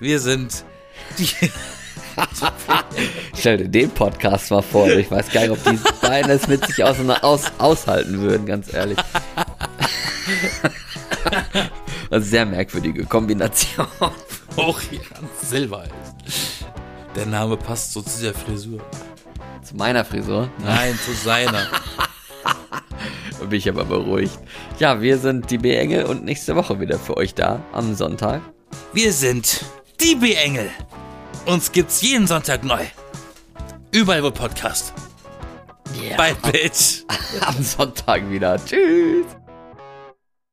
Wir 0.00 0.18
sind 0.18 0.64
die. 1.18 1.28
Stell 3.36 3.58
dir 3.58 3.68
den 3.68 3.90
Podcast 3.90 4.50
mal 4.50 4.62
vor. 4.62 4.88
Ich 4.88 5.10
weiß 5.10 5.30
gar 5.30 5.42
nicht, 5.42 5.50
ob 5.50 5.62
die 5.64 5.78
beiden 6.00 6.30
es 6.30 6.48
mit 6.48 6.66
sich 6.66 6.82
aus, 6.82 6.96
aus, 7.22 7.52
aushalten 7.58 8.20
würden, 8.20 8.46
ganz 8.46 8.72
ehrlich. 8.72 8.98
Eine 12.10 12.20
sehr 12.22 12.46
merkwürdige 12.46 13.04
Kombination. 13.04 13.86
Auch 14.56 14.80
Jan 14.90 15.28
Silbereisen. 15.42 15.92
Der 17.14 17.26
Name 17.26 17.56
passt 17.56 17.92
so 17.92 18.02
zu 18.02 18.22
der 18.22 18.34
Frisur. 18.34 18.80
Zu 19.62 19.76
meiner 19.76 20.04
Frisur. 20.04 20.48
Nein, 20.62 20.98
zu 21.04 21.12
seiner. 21.12 21.66
Bin 23.48 23.58
ich 23.58 23.68
aber 23.68 23.84
beruhigt. 23.84 24.38
Ja, 24.78 25.00
wir 25.00 25.18
sind 25.18 25.50
die 25.50 25.58
B-Engel 25.58 26.04
und 26.04 26.24
nächste 26.24 26.56
Woche 26.56 26.80
wieder 26.80 26.98
für 26.98 27.16
euch 27.16 27.34
da 27.34 27.60
am 27.72 27.94
Sonntag. 27.94 28.40
Wir 28.92 29.12
sind 29.12 29.64
die 30.00 30.14
B-Engel. 30.14 30.70
Uns 31.46 31.70
gibt's 31.70 32.02
jeden 32.02 32.26
Sonntag 32.26 32.64
neu. 32.64 32.84
Überall 33.92 34.22
wo 34.22 34.30
Podcast. 34.30 34.92
Ja. 36.08 36.16
Bye, 36.16 36.36
Bitch. 36.50 37.04
Am 37.40 37.62
Sonntag 37.62 38.28
wieder. 38.30 38.62
Tschüss. 38.64 39.26